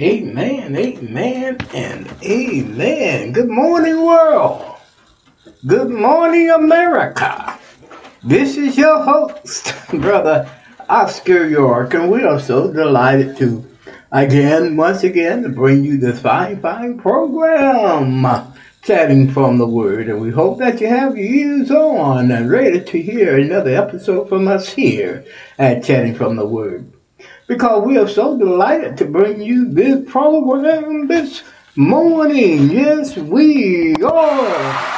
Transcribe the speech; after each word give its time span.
Amen, 0.00 0.76
amen, 0.76 1.58
and 1.74 2.08
amen. 2.22 3.32
Good 3.32 3.48
morning, 3.48 4.04
world. 4.04 4.76
Good 5.66 5.90
morning, 5.90 6.50
America. 6.50 7.58
This 8.22 8.56
is 8.56 8.76
your 8.78 9.02
host, 9.02 9.74
Brother 9.92 10.48
Oscar 10.88 11.48
York, 11.48 11.94
and 11.94 12.10
we 12.10 12.22
are 12.22 12.38
so 12.38 12.72
delighted 12.72 13.36
to, 13.38 13.67
again, 14.10 14.76
once 14.76 15.04
again, 15.04 15.42
to 15.42 15.48
bring 15.48 15.84
you 15.84 15.98
this 15.98 16.20
fine, 16.20 16.60
fine 16.60 16.98
program, 16.98 18.54
Chatting 18.82 19.30
from 19.30 19.58
the 19.58 19.66
Word. 19.66 20.08
And 20.08 20.20
we 20.20 20.30
hope 20.30 20.58
that 20.58 20.80
you 20.80 20.86
have 20.86 21.16
your 21.16 21.26
ears 21.26 21.70
on 21.70 22.30
and 22.30 22.50
ready 22.50 22.80
to 22.80 23.02
hear 23.02 23.38
another 23.38 23.74
episode 23.76 24.28
from 24.28 24.48
us 24.48 24.68
here 24.70 25.24
at 25.58 25.84
Chatting 25.84 26.14
from 26.14 26.36
the 26.36 26.46
Word 26.46 26.92
because 27.48 27.84
we 27.84 27.98
are 27.98 28.06
so 28.06 28.38
delighted 28.38 28.96
to 28.98 29.04
bring 29.06 29.40
you 29.40 29.68
this 29.68 30.08
program 30.08 31.08
this 31.08 31.42
morning. 31.74 32.70
Yes, 32.70 33.16
we 33.16 33.94
are. 34.04 34.97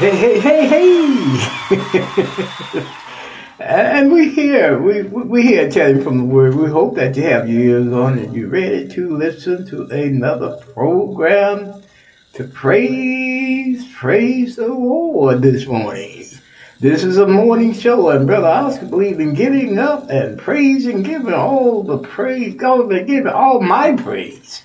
Hey, 0.00 0.16
hey, 0.16 0.40
hey, 0.40 0.66
hey! 1.68 2.86
and 3.60 4.10
we're 4.10 4.30
here, 4.30 4.80
we 4.80 5.02
we 5.02 5.42
here 5.42 5.70
chatting 5.70 6.02
from 6.02 6.16
the 6.16 6.24
Word. 6.24 6.54
We 6.54 6.70
hope 6.70 6.94
that 6.94 7.14
you 7.18 7.24
have 7.24 7.50
your 7.50 7.60
ears 7.60 7.92
on 7.92 8.18
and 8.18 8.34
you're 8.34 8.48
ready 8.48 8.88
to 8.88 9.14
listen 9.14 9.66
to 9.66 9.82
another 9.90 10.56
program 10.72 11.82
to 12.32 12.44
praise, 12.44 13.86
praise 13.92 14.56
the 14.56 14.68
Lord 14.68 15.42
this 15.42 15.66
morning. 15.66 16.24
This 16.78 17.04
is 17.04 17.18
a 17.18 17.26
morning 17.26 17.74
show, 17.74 18.08
and 18.08 18.26
Brother 18.26 18.46
Oscar 18.46 18.86
believes 18.86 19.18
in 19.18 19.34
getting 19.34 19.78
up 19.78 20.08
and 20.08 20.38
praising, 20.38 21.02
giving 21.02 21.34
all 21.34 21.82
the 21.82 21.98
praise, 21.98 22.54
God, 22.54 22.90
and 22.90 23.06
giving 23.06 23.26
all 23.26 23.60
my 23.60 23.94
praise 23.96 24.62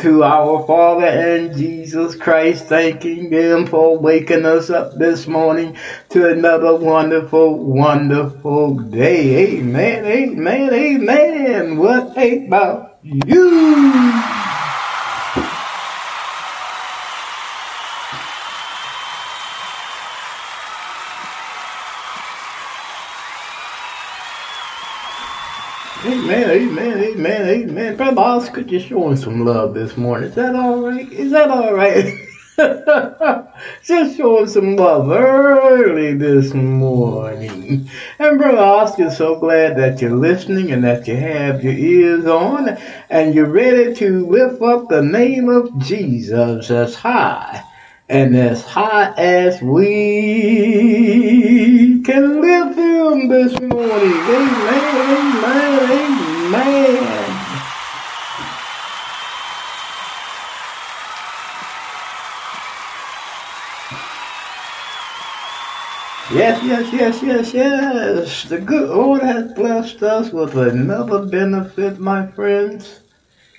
to 0.00 0.24
our 0.24 0.66
Father 0.66 1.06
and 1.06 1.54
Jesus 1.54 2.16
Christ, 2.16 2.66
thanking 2.66 3.30
Him 3.30 3.66
for 3.66 3.98
waking 3.98 4.46
us 4.46 4.70
up 4.70 4.94
this 4.94 5.26
morning 5.26 5.76
to 6.08 6.30
another 6.30 6.74
wonderful, 6.76 7.58
wonderful 7.58 8.76
day. 8.76 9.58
Amen, 9.58 10.06
amen, 10.06 10.72
amen. 10.72 11.76
What 11.76 12.16
about 12.16 12.98
you? 13.02 14.19
Amen, 26.02 26.48
amen, 26.50 26.98
amen, 26.98 27.48
amen. 27.48 27.96
Brother 27.96 28.22
Oscar 28.22 28.62
just 28.62 28.88
showing 28.88 29.18
some 29.18 29.44
love 29.44 29.74
this 29.74 29.98
morning. 29.98 30.30
Is 30.30 30.34
that 30.36 30.54
all 30.54 30.80
right? 30.80 31.12
Is 31.12 31.30
that 31.32 31.50
all 31.50 31.74
right? 31.74 32.26
just 33.84 34.16
showing 34.16 34.46
some 34.46 34.76
love 34.76 35.10
early 35.10 36.14
this 36.14 36.54
morning. 36.54 37.90
And 38.18 38.38
Brother 38.38 38.60
Oscar, 38.60 39.10
so 39.10 39.38
glad 39.38 39.76
that 39.76 40.00
you're 40.00 40.16
listening 40.16 40.72
and 40.72 40.82
that 40.84 41.06
you 41.06 41.16
have 41.16 41.62
your 41.62 41.74
ears 41.74 42.24
on 42.24 42.78
and 43.10 43.34
you're 43.34 43.50
ready 43.50 43.94
to 43.96 44.26
lift 44.26 44.62
up 44.62 44.88
the 44.88 45.02
name 45.02 45.50
of 45.50 45.76
Jesus 45.76 46.70
as 46.70 46.94
high 46.94 47.62
and 48.08 48.34
as 48.34 48.64
high 48.64 49.12
as 49.18 49.60
we 49.60 50.80
can 52.04 52.40
lift 52.40 52.69
him 53.12 53.28
this 53.28 53.58
morning. 53.60 54.12
Amen, 54.12 55.44
amen, 55.44 56.54
amen. 56.54 56.90
Yes, 66.32 66.62
yes, 66.62 66.92
yes, 66.92 67.22
yes, 67.22 67.54
yes. 67.54 68.44
The 68.44 68.60
good 68.60 68.88
Lord 68.88 69.22
has 69.22 69.52
blessed 69.52 70.02
us 70.04 70.32
with 70.32 70.56
another 70.56 71.26
benefit, 71.26 71.98
my 71.98 72.28
friends. 72.28 73.00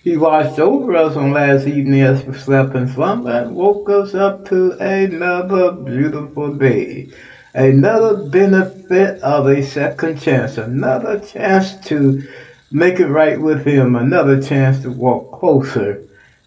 He 0.04 0.16
watched 0.16 0.58
over 0.58 0.96
us 0.96 1.18
on 1.18 1.34
last 1.34 1.68
evening 1.68 2.02
as 2.02 2.24
we 2.24 2.34
slept 2.34 2.76
in 2.76 2.88
slumber 2.88 3.30
and 3.30 3.56
woke 3.56 3.90
us 3.90 4.16
up 4.16 4.46
to 4.46 4.72
another 4.80 5.74
beautiful 5.74 6.54
day. 6.54 7.10
Another 7.54 8.16
benefit 8.16 9.22
of 9.22 9.48
a 9.48 9.62
second 9.62 10.22
chance. 10.22 10.58
Another 10.58 11.20
chance 11.20 11.76
to 11.88 12.24
make 12.72 13.00
it 13.00 13.08
right 13.08 13.40
with 13.40 13.66
Him. 13.66 13.96
Another 13.96 14.42
chance 14.42 14.82
to 14.84 14.92
walk 14.92 15.32
closer 15.32 16.02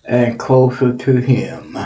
and 0.06 0.38
closer 0.38 0.96
to 0.96 1.16
Him. 1.16 1.76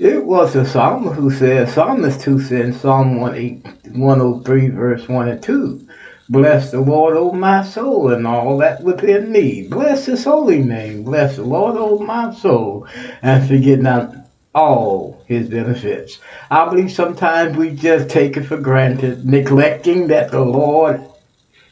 It 0.00 0.24
was 0.24 0.54
the 0.54 0.66
psalmist 0.66 1.14
who 1.14 1.30
said, 1.30 1.68
Psalmist 1.68 2.22
who 2.22 2.40
said 2.40 2.66
in 2.66 2.72
Psalm 2.72 3.20
103, 3.20 4.68
verse 4.70 5.08
1 5.08 5.28
and 5.28 5.42
2, 5.42 5.80
Bless 6.28 6.72
the 6.72 6.80
Lord, 6.80 7.16
O 7.16 7.32
my 7.32 7.62
soul, 7.62 8.10
and 8.10 8.26
all 8.26 8.58
that 8.58 8.82
within 8.82 9.30
me. 9.30 9.68
Bless 9.68 10.06
his 10.06 10.24
holy 10.24 10.62
name. 10.62 11.04
Bless 11.04 11.36
the 11.36 11.44
Lord, 11.44 11.76
O 11.76 11.98
my 11.98 12.32
soul, 12.32 12.88
and 13.22 13.46
forget 13.46 13.78
not 13.78 14.23
all 14.54 15.22
his 15.26 15.48
benefits. 15.48 16.18
I 16.50 16.68
believe 16.68 16.92
sometimes 16.92 17.56
we 17.56 17.72
just 17.72 18.08
take 18.08 18.36
it 18.36 18.44
for 18.44 18.56
granted, 18.56 19.24
neglecting 19.24 20.08
that 20.08 20.30
the 20.30 20.44
Lord 20.44 21.04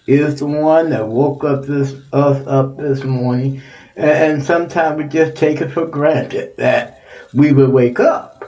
is 0.07 0.41
the 0.41 0.47
one 0.47 0.91
that 0.91 1.07
woke 1.07 1.45
up 1.45 1.65
this 1.65 1.95
us 2.13 2.45
up 2.47 2.77
this 2.77 3.05
morning. 3.05 3.61
And 3.95 4.43
sometimes 4.43 4.99
we 4.99 5.05
just 5.05 5.37
take 5.37 5.61
it 5.61 5.71
for 5.71 5.87
granted 5.87 6.57
that 6.57 6.99
we 7.35 7.53
will 7.53 7.71
wake 7.71 8.01
up. 8.01 8.45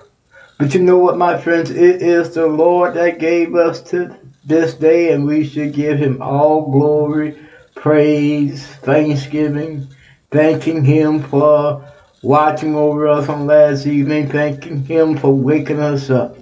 But 0.59 0.75
you 0.75 0.81
know 0.81 0.99
what, 0.99 1.19
my 1.19 1.37
friends? 1.37 1.71
It 1.71 2.01
is 2.01 2.35
the 2.35 2.47
Lord 2.47 2.95
that 2.95 3.19
gave 3.19 3.55
us 3.55 3.83
to 3.91 4.17
this 4.45 4.75
day, 4.75 5.13
and 5.13 5.27
we 5.27 5.45
should 5.45 5.73
give 5.73 5.99
him 5.99 6.23
all 6.23 6.71
glory, 6.71 7.39
praise, 7.75 8.67
thanksgiving, 8.67 9.87
thanking 10.31 10.85
him 10.85 11.21
for 11.21 11.85
watching 12.25 12.75
over 12.75 13.07
us 13.07 13.29
on 13.29 13.47
last 13.47 13.87
evening, 13.87 14.29
thanking 14.29 14.83
him 14.85 15.17
for 15.17 15.33
waking 15.33 15.79
us 15.79 16.09
up 16.09 16.39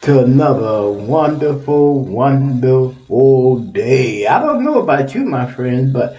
to 0.00 0.24
another 0.24 0.90
wonderful, 0.90 2.02
wonderful 2.02 3.58
day. 3.58 4.26
I 4.26 4.40
don't 4.40 4.64
know 4.64 4.80
about 4.80 5.14
you, 5.14 5.24
my 5.24 5.50
friends, 5.50 5.92
but 5.92 6.16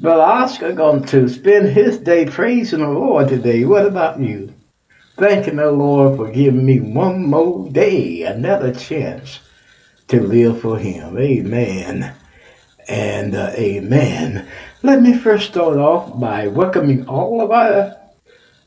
Brother 0.00 0.22
Oscar 0.22 0.72
going 0.72 1.04
to 1.04 1.28
spend 1.28 1.68
his 1.68 1.98
day 1.98 2.26
praising 2.26 2.80
the 2.80 2.88
Lord 2.88 3.28
today. 3.28 3.64
What 3.64 3.86
about 3.86 4.18
you? 4.18 4.52
Thanking 5.16 5.56
the 5.56 5.70
Lord 5.70 6.16
for 6.16 6.30
giving 6.30 6.66
me 6.66 6.80
one 6.80 7.26
more 7.26 7.68
day, 7.68 8.22
another 8.22 8.74
chance 8.74 9.38
to 10.08 10.20
live 10.20 10.60
for 10.60 10.78
Him. 10.78 11.18
Amen 11.18 12.14
and 12.88 13.34
uh, 13.36 13.50
amen. 13.54 14.48
Let 14.82 15.02
me 15.02 15.12
first 15.12 15.50
start 15.50 15.76
off 15.76 16.18
by 16.18 16.48
welcoming 16.48 17.06
all 17.06 17.42
of 17.42 17.50
our 17.50 17.99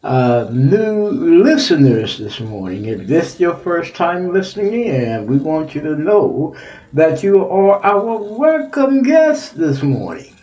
uh, 0.03 0.49
new 0.51 1.09
listeners 1.09 2.17
this 2.17 2.39
morning. 2.41 2.85
If 2.85 3.07
this 3.07 3.35
is 3.35 3.39
your 3.39 3.55
first 3.55 3.95
time 3.95 4.33
listening 4.33 4.73
in, 4.73 5.25
we 5.27 5.37
want 5.37 5.73
you 5.73 5.81
to 5.81 5.95
know 5.95 6.55
that 6.91 7.23
you 7.23 7.45
are 7.45 7.83
our 7.85 8.17
welcome 8.17 9.03
guest 9.03 9.57
this 9.57 9.81
morning. 9.81 10.35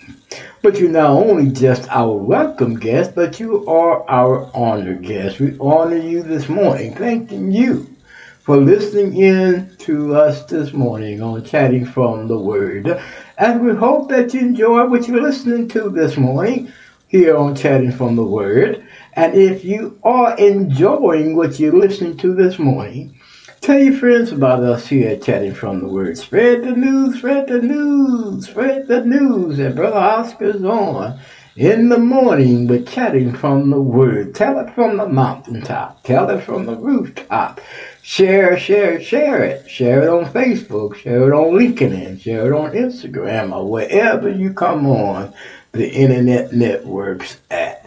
But 0.63 0.79
you're 0.79 0.91
not 0.91 1.11
only 1.11 1.51
just 1.51 1.89
our 1.91 2.17
welcome 2.17 2.79
guest, 2.79 3.15
but 3.15 3.39
you 3.39 3.67
are 3.67 4.09
our 4.09 4.51
honored 4.55 5.03
guest. 5.03 5.41
We 5.41 5.57
honor 5.61 5.97
you 5.97 6.23
this 6.23 6.49
morning, 6.49 6.95
thanking 6.95 7.53
you 7.53 7.95
for 8.41 8.57
listening 8.57 9.17
in 9.17 9.71
to 9.81 10.15
us 10.15 10.45
this 10.45 10.73
morning 10.73 11.23
on 11.23 11.45
Chatting 11.45 11.85
from 11.85 12.29
the 12.29 12.39
Word. 12.39 12.99
And 13.37 13.65
we 13.65 13.75
hope 13.75 14.09
that 14.09 14.33
you 14.33 14.41
enjoy 14.41 14.87
what 14.87 15.07
you're 15.07 15.21
listening 15.21 15.69
to 15.69 15.91
this 15.91 16.17
morning 16.17 16.73
here 17.09 17.37
on 17.37 17.55
Chatting 17.55 17.93
from 17.93 18.17
the 18.17 18.25
Word. 18.25 18.87
And 19.15 19.35
if 19.35 19.65
you 19.65 19.99
are 20.05 20.37
enjoying 20.37 21.37
what 21.37 21.59
you're 21.59 21.73
listening 21.77 22.17
to 22.19 22.35
this 22.35 22.59
morning, 22.59 23.19
tell 23.61 23.79
your 23.79 23.95
friends 23.95 24.31
about 24.31 24.63
us 24.63 24.87
here 24.87 25.11
at 25.11 25.23
Chatting 25.23 25.55
from 25.55 25.81
the 25.81 25.89
Word. 25.89 26.17
Spread 26.17 26.63
the 26.63 26.73
news, 26.73 27.19
spread 27.19 27.49
the 27.49 27.61
news, 27.61 28.47
spread 28.47 28.87
the 28.87 29.05
news. 29.05 29.59
And 29.59 29.75
Brother 29.75 29.97
Oscar's 29.97 30.63
on 30.63 31.19
in 31.57 31.89
the 31.89 31.99
morning 31.99 32.69
with 32.69 32.89
Chatting 32.89 33.35
from 33.35 33.71
the 33.71 33.81
Word. 33.81 34.35
Tell 34.35 34.61
it 34.61 34.73
from 34.75 34.97
the 34.97 35.09
mountaintop. 35.09 36.05
Tell 36.05 36.31
it 36.31 36.43
from 36.45 36.67
the 36.67 36.77
rooftop. 36.77 37.61
Share, 38.03 38.57
share, 38.59 39.03
share 39.03 39.43
it. 39.43 39.69
Share 39.69 40.05
it 40.05 40.09
on 40.09 40.33
Facebook. 40.33 40.95
Share 40.95 41.33
it 41.33 41.35
on 41.35 41.55
LinkedIn. 41.55 42.21
Share 42.21 42.53
it 42.53 42.57
on 42.57 42.73
Instagram 42.73 43.53
or 43.55 43.69
wherever 43.69 44.29
you 44.29 44.55
come 44.55 44.87
on 44.87 45.35
the 45.73 45.91
internet 45.91 46.53
networks 46.53 47.41
at. 47.51 47.80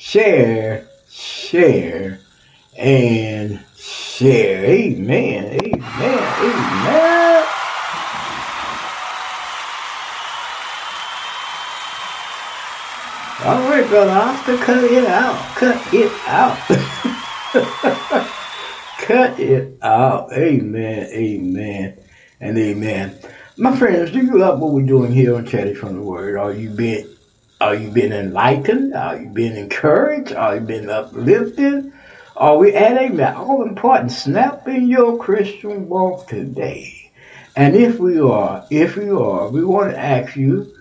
Share, 0.00 0.88
share, 1.10 2.20
and 2.74 3.60
share. 3.76 4.64
Amen. 4.64 5.60
Amen. 5.62 6.24
Amen. 6.40 7.44
All 13.44 13.60
right, 13.68 13.84
brother 13.90 14.10
Oscar, 14.10 14.56
cut 14.56 14.84
it 14.84 15.06
out. 15.06 15.36
Cut 15.56 15.76
it 15.92 16.10
out. 16.26 16.56
cut 19.00 19.38
it 19.38 19.76
out. 19.82 20.32
Amen. 20.32 21.10
Amen. 21.12 21.98
And 22.40 22.56
amen. 22.56 23.18
My 23.58 23.76
friends, 23.76 24.12
do 24.12 24.24
you 24.24 24.38
love 24.38 24.60
what 24.60 24.72
we're 24.72 24.86
doing 24.86 25.12
here 25.12 25.36
on 25.36 25.44
Chatty 25.44 25.74
from 25.74 25.94
the 25.94 26.00
Word? 26.00 26.38
Are 26.38 26.54
you 26.54 26.70
being 26.70 27.06
are 27.60 27.74
you 27.74 27.90
being 27.90 28.12
enlightened? 28.12 28.94
Are 28.94 29.20
you 29.20 29.28
being 29.28 29.56
encouraged? 29.56 30.32
Are 30.32 30.54
you 30.54 30.60
being 30.62 30.88
uplifted? 30.88 31.92
Are 32.36 32.56
we 32.56 32.72
adding 32.72 33.16
that 33.16 33.36
all 33.36 33.62
important 33.62 34.12
snap 34.12 34.66
in 34.66 34.88
your 34.88 35.18
Christian 35.18 35.88
walk 35.88 36.26
today? 36.26 37.10
And 37.56 37.76
if 37.76 37.98
we 37.98 38.18
are, 38.18 38.64
if 38.70 38.96
we 38.96 39.10
are, 39.10 39.48
we 39.48 39.62
want 39.62 39.90
to 39.90 39.98
ask 39.98 40.36
you 40.36 40.74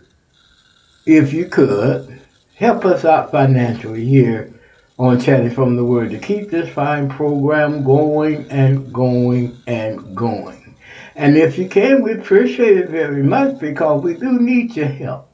if 1.05 1.33
you 1.33 1.47
could 1.47 2.21
help 2.55 2.85
us 2.85 3.03
out 3.03 3.31
financially 3.31 4.05
here 4.05 4.53
on 4.97 5.19
Chatting 5.19 5.49
from 5.49 5.75
the 5.75 5.83
Word 5.83 6.11
to 6.11 6.19
keep 6.19 6.49
this 6.49 6.69
fine 6.69 7.09
program 7.09 7.83
going 7.83 8.49
and 8.51 8.93
going 8.93 9.57
and 9.67 10.15
going. 10.15 10.75
And 11.15 11.35
if 11.35 11.57
you 11.57 11.67
can, 11.67 12.03
we 12.03 12.13
appreciate 12.13 12.77
it 12.77 12.89
very 12.89 13.23
much 13.23 13.59
because 13.59 14.01
we 14.01 14.13
do 14.13 14.39
need 14.39 14.75
your 14.77 14.87
help. 14.87 15.28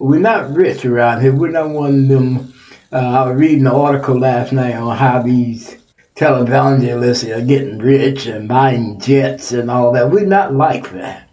We're 0.00 0.18
not 0.18 0.54
rich 0.54 0.86
around 0.86 1.20
here. 1.20 1.34
We're 1.34 1.50
not 1.50 1.68
one 1.68 2.04
of 2.04 2.08
them. 2.08 2.54
Uh, 2.90 2.96
I 2.96 3.28
was 3.28 3.38
reading 3.38 3.66
an 3.66 3.72
article 3.74 4.18
last 4.18 4.50
night 4.50 4.74
on 4.74 4.96
how 4.96 5.20
these 5.20 5.76
televangelists 6.14 7.36
are 7.36 7.44
getting 7.44 7.76
rich 7.76 8.24
and 8.24 8.48
buying 8.48 8.98
jets 8.98 9.52
and 9.52 9.70
all 9.70 9.92
that. 9.92 10.10
We're 10.10 10.24
not 10.24 10.54
like 10.54 10.90
that. 10.92 11.28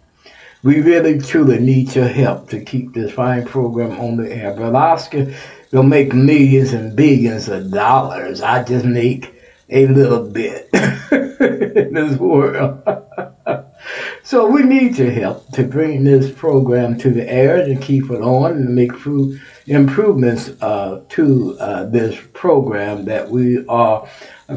We 0.62 0.82
really 0.82 1.18
truly 1.18 1.58
need 1.58 1.96
your 1.96 2.08
help 2.08 2.50
to 2.50 2.60
keep 2.60 2.92
this 2.92 3.10
fine 3.10 3.46
program 3.46 3.98
on 3.98 4.18
the 4.18 4.30
air. 4.30 4.52
Brother 4.52 4.76
Oscar 4.76 5.32
will 5.72 5.82
make 5.82 6.12
millions 6.12 6.74
and 6.74 6.94
billions 6.94 7.48
of 7.48 7.70
dollars. 7.70 8.42
I 8.42 8.64
just 8.64 8.84
make 8.84 9.34
a 9.70 9.86
little 9.86 10.28
bit 10.28 10.68
in 10.74 11.94
this 11.94 12.18
world. 12.18 12.82
so 14.28 14.46
we 14.46 14.62
need 14.62 14.98
your 14.98 15.10
help 15.10 15.50
to 15.52 15.64
bring 15.64 16.04
this 16.04 16.30
program 16.30 16.98
to 16.98 17.08
the 17.08 17.26
air 17.32 17.60
and 17.60 17.80
keep 17.80 18.10
it 18.10 18.20
on 18.20 18.50
and 18.52 18.74
make 18.74 18.92
improvements 19.66 20.50
uh, 20.60 21.00
to 21.08 21.56
uh, 21.58 21.84
this 21.84 22.14
program 22.34 23.06
that 23.06 23.30
we 23.30 23.66
are 23.68 24.06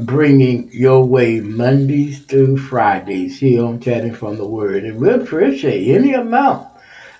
bringing 0.01 0.69
your 0.73 1.05
way 1.05 1.39
Mondays 1.39 2.19
through 2.25 2.57
Fridays 2.57 3.39
here 3.39 3.63
on 3.63 3.79
Chatting 3.79 4.13
from 4.13 4.35
the 4.35 4.45
Word. 4.45 4.83
And 4.83 4.99
we 4.99 5.09
appreciate 5.09 5.95
any 5.95 6.15
amount 6.15 6.67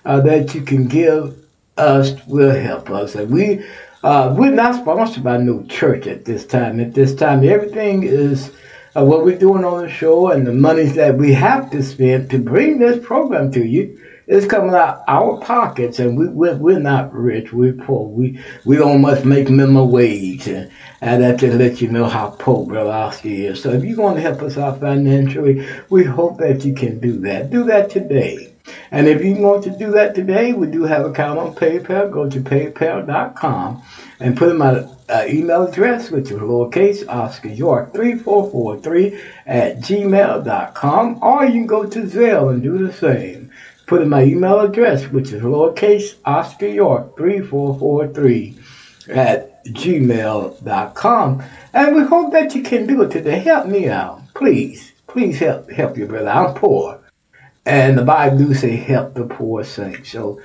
uh, 0.04 0.20
that 0.20 0.54
you 0.54 0.60
can 0.60 0.88
give 0.88 1.34
us 1.78 2.12
will 2.26 2.54
help 2.54 2.90
us. 2.90 3.14
And 3.14 3.30
we 3.30 3.64
uh, 4.02 4.34
we're 4.36 4.50
not 4.50 4.74
sponsored 4.74 5.24
by 5.24 5.38
no 5.38 5.62
church 5.68 6.06
at 6.06 6.26
this 6.26 6.44
time. 6.44 6.80
At 6.80 6.92
this 6.92 7.14
time, 7.14 7.48
everything 7.48 8.02
is 8.02 8.52
uh, 8.96 9.04
what 9.04 9.24
we're 9.24 9.38
doing 9.38 9.64
on 9.64 9.82
the 9.82 9.88
show 9.88 10.28
and 10.28 10.46
the 10.46 10.52
monies 10.52 10.94
that 10.94 11.16
we 11.16 11.32
have 11.32 11.70
to 11.70 11.82
spend 11.82 12.30
to 12.30 12.38
bring 12.38 12.78
this 12.78 13.04
program 13.04 13.50
to 13.52 13.64
you 13.64 13.98
is 14.26 14.46
coming 14.46 14.74
out 14.74 14.96
of 14.96 15.04
our 15.08 15.40
pockets, 15.40 15.98
and 15.98 16.16
we 16.16 16.28
we're, 16.28 16.56
we're 16.56 16.78
not 16.78 17.12
rich. 17.12 17.52
We're 17.52 17.72
poor. 17.72 18.08
We 18.08 18.38
we 18.64 18.76
don't 18.76 19.02
make 19.26 19.48
minimum 19.48 19.90
wage, 19.90 20.46
and, 20.46 20.70
and 21.00 21.22
that 21.22 21.40
just 21.40 21.58
let 21.58 21.80
you 21.80 21.88
know 21.88 22.06
how 22.06 22.36
poor 22.38 22.78
Oscar 22.78 23.28
is. 23.28 23.62
So 23.62 23.70
if 23.70 23.84
you 23.84 23.96
want 23.96 24.16
to 24.16 24.22
help 24.22 24.42
us 24.42 24.56
out 24.56 24.80
financially, 24.80 25.66
we 25.90 26.04
hope 26.04 26.38
that 26.38 26.64
you 26.64 26.74
can 26.74 27.00
do 27.00 27.18
that. 27.20 27.50
Do 27.50 27.64
that 27.64 27.90
today. 27.90 28.52
And 28.92 29.08
if 29.08 29.24
you 29.24 29.34
want 29.36 29.64
to 29.64 29.70
do 29.70 29.90
that 29.92 30.14
today, 30.14 30.52
we 30.52 30.68
do 30.68 30.84
have 30.84 31.04
a 31.04 31.08
account 31.08 31.38
on 31.38 31.54
PayPal. 31.54 32.10
Go 32.10 32.28
to 32.28 32.40
paypal.com 32.40 33.82
and 34.22 34.36
put 34.36 34.50
in 34.50 34.56
my 34.56 34.86
uh, 35.08 35.24
email 35.28 35.64
address, 35.64 36.10
which 36.12 36.30
is 36.30 36.38
lowercase 36.38 37.06
Oscar 37.08 37.48
York 37.48 37.92
3443 37.92 39.20
at 39.46 39.78
gmail.com. 39.78 41.18
Or 41.20 41.44
you 41.44 41.52
can 41.52 41.66
go 41.66 41.84
to 41.84 42.02
Zelle 42.02 42.52
and 42.52 42.62
do 42.62 42.86
the 42.86 42.92
same. 42.92 43.50
Put 43.86 44.02
in 44.02 44.08
my 44.08 44.22
email 44.22 44.60
address, 44.60 45.06
which 45.06 45.32
is 45.32 45.42
lowercase 45.42 46.14
Oscar 46.24 46.68
York 46.68 47.16
3443 47.16 48.58
at 49.08 49.64
gmail.com. 49.64 51.42
And 51.72 51.96
we 51.96 52.02
hope 52.04 52.32
that 52.32 52.54
you 52.54 52.62
can 52.62 52.86
do 52.86 53.02
it 53.02 53.10
today. 53.10 53.40
Help 53.40 53.66
me 53.66 53.88
out. 53.88 54.22
Please, 54.34 54.92
please 55.08 55.40
help 55.40 55.68
help 55.68 55.96
your 55.96 56.06
brother. 56.06 56.30
I'm 56.30 56.54
poor. 56.54 57.00
And 57.66 57.98
the 57.98 58.04
Bible 58.04 58.38
do 58.38 58.54
say 58.54 58.76
help 58.76 59.14
the 59.14 59.24
poor 59.24 59.64
saints. 59.64 60.12
So 60.12 60.40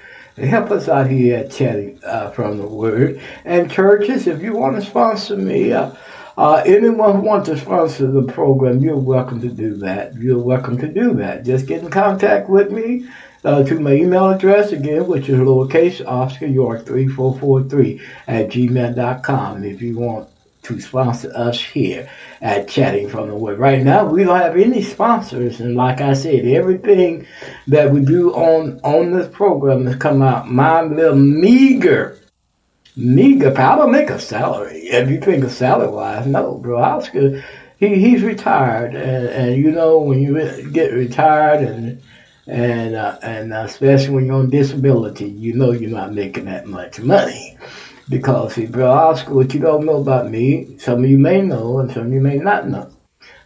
help 0.45 0.69
us 0.71 0.87
out 0.87 1.09
here 1.09 1.37
at 1.37 2.03
uh, 2.03 2.29
from 2.31 2.57
the 2.57 2.67
Word. 2.67 3.21
And 3.43 3.71
churches, 3.71 4.27
if 4.27 4.41
you 4.41 4.53
want 4.53 4.75
to 4.75 4.81
sponsor 4.81 5.35
me, 5.35 5.73
uh, 5.73 5.93
uh, 6.37 6.61
anyone 6.65 7.15
who 7.15 7.21
wants 7.21 7.49
to 7.49 7.57
sponsor 7.57 8.11
the 8.11 8.21
program, 8.21 8.79
you're 8.79 8.95
welcome 8.95 9.41
to 9.41 9.49
do 9.49 9.75
that. 9.77 10.15
You're 10.15 10.37
welcome 10.37 10.77
to 10.77 10.87
do 10.87 11.15
that. 11.15 11.43
Just 11.43 11.65
get 11.65 11.81
in 11.81 11.89
contact 11.89 12.49
with 12.49 12.71
me 12.71 13.09
uh, 13.43 13.63
to 13.63 13.79
my 13.79 13.93
email 13.93 14.29
address 14.29 14.71
again, 14.71 15.07
which 15.07 15.29
is 15.29 15.39
lowercase 15.39 16.05
Oscar 16.05 16.45
York 16.45 16.85
3443 16.85 18.01
at 18.27 18.49
gmail.com 18.49 19.63
if 19.63 19.81
you 19.81 19.97
want 19.97 20.29
to 20.67 20.81
sponsor 20.81 21.31
us 21.33 21.61
here 21.61 22.09
at 22.41 22.67
Chatting 22.67 23.09
from 23.09 23.29
the 23.29 23.35
Word. 23.35 23.57
Right 23.57 23.81
now, 23.81 24.05
we 24.05 24.23
don't 24.25 24.39
have 24.39 24.57
any 24.57 24.81
sponsors, 24.81 25.61
and 25.61 25.75
like 25.75 26.01
I 26.01 26.13
said, 26.13 26.45
everything 26.45 27.25
that 27.67 27.91
we 27.91 28.01
do 28.01 28.33
on 28.33 28.79
on 28.83 29.11
this 29.11 29.27
program 29.33 29.85
has 29.85 29.95
come 29.95 30.21
out 30.21 30.49
my 30.49 30.81
little 30.81 31.15
meager, 31.15 32.19
meager. 32.97 33.57
I 33.57 33.77
don't 33.77 33.91
make 33.91 34.09
a 34.09 34.19
salary. 34.19 34.79
If 34.79 35.09
you 35.09 35.21
think 35.21 35.45
of 35.45 35.51
salary 35.51 35.87
wise, 35.87 36.27
no, 36.27 36.55
bro. 36.55 36.81
Oscar, 36.81 37.43
he 37.79 37.95
he's 37.95 38.21
retired, 38.21 38.93
and, 38.93 39.27
and 39.27 39.63
you 39.63 39.71
know 39.71 39.99
when 39.99 40.19
you 40.19 40.69
get 40.71 40.93
retired 40.93 41.63
and. 41.63 42.01
And 42.49 42.95
uh, 42.95 43.19
and 43.21 43.51
uh, 43.51 43.63
especially 43.65 44.15
when 44.15 44.25
you're 44.25 44.37
on 44.37 44.49
disability, 44.49 45.27
you 45.27 45.51
know 45.51 45.73
you're 45.73 45.89
not 45.89 46.13
making 46.13 46.45
that 46.45 46.65
much 46.65 46.97
money. 46.97 47.57
Because, 48.09 48.55
see, 48.55 48.65
Bro 48.65 48.89
Oscar, 48.89 49.33
what 49.33 49.53
you 49.53 49.59
don't 49.59 49.85
know 49.85 49.97
about 49.97 50.31
me, 50.31 50.77
some 50.79 51.03
of 51.03 51.09
you 51.09 51.17
may 51.17 51.41
know 51.41 51.79
and 51.79 51.91
some 51.91 52.07
of 52.07 52.13
you 52.13 52.21
may 52.21 52.37
not 52.37 52.69
know. 52.69 52.89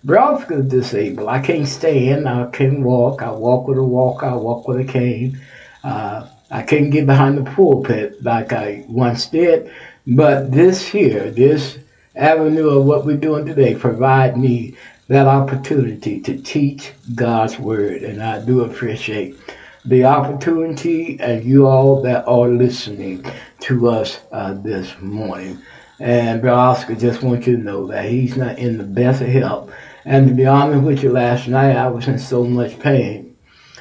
Bro 0.03 0.19
Oscar 0.19 0.59
is 0.59 0.65
disabled. 0.67 1.29
I 1.29 1.41
can't 1.41 1.67
stand. 1.67 2.27
I 2.27 2.49
can't 2.51 2.81
walk. 2.81 3.21
I 3.21 3.31
walk 3.31 3.67
with 3.67 3.77
a 3.77 3.83
walker. 3.83 4.25
I 4.25 4.35
walk 4.35 4.67
with 4.67 4.79
a 4.79 4.83
cane. 4.83 5.39
Uh, 5.83 6.27
I 6.51 6.63
can't 6.63 6.91
get 6.91 7.05
behind 7.05 7.37
the 7.37 7.49
pulpit 7.51 8.21
like 8.23 8.53
I 8.53 8.85
once 8.87 9.27
did. 9.27 9.71
But 10.05 10.51
this 10.51 10.85
here, 10.87 11.31
this 11.31 11.79
avenue 12.15 12.69
of 12.69 12.85
what 12.85 13.05
we're 13.05 13.17
doing 13.17 13.45
today 13.45 13.75
provide 13.75 14.37
me 14.37 14.75
that 15.07 15.27
opportunity 15.27 16.19
to 16.21 16.41
teach 16.41 16.93
God's 17.15 17.59
word. 17.59 18.03
And 18.03 18.21
I 18.21 18.43
do 18.43 18.61
appreciate 18.61 19.37
the 19.85 20.05
opportunity 20.05 21.19
and 21.19 21.43
you 21.43 21.65
all 21.65 22.01
that 22.03 22.27
are 22.27 22.47
listening 22.47 23.25
to 23.61 23.89
us 23.89 24.19
uh, 24.31 24.53
this 24.53 24.93
morning. 24.99 25.59
And 25.99 26.41
Brother 26.41 26.59
Oscar 26.59 26.95
just 26.95 27.23
want 27.23 27.47
you 27.47 27.57
to 27.57 27.63
know 27.63 27.87
that 27.87 28.05
he's 28.05 28.35
not 28.35 28.57
in 28.57 28.77
the 28.77 28.83
best 28.83 29.21
of 29.21 29.27
health. 29.27 29.71
And 30.05 30.27
to 30.27 30.33
be 30.33 30.45
honest 30.45 30.83
with 30.83 31.03
you, 31.03 31.11
last 31.11 31.47
night 31.47 31.75
I 31.75 31.87
was 31.87 32.07
in 32.07 32.17
so 32.17 32.43
much 32.43 32.79
pain, 32.79 33.37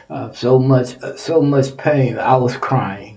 uh, 0.09 0.33
so 0.33 0.59
much, 0.59 1.03
uh, 1.03 1.17
so 1.17 1.41
much 1.41 1.77
pain. 1.77 2.19
I 2.19 2.37
was 2.37 2.57
crying, 2.57 3.10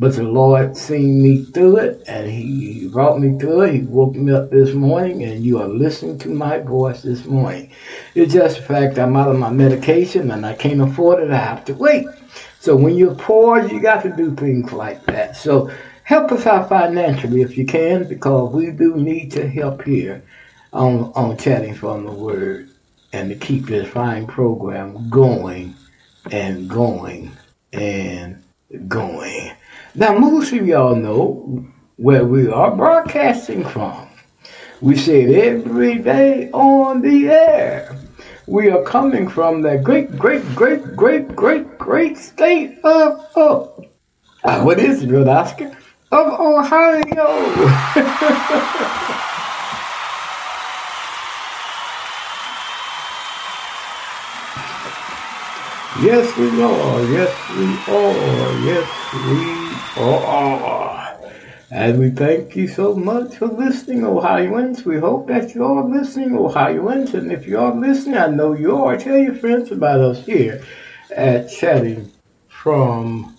but 0.00 0.14
the 0.14 0.22
Lord 0.22 0.78
seen 0.78 1.22
me 1.22 1.44
through 1.44 1.76
it, 1.76 2.02
and 2.08 2.26
He 2.26 2.88
brought 2.88 3.20
me 3.20 3.38
through 3.38 3.60
it. 3.60 3.74
He 3.74 3.80
woke 3.82 4.14
me 4.14 4.32
up 4.32 4.48
this 4.48 4.72
morning, 4.72 5.22
and 5.24 5.44
you 5.44 5.60
are 5.60 5.68
listening 5.68 6.16
to 6.20 6.30
my 6.30 6.58
voice 6.58 7.02
this 7.02 7.26
morning. 7.26 7.70
It's 8.14 8.32
just 8.32 8.56
the 8.56 8.62
fact 8.62 8.98
I'm 8.98 9.14
out 9.14 9.28
of 9.28 9.38
my 9.38 9.50
medication, 9.50 10.30
and 10.30 10.46
I 10.46 10.54
can't 10.54 10.80
afford 10.80 11.22
it. 11.22 11.30
I 11.30 11.36
have 11.36 11.66
to 11.66 11.74
wait. 11.74 12.06
So 12.60 12.74
when 12.74 12.96
you're 12.96 13.14
poor, 13.14 13.60
you 13.60 13.78
got 13.78 14.02
to 14.04 14.16
do 14.16 14.34
things 14.34 14.72
like 14.72 15.04
that. 15.04 15.36
So 15.36 15.70
help 16.02 16.32
us 16.32 16.46
out 16.46 16.70
financially 16.70 17.42
if 17.42 17.58
you 17.58 17.66
can, 17.66 18.08
because 18.08 18.54
we 18.54 18.70
do 18.70 18.96
need 18.96 19.32
to 19.32 19.46
help 19.46 19.82
here 19.82 20.22
on, 20.72 21.12
on 21.14 21.36
chatting 21.36 21.74
from 21.74 22.06
the 22.06 22.12
word 22.12 22.70
and 23.12 23.28
to 23.28 23.36
keep 23.36 23.66
this 23.66 23.88
fine 23.88 24.26
program 24.26 25.10
going 25.10 25.74
and 26.30 26.70
going 26.70 27.32
and 27.74 28.42
going. 28.88 29.52
Now, 29.94 30.16
most 30.16 30.52
of 30.52 30.66
y'all 30.66 30.94
know 30.94 31.64
where 31.96 32.24
we 32.24 32.48
are 32.48 32.74
broadcasting 32.76 33.64
from. 33.64 34.08
We 34.80 34.96
say 34.96 35.22
it 35.22 35.44
every 35.44 35.98
day 35.98 36.48
on 36.52 37.02
the 37.02 37.28
air. 37.28 37.96
We 38.46 38.70
are 38.70 38.84
coming 38.84 39.28
from 39.28 39.62
the 39.62 39.78
great, 39.78 40.16
great, 40.16 40.44
great, 40.54 40.94
great, 40.94 41.34
great, 41.34 41.76
great 41.76 42.16
state 42.16 42.78
of, 42.84 43.26
of 43.34 43.84
uh, 44.44 44.62
what 44.62 44.78
is 44.78 45.02
it, 45.02 45.28
Oscar? 45.28 45.76
Of 46.12 46.40
Ohio. 46.40 47.26
Yes, 56.00 56.34
we 56.38 56.62
are. 56.62 57.04
Yes, 57.12 57.34
we 57.50 57.66
are. 57.92 58.58
Yes, 58.64 58.88
we 59.28 59.59
are. 60.02 61.18
And 61.70 62.00
we 62.00 62.10
thank 62.10 62.56
you 62.56 62.66
so 62.66 62.94
much 62.94 63.36
for 63.36 63.46
listening, 63.46 64.04
Ohioans. 64.04 64.84
We 64.84 64.98
hope 64.98 65.28
that 65.28 65.54
you 65.54 65.64
are 65.64 65.84
listening, 65.84 66.36
Ohioans. 66.36 67.14
And 67.14 67.30
if 67.30 67.46
you 67.46 67.58
are 67.58 67.74
listening, 67.74 68.16
I 68.16 68.26
know 68.26 68.54
you 68.54 68.76
are. 68.76 68.96
Tell 68.96 69.18
your 69.18 69.36
friends 69.36 69.70
about 69.70 70.00
us 70.00 70.26
here 70.26 70.64
at 71.14 71.48
Chatting 71.48 72.10
from 72.48 73.38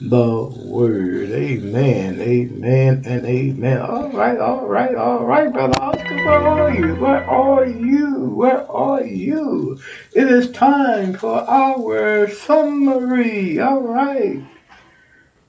the 0.00 0.44
Word. 0.64 1.30
Amen, 1.30 2.20
amen, 2.20 3.02
and 3.04 3.26
amen. 3.26 3.82
All 3.82 4.10
right, 4.10 4.38
all 4.38 4.66
right, 4.66 4.94
all 4.94 5.26
right, 5.26 5.52
Brother 5.52 5.74
Oscar, 5.80 6.16
where 6.24 6.48
are 6.48 6.72
you? 6.72 6.94
Where 6.94 7.28
are 7.28 7.66
you? 7.66 8.24
Where 8.30 8.70
are 8.70 9.04
you? 9.04 9.80
It 10.12 10.28
is 10.28 10.50
time 10.52 11.14
for 11.14 11.40
our 11.50 12.28
summary. 12.28 13.60
All 13.60 13.82
right. 13.82 14.49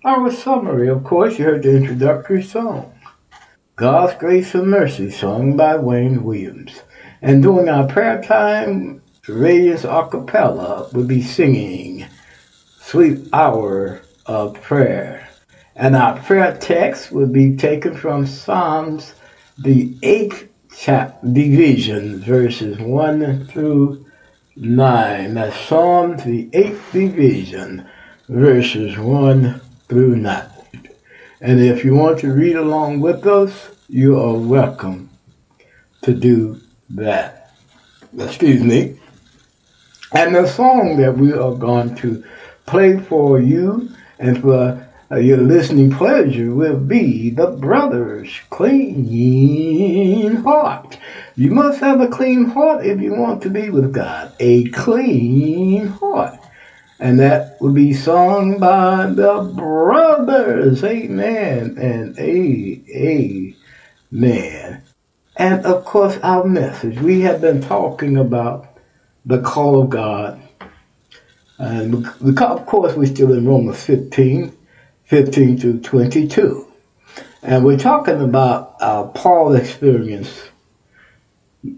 Our 0.04 0.32
summary, 0.32 0.90
of 0.90 1.04
course, 1.04 1.38
you 1.38 1.46
heard 1.46 1.62
the 1.62 1.76
introductory 1.76 2.42
song. 2.42 2.92
God's 3.76 4.16
Grace 4.16 4.56
and 4.56 4.68
Mercy, 4.68 5.12
sung 5.12 5.56
by 5.56 5.78
Wayne 5.78 6.24
Williams. 6.24 6.82
And 7.22 7.44
during 7.44 7.70
our 7.70 7.86
prayer 7.86 8.20
time, 8.20 9.04
Radiance 9.28 9.84
Acapella 9.84 10.92
will 10.92 11.06
be 11.06 11.22
singing 11.22 12.08
Sweet 12.80 13.28
Hour 13.32 14.02
of 14.26 14.60
Prayer. 14.60 15.30
And 15.76 15.96
our 15.96 16.18
prayer 16.18 16.58
text 16.60 17.12
will 17.12 17.28
be 17.28 17.56
taken 17.56 17.96
from 17.96 18.26
Psalms, 18.26 19.14
the 19.60 19.96
eighth 20.02 20.50
chap 20.76 21.20
division, 21.22 22.22
verses 22.22 22.80
1 22.80 23.46
through 23.46 24.04
9. 24.56 25.34
That's 25.36 25.56
Psalms, 25.60 26.24
the 26.24 26.50
eighth 26.54 26.92
division, 26.92 27.88
verses 28.28 28.98
1 28.98 29.62
through 29.92 30.16
9. 30.16 30.50
And 31.42 31.60
if 31.60 31.84
you 31.84 31.94
want 31.96 32.20
to 32.20 32.32
read 32.32 32.56
along 32.56 33.02
with 33.02 33.28
us, 33.28 33.72
you 33.90 34.18
are 34.18 34.38
welcome 34.38 35.10
to 36.04 36.14
do 36.14 36.62
that. 36.92 37.52
Excuse 38.18 38.64
me. 38.64 38.98
And 40.14 40.34
the 40.34 40.48
song 40.48 40.96
that 40.96 41.18
we 41.18 41.34
are 41.34 41.54
going 41.54 41.96
to 41.96 42.24
play 42.66 43.00
for 43.00 43.38
you 43.38 43.90
and 44.18 44.40
for 44.40 44.88
uh, 45.12 45.18
your 45.18 45.40
listening 45.40 45.92
pleasure 45.92 46.56
will 46.56 46.78
be 46.78 47.30
the 47.30 47.48
Brothers 47.48 48.30
Clean 48.50 50.38
Heart. 50.38 50.98
You 51.36 51.52
must 51.52 51.82
have 51.82 52.00
a 52.00 52.08
clean 52.08 52.46
heart 52.46 52.86
if 52.86 53.02
you 53.02 53.14
want 53.14 53.44
to 53.44 53.50
be 53.50 53.70
with 53.70 53.92
God. 53.92 54.32
A 54.40 54.70
clean 54.70 55.88
heart. 55.88 56.41
And 57.02 57.20
that 57.20 57.60
will 57.60 57.74
be 57.74 57.94
sung 57.94 58.60
by 58.60 59.08
the 59.08 59.52
brothers. 59.56 60.84
Amen 60.84 61.76
and 61.80 62.16
amen. 62.20 63.56
And 65.36 65.66
of 65.66 65.84
course, 65.84 66.20
our 66.22 66.44
message. 66.44 67.00
We 67.00 67.22
have 67.22 67.42
been 67.42 67.60
talking 67.60 68.18
about 68.18 68.78
the 69.26 69.42
call 69.42 69.82
of 69.82 69.90
God. 69.90 70.40
And 71.58 72.06
of 72.06 72.66
course, 72.68 72.96
we're 72.96 73.08
still 73.08 73.34
in 73.34 73.48
Romans 73.48 73.84
15, 73.84 74.56
15 75.06 75.58
to 75.58 75.80
22. 75.80 76.68
And 77.42 77.66
we're 77.66 77.80
talking 77.80 78.22
about 78.22 78.76
uh, 78.80 79.06
Paul's 79.06 79.56
experience 79.56 80.50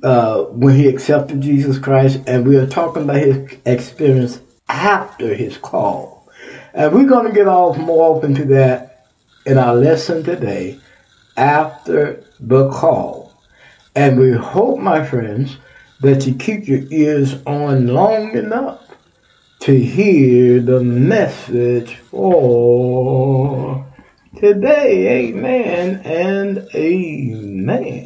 uh, 0.04 0.44
when 0.44 0.76
he 0.76 0.90
accepted 0.90 1.40
Jesus 1.40 1.78
Christ, 1.78 2.20
and 2.28 2.46
we 2.46 2.58
are 2.58 2.68
talking 2.68 3.04
about 3.04 3.18
his 3.18 3.58
experience 3.66 4.42
after 4.68 5.34
his 5.34 5.58
call. 5.58 6.30
And 6.74 6.94
we're 6.94 7.08
going 7.08 7.28
to 7.28 7.34
get 7.34 7.48
off 7.48 7.78
more 7.78 8.16
open 8.16 8.34
to 8.36 8.46
that 8.46 9.08
in 9.46 9.58
our 9.58 9.76
lesson 9.76 10.24
today, 10.24 10.80
after 11.38 12.24
the 12.40 12.70
call. 12.70 13.34
And 13.96 14.20
we 14.20 14.32
hope, 14.32 14.80
my 14.80 15.06
friends, 15.06 15.58
that 16.02 16.26
you 16.26 16.36
keep 16.36 16.68
your 16.68 16.84
ears 16.92 17.36
on 17.46 17.88
long 17.88 18.32
enough 18.36 18.82
to 19.60 19.80
hear 19.80 20.60
the 20.60 20.84
message 20.84 21.96
for 21.96 23.86
today. 24.38 25.30
Amen 25.30 26.02
and 26.04 26.68
amen. 26.76 28.06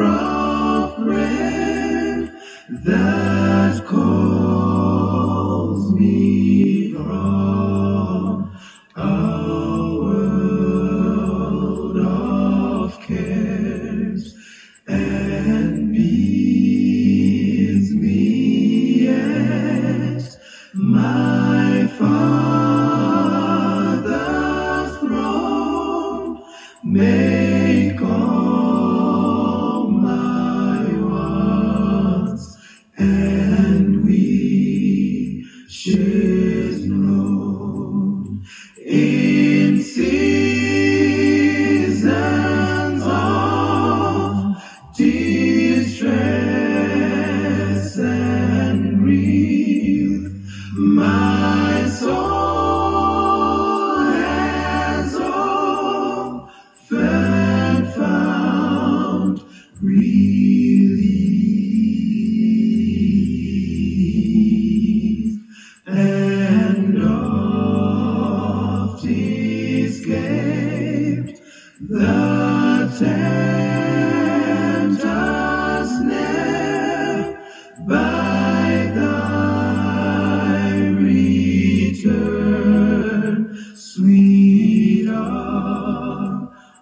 of 0.04 0.96
prayer, 0.96 2.32
that 2.72 3.86
calls. 3.86 4.27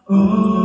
Oh. 0.07 0.64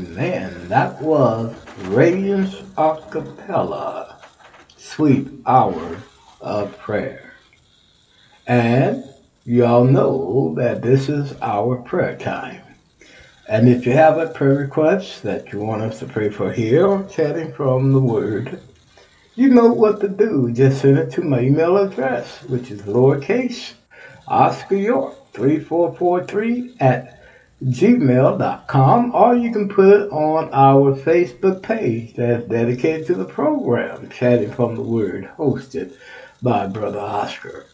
That 0.81 0.99
was 0.99 1.55
Radiance 1.89 2.55
Acapella, 2.75 4.15
Sweet 4.77 5.27
Hour 5.45 6.01
of 6.41 6.75
Prayer. 6.79 7.35
And 8.47 9.03
y'all 9.45 9.83
know 9.83 10.55
that 10.57 10.81
this 10.81 11.07
is 11.07 11.37
our 11.43 11.75
prayer 11.83 12.17
time. 12.17 12.63
And 13.47 13.69
if 13.69 13.85
you 13.85 13.91
have 13.91 14.17
a 14.17 14.31
prayer 14.31 14.55
request 14.55 15.21
that 15.21 15.53
you 15.53 15.59
want 15.59 15.83
us 15.83 15.99
to 15.99 16.07
pray 16.07 16.31
for 16.31 16.51
here 16.51 16.87
or 16.87 17.03
chatting 17.03 17.53
from 17.53 17.93
the 17.93 18.01
Word, 18.01 18.59
you 19.35 19.49
know 19.49 19.67
what 19.67 20.01
to 20.01 20.07
do. 20.07 20.51
Just 20.51 20.81
send 20.81 20.97
it 20.97 21.11
to 21.11 21.21
my 21.21 21.41
email 21.41 21.77
address, 21.77 22.41
which 22.45 22.71
is 22.71 22.81
lowercase 22.81 23.73
Oscar 24.27 24.77
York 24.77 25.15
3443 25.33 26.77
at 26.79 27.20
gmail.com, 27.63 29.13
or 29.13 29.35
you 29.35 29.51
can 29.51 29.69
put 29.69 30.01
it 30.01 30.11
on 30.11 30.49
our 30.51 30.95
Facebook 30.95 31.61
page 31.61 32.15
that's 32.15 32.47
dedicated 32.47 33.05
to 33.07 33.13
the 33.13 33.25
program, 33.25 34.09
Chatting 34.09 34.51
from 34.51 34.75
the 34.75 34.81
Word, 34.81 35.29
hosted 35.37 35.93
by 36.41 36.65
Brother 36.65 36.99
Oscar. 36.99 37.65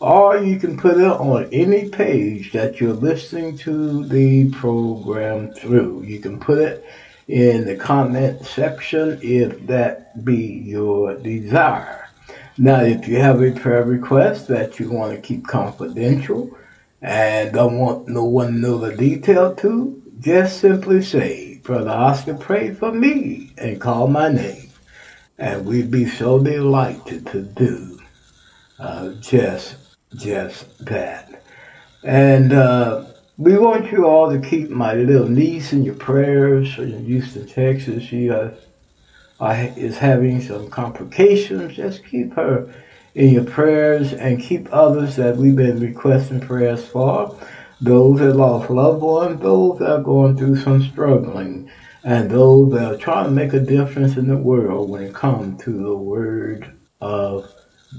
Or 0.00 0.38
you 0.38 0.58
can 0.58 0.78
put 0.78 0.98
it 0.98 1.06
on 1.06 1.48
any 1.52 1.88
page 1.90 2.52
that 2.52 2.80
you're 2.80 2.94
listening 2.94 3.56
to 3.58 4.06
the 4.06 4.50
program 4.50 5.52
through. 5.52 6.02
You 6.02 6.20
can 6.20 6.40
put 6.40 6.58
it 6.58 6.84
in 7.28 7.64
the 7.66 7.76
comment 7.76 8.44
section 8.44 9.18
if 9.22 9.66
that 9.66 10.24
be 10.24 10.62
your 10.64 11.16
desire. 11.16 12.08
Now, 12.56 12.80
if 12.80 13.08
you 13.08 13.16
have 13.16 13.42
a 13.42 13.52
prayer 13.52 13.84
request 13.84 14.48
that 14.48 14.78
you 14.78 14.90
want 14.90 15.12
to 15.12 15.20
keep 15.20 15.46
confidential 15.46 16.56
and 17.04 17.52
don't 17.52 17.78
want 17.78 18.08
no 18.08 18.24
one 18.24 18.46
to 18.46 18.58
know 18.58 18.78
the 18.78 18.96
detail 18.96 19.54
to, 19.56 20.02
just 20.20 20.58
simply 20.60 21.02
say, 21.02 21.60
Brother 21.62 21.90
Oscar, 21.90 22.32
pray 22.32 22.72
for 22.72 22.92
me 22.92 23.52
and 23.58 23.78
call 23.78 24.08
my 24.08 24.32
name. 24.32 24.70
And 25.36 25.66
we'd 25.66 25.90
be 25.90 26.06
so 26.06 26.42
delighted 26.42 27.26
to 27.26 27.42
do 27.42 28.00
uh, 28.78 29.10
just, 29.20 29.76
just 30.16 30.86
that. 30.86 31.42
And 32.04 32.54
uh, 32.54 33.04
we 33.36 33.58
want 33.58 33.92
you 33.92 34.06
all 34.06 34.30
to 34.30 34.40
keep 34.40 34.70
my 34.70 34.94
little 34.94 35.28
niece 35.28 35.74
in 35.74 35.84
your 35.84 35.96
prayers 35.96 36.78
in 36.78 37.04
Houston, 37.04 37.46
Texas. 37.46 38.02
She 38.02 38.30
uh, 38.30 38.52
is 39.42 39.98
having 39.98 40.40
some 40.40 40.70
complications. 40.70 41.76
Just 41.76 42.02
keep 42.06 42.32
her 42.32 42.74
in 43.14 43.34
your 43.34 43.44
prayers 43.44 44.12
and 44.12 44.40
keep 44.40 44.68
others 44.72 45.16
that 45.16 45.36
we've 45.36 45.56
been 45.56 45.80
requesting 45.80 46.40
prayers 46.40 46.84
for. 46.86 47.38
Those 47.80 48.20
that 48.20 48.34
lost 48.34 48.70
loved 48.70 49.02
ones, 49.02 49.40
those 49.40 49.78
that 49.78 49.90
are 49.90 50.02
going 50.02 50.36
through 50.36 50.56
some 50.56 50.82
struggling, 50.82 51.70
and 52.02 52.30
those 52.30 52.72
that 52.72 52.92
are 52.92 52.96
trying 52.96 53.24
to 53.24 53.30
make 53.30 53.52
a 53.52 53.60
difference 53.60 54.16
in 54.16 54.28
the 54.28 54.36
world 54.36 54.90
when 54.90 55.02
it 55.02 55.14
comes 55.14 55.62
to 55.64 55.70
the 55.70 55.96
Word 55.96 56.76
of 57.00 57.50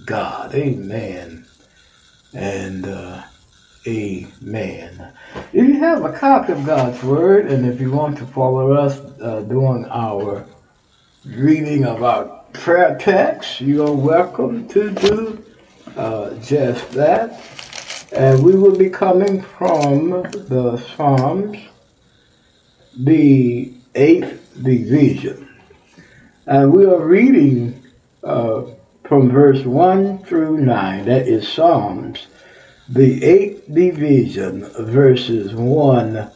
God. 0.06 0.54
Amen. 0.54 1.46
And 2.34 2.86
uh, 2.86 3.24
amen. 3.88 5.14
If 5.54 5.54
you 5.54 5.80
have 5.80 6.04
a 6.04 6.18
copy 6.18 6.54
of 6.54 6.66
God's 6.66 7.02
Word, 7.04 7.48
and 7.48 7.66
if 7.66 7.80
you 7.80 7.92
want 7.92 8.18
to 8.18 8.26
follow 8.26 8.74
us 8.74 9.00
uh, 9.22 9.42
doing 9.42 9.86
our 9.86 10.46
reading 11.26 11.86
of 11.86 12.04
our 12.04 12.45
prayer 12.58 12.98
text, 13.00 13.62
you 13.62 13.86
are 13.86 13.94
welcome 13.94 14.68
to 14.70 14.92
do 14.92 15.46
uh, 15.96 16.34
just 16.36 16.92
that. 16.92 17.42
And 18.12 18.44
we 18.44 18.56
will 18.56 18.78
be 18.78 18.90
coming 18.90 19.42
from 19.42 20.24
the 20.24 20.78
Psalms, 20.96 21.58
the 22.98 23.74
eighth 23.96 24.64
division. 24.64 25.50
And 26.46 26.74
we 26.74 26.86
are 26.86 27.00
reading 27.00 27.84
uh, 28.24 28.64
from 29.04 29.30
verse 29.30 29.64
1 29.64 30.24
through 30.24 30.58
9. 30.58 31.06
That 31.06 31.28
is 31.28 31.48
Psalms, 31.48 32.28
the 32.90 33.24
eighth 33.24 33.74
division, 33.74 34.66
verses 34.80 35.54
1 35.54 36.32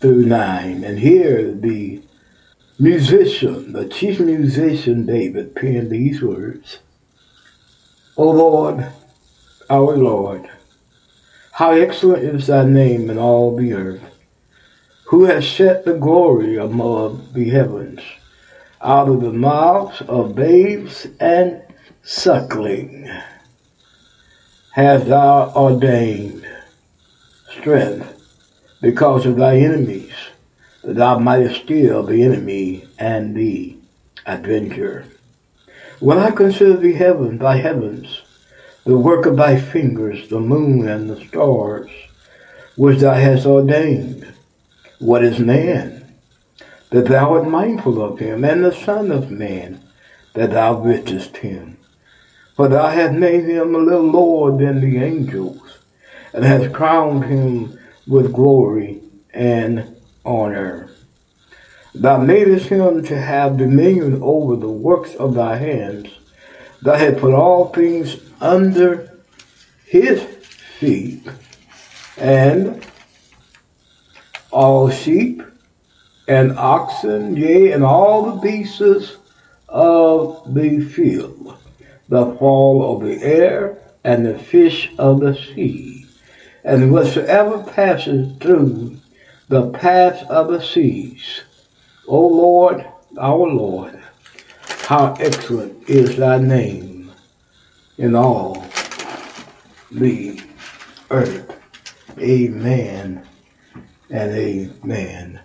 through 0.00 0.26
9. 0.26 0.84
And 0.84 0.98
here 0.98 1.52
the 1.52 2.02
musician, 2.82 3.72
the 3.72 3.88
chief 3.88 4.18
musician 4.18 5.06
David, 5.06 5.54
penned 5.54 5.88
these 5.88 6.20
words 6.20 6.80
O 8.16 8.28
Lord, 8.28 8.84
our 9.70 9.96
Lord, 9.96 10.50
how 11.52 11.70
excellent 11.70 12.24
is 12.24 12.48
thy 12.48 12.64
name 12.64 13.08
in 13.08 13.18
all 13.18 13.56
the 13.56 13.72
earth, 13.72 14.02
who 15.04 15.24
has 15.26 15.48
set 15.48 15.84
the 15.84 15.94
glory 15.94 16.56
above 16.56 17.32
the 17.34 17.48
heavens. 17.50 18.00
Out 18.82 19.08
of 19.08 19.20
the 19.20 19.32
mouths 19.32 20.02
of 20.08 20.34
babes 20.34 21.06
and 21.20 21.62
suckling 22.02 23.08
hast 24.72 25.06
thou 25.06 25.52
ordained 25.54 26.44
strength 27.48 28.20
because 28.80 29.24
of 29.24 29.36
thy 29.36 29.58
enemies 29.58 30.11
thou 30.84 31.18
mightest 31.18 31.62
steal 31.62 32.02
the 32.02 32.22
enemy 32.22 32.86
and 32.98 33.34
the 33.34 33.76
avenger. 34.26 35.04
When 36.00 36.18
I 36.18 36.30
consider 36.30 36.76
the 36.76 36.92
heaven, 36.92 37.38
thy 37.38 37.56
heavens, 37.56 38.22
the 38.84 38.98
work 38.98 39.26
of 39.26 39.36
thy 39.36 39.60
fingers, 39.60 40.28
the 40.28 40.40
moon 40.40 40.88
and 40.88 41.08
the 41.08 41.24
stars, 41.26 41.90
which 42.76 42.98
thou 42.98 43.14
hast 43.14 43.46
ordained, 43.46 44.26
what 44.98 45.22
is 45.22 45.38
man, 45.38 46.14
that 46.90 47.06
thou 47.06 47.34
art 47.34 47.48
mindful 47.48 48.02
of 48.02 48.18
him, 48.18 48.44
and 48.44 48.64
the 48.64 48.72
Son 48.72 49.12
of 49.12 49.30
Man, 49.30 49.80
that 50.34 50.50
thou 50.50 50.80
visitest 50.80 51.36
him? 51.36 51.78
For 52.56 52.68
thou 52.68 52.88
hast 52.88 53.14
made 53.14 53.44
him 53.44 53.74
a 53.74 53.78
little 53.78 54.10
lower 54.10 54.58
than 54.58 54.80
the 54.80 54.98
angels, 54.98 55.78
and 56.32 56.44
hast 56.44 56.72
crowned 56.72 57.24
him 57.24 57.78
with 58.06 58.32
glory 58.32 59.00
and 59.32 59.91
honor. 60.24 60.90
Thou 61.94 62.18
madest 62.18 62.68
him 62.68 63.04
to 63.04 63.20
have 63.20 63.58
dominion 63.58 64.22
over 64.22 64.56
the 64.56 64.70
works 64.70 65.14
of 65.16 65.34
thy 65.34 65.56
hands. 65.56 66.08
Thou 66.82 66.94
hast 66.94 67.18
put 67.18 67.34
all 67.34 67.68
things 67.68 68.16
under 68.40 69.18
his 69.84 70.22
feet, 70.22 71.28
and 72.16 72.84
all 74.50 74.90
sheep 74.90 75.42
and 76.28 76.56
oxen, 76.56 77.36
yea, 77.36 77.72
and 77.72 77.84
all 77.84 78.22
the 78.22 78.40
beasts 78.40 79.16
of 79.68 80.54
the 80.54 80.80
field, 80.80 81.58
the 82.08 82.34
fall 82.36 82.96
of 82.96 83.02
the 83.02 83.22
air, 83.22 83.78
and 84.04 84.24
the 84.24 84.38
fish 84.38 84.90
of 84.98 85.20
the 85.20 85.34
sea, 85.34 86.06
and 86.64 86.90
whatsoever 86.92 87.62
passes 87.62 88.36
through 88.38 88.96
the 89.52 89.68
paths 89.68 90.22
of 90.30 90.48
the 90.48 90.62
seas. 90.62 91.42
O 92.08 92.26
Lord, 92.26 92.86
our 93.18 93.46
Lord, 93.46 94.02
how 94.84 95.12
excellent 95.20 95.90
is 95.90 96.16
thy 96.16 96.38
name 96.38 97.12
in 97.98 98.14
all 98.14 98.64
the 99.90 100.40
earth. 101.10 101.54
Amen 102.18 103.28
and 104.08 104.32
amen. 104.32 105.38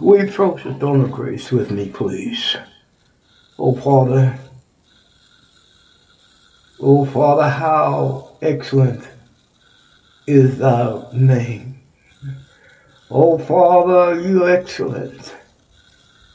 We 0.00 0.20
approach 0.28 0.64
the 0.64 0.74
throne 0.74 1.00
of 1.00 1.10
grace 1.10 1.50
with 1.50 1.70
me, 1.70 1.88
please. 1.88 2.58
Oh, 3.58 3.74
Father, 3.74 4.38
oh, 6.78 7.06
Father, 7.06 7.48
how 7.48 8.36
excellent 8.42 9.08
is 10.26 10.58
thy 10.58 11.10
name. 11.14 11.76
Oh, 13.10 13.38
Father, 13.38 14.20
you 14.20 14.48
excellent. 14.48 15.36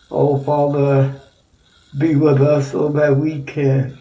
Oh, 0.09 0.37
Father, 0.39 1.19
be 1.97 2.15
with 2.15 2.41
us 2.41 2.71
so 2.71 2.87
that 2.89 3.17
we 3.17 3.41
can 3.43 3.97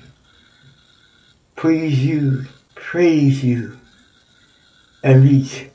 please 1.56 2.04
you, 2.04 2.44
praise 2.76 3.42
you, 3.42 3.76
and 5.02 5.24
reach 5.24 5.66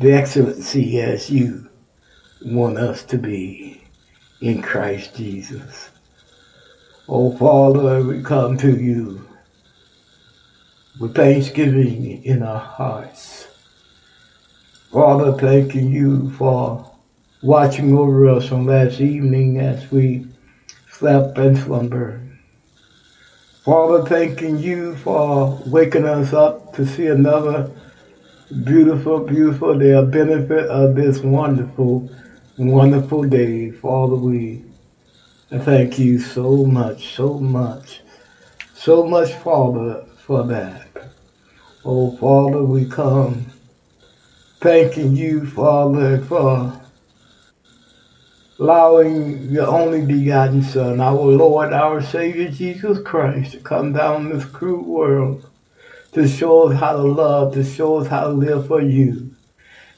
the 0.00 0.12
excellency 0.12 1.00
as 1.00 1.30
you 1.30 1.68
want 2.44 2.78
us 2.78 3.04
to 3.04 3.18
be 3.18 3.84
in 4.40 4.62
Christ 4.62 5.14
Jesus. 5.14 5.90
Oh, 7.08 7.36
Father, 7.36 8.02
we 8.02 8.22
come 8.22 8.56
to 8.58 8.76
you 8.76 9.28
with 10.98 11.14
thanksgiving 11.14 12.24
in 12.24 12.42
our 12.42 12.58
hearts 12.58 13.47
Father, 14.92 15.32
thanking 15.32 15.90
you 15.90 16.30
for 16.32 16.90
watching 17.42 17.96
over 17.96 18.28
us 18.28 18.50
on 18.52 18.66
last 18.66 19.00
evening 19.00 19.58
as 19.58 19.90
we 19.90 20.26
slept 20.90 21.38
and 21.38 21.56
slumbered. 21.58 22.30
Father, 23.64 24.04
thanking 24.04 24.58
you 24.58 24.96
for 24.96 25.60
waking 25.66 26.06
us 26.06 26.32
up 26.32 26.72
to 26.74 26.86
see 26.86 27.06
another 27.06 27.70
Beautiful, 28.64 29.20
beautiful 29.20 29.78
day, 29.78 29.90
a 29.90 30.00
benefit 30.00 30.70
of 30.70 30.94
this 30.94 31.18
wonderful, 31.18 32.10
wonderful 32.56 33.24
day. 33.24 33.70
Father, 33.70 34.14
we 34.14 34.64
thank 35.50 35.98
you 35.98 36.18
so 36.18 36.64
much, 36.64 37.14
so 37.14 37.38
much, 37.38 38.00
so 38.72 39.06
much, 39.06 39.34
Father, 39.34 40.06
for 40.24 40.44
that. 40.44 40.88
Oh, 41.84 42.16
Father, 42.16 42.64
we 42.64 42.86
come 42.86 43.44
thanking 44.60 45.14
you, 45.14 45.46
Father, 45.46 46.18
for 46.18 46.72
allowing 48.58 49.48
your 49.50 49.68
only 49.68 50.04
begotten 50.04 50.64
Son, 50.64 51.00
our 51.00 51.14
Lord, 51.14 51.72
our 51.72 52.02
Savior, 52.02 52.50
Jesus 52.50 52.98
Christ, 53.04 53.52
to 53.52 53.58
come 53.60 53.92
down 53.92 54.28
this 54.28 54.44
cruel 54.44 54.82
world 54.82 55.48
to 56.12 56.26
show 56.26 56.70
us 56.70 56.80
how 56.80 56.94
to 56.94 57.02
love, 57.02 57.54
to 57.54 57.62
show 57.62 57.98
us 57.98 58.08
how 58.08 58.22
to 58.22 58.32
live 58.32 58.66
for 58.66 58.82
you, 58.82 59.30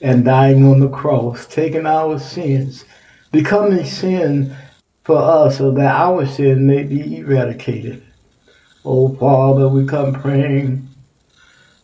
and 0.02 0.26
dying 0.26 0.66
on 0.66 0.80
the 0.80 0.90
cross, 0.90 1.46
taking 1.46 1.86
our 1.86 2.18
sins, 2.18 2.84
becoming 3.32 3.84
sin 3.84 4.54
for 5.04 5.16
us 5.16 5.56
so 5.56 5.70
that 5.70 5.94
our 5.94 6.26
sin 6.26 6.66
may 6.66 6.82
be 6.82 7.16
eradicated. 7.16 8.02
Oh, 8.84 9.14
Father, 9.14 9.68
we 9.68 9.86
come 9.86 10.12
praying 10.12 10.89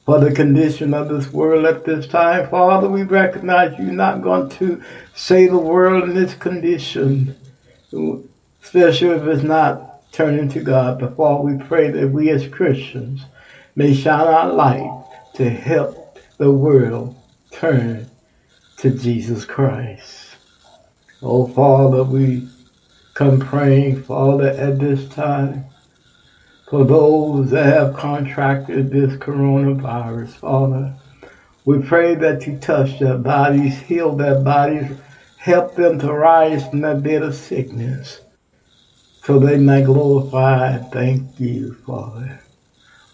for 0.07 0.21
the 0.21 0.33
condition 0.33 0.95
of 0.95 1.09
this 1.09 1.33
world 1.33 1.67
at 1.67 1.85
this 1.85 2.07
time. 2.07 2.49
Father, 2.49 2.89
we 2.89 3.03
recognize 3.03 3.77
you're 3.77 3.91
not 3.91 4.23
going 4.23 4.49
to 4.51 4.81
save 5.15 5.51
the 5.51 5.59
world 5.59 6.05
in 6.05 6.15
this 6.15 6.35
condition, 6.35 7.37
especially 8.63 9.09
if 9.09 9.23
it's 9.25 9.43
not 9.43 10.11
turning 10.13 10.49
to 10.51 10.61
God. 10.61 11.01
But 11.01 11.17
Father, 11.17 11.43
we 11.43 11.59
pray 11.59 11.91
that 11.91 12.09
we 12.09 12.31
as 12.31 12.47
Christians 12.47 13.25
may 13.75 13.93
shine 13.93 14.29
our 14.29 14.53
light 14.53 15.05
to 15.35 15.51
help 15.51 16.19
the 16.39 16.53
world 16.53 17.17
turn 17.51 18.09
to 18.77 18.91
Jesus 18.91 19.45
Christ. 19.45 20.37
Oh, 21.21 21.49
Father, 21.49 22.05
we 22.05 22.49
come 23.15 23.41
praying, 23.41 24.05
Father, 24.05 24.51
at 24.51 24.79
this 24.79 25.09
time 25.09 25.65
for 26.69 26.85
those 26.85 27.51
that 27.51 27.67
have 27.67 27.95
contracted 27.95 28.91
this 28.91 29.15
coronavirus, 29.17 30.31
Father. 30.31 30.95
We 31.65 31.83
pray 31.83 32.15
that 32.15 32.47
you 32.47 32.59
touch 32.59 32.99
their 32.99 33.19
bodies, 33.19 33.79
heal 33.79 34.15
their 34.15 34.41
bodies, 34.41 34.97
help 35.37 35.75
them 35.75 35.99
to 36.01 36.13
rise 36.13 36.69
from 36.69 36.81
their 36.81 36.97
bed 36.97 37.23
of 37.23 37.35
sickness 37.35 38.21
so 39.27 39.41
they 39.41 39.59
may 39.59 39.83
glorify 39.83 40.77
and 40.77 40.93
thank 40.93 41.41
you, 41.41 41.75
Father. 41.85 42.39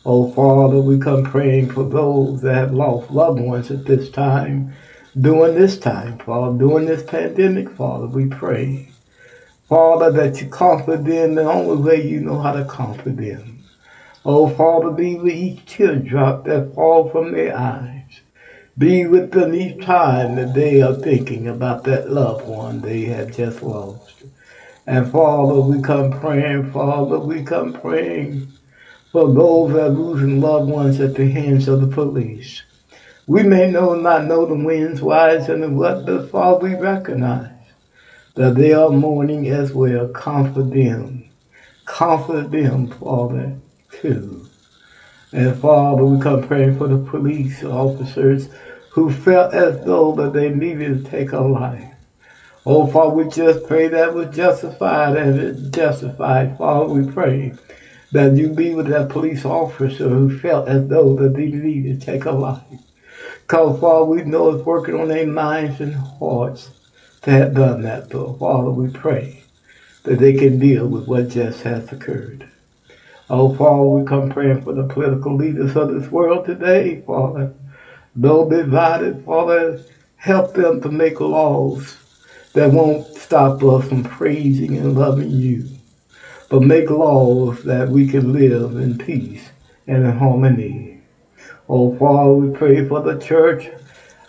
Oh, 0.05 0.31
Father, 0.33 0.79
we 0.79 0.99
come 0.99 1.25
praying 1.25 1.71
for 1.71 1.85
those 1.85 2.43
that 2.43 2.55
have 2.55 2.75
lost 2.75 3.11
loved 3.11 3.41
ones 3.41 3.71
at 3.71 3.87
this 3.87 4.11
time. 4.11 4.75
During 5.19 5.55
this 5.55 5.79
time, 5.79 6.19
Father, 6.19 6.59
during 6.59 6.85
this 6.85 7.03
pandemic, 7.03 7.71
Father, 7.71 8.09
we 8.09 8.27
pray. 8.27 8.92
Father, 9.73 10.11
that 10.11 10.39
you 10.39 10.49
comfort 10.49 11.03
them 11.07 11.35
the 11.35 11.51
only 11.51 11.83
way 11.83 12.07
you 12.07 12.21
know 12.21 12.39
how 12.39 12.53
to 12.53 12.63
comfort 12.67 13.17
them. 13.17 13.65
Oh, 14.23 14.47
Father, 14.47 14.91
be 14.91 15.17
with 15.17 15.33
each 15.33 15.65
teardrop 15.65 16.45
that 16.45 16.75
fall 16.75 17.09
from 17.09 17.33
their 17.33 17.57
eyes. 17.57 18.21
Be 18.77 19.07
with 19.07 19.31
them 19.31 19.55
each 19.55 19.83
time 19.83 20.37
that 20.37 20.53
they 20.53 20.83
are 20.83 20.93
thinking 20.93 21.49
about 21.49 21.85
that 21.85 22.11
loved 22.11 22.47
one 22.47 22.83
they 22.83 23.05
have 23.05 23.35
just 23.35 23.63
lost. 23.63 24.25
And 24.87 25.11
Father, 25.11 25.63
we 25.63 25.81
come 25.81 26.11
praying, 26.21 26.71
Father, 26.71 27.19
we 27.19 27.43
come 27.43 27.73
praying 27.73 28.53
for 29.11 29.33
those 29.33 29.73
that 29.73 29.87
are 29.87 29.89
losing 29.89 30.43
loved 30.43 30.69
ones 30.69 31.01
at 31.01 31.15
the 31.15 31.31
hands 31.31 31.67
of 31.67 31.81
the 31.81 31.87
police. 31.87 32.63
We 33.27 33.43
may 33.43 33.71
know 33.71 33.95
not 33.95 34.27
know 34.27 34.45
the 34.45 34.55
winds, 34.55 35.01
whys, 35.01 35.49
and 35.49 35.63
the 35.63 35.71
what, 35.71 36.05
but 36.05 36.31
Father, 36.31 36.69
we 36.69 36.75
recognize 36.75 37.52
that 38.35 38.55
they 38.55 38.73
are 38.73 38.91
mourning 38.91 39.49
as 39.49 39.73
well. 39.73 40.09
Comfort 40.09 40.71
them. 40.71 41.29
Comfort 41.85 42.51
them, 42.51 42.89
Father, 42.89 43.57
too. 43.91 44.47
And 45.33 45.57
Father, 45.57 46.05
we 46.05 46.21
come 46.21 46.47
praying 46.47 46.79
for 46.79 46.89
the 46.89 46.99
police 46.99 47.63
officers 47.65 48.49
who 48.91 49.11
felt 49.11 49.55
as 49.55 49.85
though 49.85 50.15
that 50.15 50.33
they 50.33 50.51
needed 50.51 51.05
to 51.05 51.11
take 51.11 51.33
a 51.33 51.41
life. 51.41 51.89
Oh, 52.65 52.87
Father, 52.87 53.15
we 53.15 53.29
just 53.29 53.67
pray 53.67 53.89
that 53.89 54.15
was 54.15 54.35
justified 54.35 55.17
and 55.17 55.39
it 55.39 55.73
justified. 55.73 56.57
Father, 56.57 56.93
we 56.93 57.11
pray 57.11 57.55
that 58.13 58.37
you 58.37 58.51
be 58.51 58.75
with 58.75 58.87
that 58.89 59.09
police 59.09 59.45
officer 59.45 60.09
who 60.09 60.39
felt 60.39 60.69
as 60.69 60.87
though 60.87 61.15
that 61.17 61.35
they 61.35 61.47
needed 61.47 62.01
to 62.01 62.07
take 62.07 62.27
a 62.27 62.31
life. 62.31 62.63
Because, 63.41 63.81
Father, 63.81 64.05
we 64.05 64.23
know 64.23 64.51
it's 64.51 64.65
working 64.65 64.95
on 64.95 65.09
their 65.09 65.27
minds 65.27 65.81
and 65.81 65.95
hearts 65.95 66.71
to 67.23 67.31
have 67.33 67.55
done 67.55 67.83
that. 67.83 68.09
But, 68.11 68.35
Father, 68.39 68.71
we 68.71 68.89
pray 68.89 69.43
that 70.05 70.19
they 70.19 70.35
can 70.35 70.59
deal 70.59 70.89
with 70.89 71.07
what 71.07 71.29
just 71.29 71.63
has 71.63 71.93
occurred. 71.93 72.47
Oh, 73.31 73.51
Father, 73.51 73.87
we 73.87 74.05
come 74.05 74.29
praying 74.31 74.63
for 74.63 74.75
the 74.75 74.85
political 74.85 75.37
leaders 75.37 75.77
of 75.77 75.89
this 75.89 76.11
world 76.11 76.45
today, 76.47 77.03
Father. 77.07 77.51
Though 78.17 78.49
divided, 78.49 79.21
Father, 79.25 79.79
help 80.17 80.55
them 80.55 80.81
to 80.83 80.91
make 80.91 81.21
laws 81.21 81.99
that 82.55 82.71
won't 82.71 83.05
stop 83.17 83.63
us 83.65 83.89
from 83.89 84.03
praising 84.05 84.77
and 84.79 84.95
loving 84.97 85.31
you 85.31 85.65
but 86.51 86.63
make 86.63 86.91
laws 86.91 87.63
that 87.63 87.89
we 87.89 88.07
can 88.07 88.33
live 88.33 88.77
in 88.77 88.97
peace 88.99 89.53
and 89.87 90.05
in 90.05 90.13
harmony. 90.13 90.99
Oh, 91.69 91.91
Father, 91.97 92.33
we 92.35 92.49
pray 92.49 92.83
for 92.83 93.01
the 93.01 93.17
church. 93.17 93.69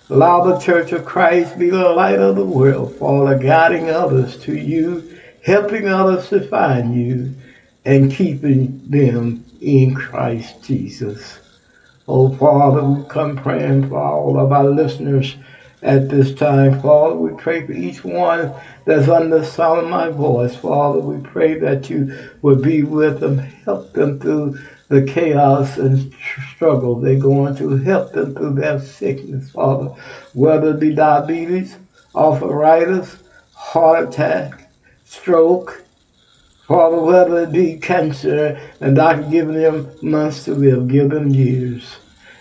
Allow 0.10 0.44
the 0.44 0.60
church 0.60 0.92
of 0.92 1.06
Christ 1.06 1.58
be 1.58 1.70
the 1.70 1.90
light 1.90 2.20
of 2.20 2.36
the 2.36 2.46
world, 2.46 2.94
Father, 2.98 3.40
guiding 3.40 3.90
others 3.90 4.38
to 4.42 4.54
you, 4.54 5.18
helping 5.46 5.88
others 5.88 6.28
to 6.30 6.46
find 6.46 6.94
you, 6.94 7.34
and 7.86 8.12
keeping 8.12 8.82
them 8.90 9.46
in 9.62 9.96
Christ 9.96 10.62
Jesus. 10.62 11.40
Oh, 12.06 12.34
Father, 12.36 12.84
we 12.84 13.08
come 13.08 13.38
praying 13.38 13.88
for 13.88 13.98
all 13.98 14.38
of 14.38 14.52
our 14.52 14.70
listeners 14.70 15.38
at 15.82 16.10
this 16.10 16.36
time. 16.36 16.82
Father, 16.82 17.16
we 17.16 17.32
pray 17.42 17.66
for 17.66 17.72
each 17.72 18.04
one 18.04 18.52
that's 18.84 19.08
under 19.08 19.40
the 19.40 19.46
sound 19.46 19.86
of 19.86 19.90
my 19.90 20.10
voice. 20.10 20.54
Father, 20.54 21.00
we 21.00 21.18
pray 21.22 21.58
that 21.60 21.90
you 21.90 22.14
would 22.42 22.62
be 22.62 22.84
with 22.84 23.22
them, 23.22 23.38
help 23.38 23.94
them 23.94 24.20
through 24.20 24.60
the 24.94 25.12
chaos 25.12 25.78
and 25.78 26.14
struggle 26.54 27.00
they're 27.00 27.20
going 27.20 27.56
to, 27.56 27.78
help 27.78 28.14
them 28.14 28.36
through 28.36 28.54
their 28.54 28.80
sickness, 28.80 29.50
Father, 29.52 29.90
whether 30.34 30.70
it 30.70 30.80
be 30.80 30.94
diabetes, 30.94 31.78
arthritis, 32.16 33.18
heart 33.54 34.10
attack, 34.10 34.70
stroke, 35.04 35.84
Father, 36.68 37.00
whether 37.00 37.44
it 37.44 37.52
be 37.52 37.78
cancer, 37.78 38.60
and 38.80 38.96
doctor 38.96 39.24
giving 39.30 39.56
them 39.56 39.90
months 40.02 40.46
to 40.46 40.54
live, 40.54 40.88
give 40.88 41.10
them 41.10 41.30
years. 41.30 41.98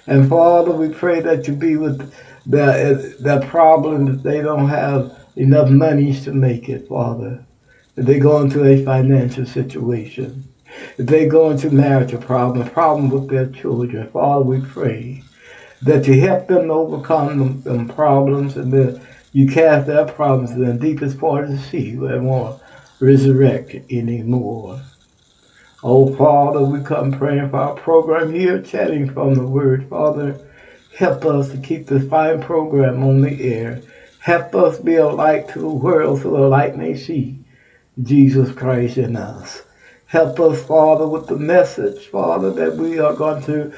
And 0.06 0.28
Father, 0.28 0.72
we 0.72 0.90
pray 0.90 1.20
that 1.20 1.48
you 1.48 1.54
be 1.54 1.76
with 1.76 2.12
the, 2.46 3.16
the 3.20 3.44
problem 3.46 4.04
that 4.06 4.22
they 4.22 4.42
don't 4.42 4.68
have 4.68 5.18
enough 5.36 5.70
monies 5.70 6.24
to 6.24 6.32
make 6.32 6.68
it, 6.68 6.86
Father. 6.86 7.44
If 7.96 8.06
they 8.06 8.18
go 8.18 8.42
into 8.42 8.64
a 8.64 8.84
financial 8.84 9.46
situation, 9.46 10.51
they 10.96 11.26
go 11.26 11.50
into 11.50 11.70
marital 11.70 12.20
problem, 12.20 12.68
problem 12.70 13.10
with 13.10 13.28
their 13.28 13.46
children, 13.46 14.10
Father, 14.10 14.44
we 14.44 14.60
pray 14.60 15.22
that 15.82 16.06
you 16.06 16.20
help 16.20 16.46
them 16.46 16.70
overcome 16.70 17.38
them, 17.38 17.62
them 17.62 17.88
problems 17.88 18.56
and 18.56 18.72
that 18.72 19.00
you 19.32 19.48
cast 19.48 19.86
their 19.86 20.04
problems 20.04 20.52
in 20.52 20.64
the 20.64 20.74
deepest 20.74 21.18
part 21.18 21.44
of 21.44 21.50
the 21.50 21.58
sea 21.58 21.96
where 21.96 22.12
they 22.12 22.24
won't 22.24 22.60
resurrect 23.00 23.74
anymore. 23.90 24.80
Oh, 25.82 26.14
Father, 26.14 26.62
we 26.62 26.80
come 26.84 27.10
praying 27.10 27.50
for 27.50 27.56
our 27.56 27.74
program 27.74 28.32
here, 28.32 28.62
chatting 28.62 29.12
from 29.12 29.34
the 29.34 29.46
Word. 29.46 29.88
Father, 29.88 30.38
help 30.96 31.24
us 31.24 31.50
to 31.50 31.58
keep 31.58 31.86
this 31.86 32.08
fine 32.08 32.40
program 32.40 33.02
on 33.02 33.20
the 33.20 33.52
air. 33.52 33.82
Help 34.20 34.54
us 34.54 34.78
be 34.78 34.94
a 34.94 35.08
light 35.08 35.48
to 35.48 35.58
the 35.58 35.68
world 35.68 36.22
so 36.22 36.30
the 36.30 36.38
light 36.38 36.76
may 36.76 36.96
see 36.96 37.36
Jesus 38.00 38.52
Christ 38.52 38.98
in 38.98 39.16
us. 39.16 39.62
Help 40.12 40.38
us, 40.40 40.62
Father, 40.62 41.06
with 41.06 41.26
the 41.26 41.36
message, 41.36 42.08
Father, 42.08 42.50
that 42.52 42.74
we 42.76 42.98
are 42.98 43.14
going 43.14 43.42
to 43.44 43.72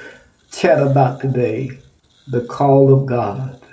chat 0.51 0.83
about 0.83 1.21
today. 1.21 1.71
The 2.27 2.41
call 2.41 2.93
of 2.93 3.07
God. 3.07 3.65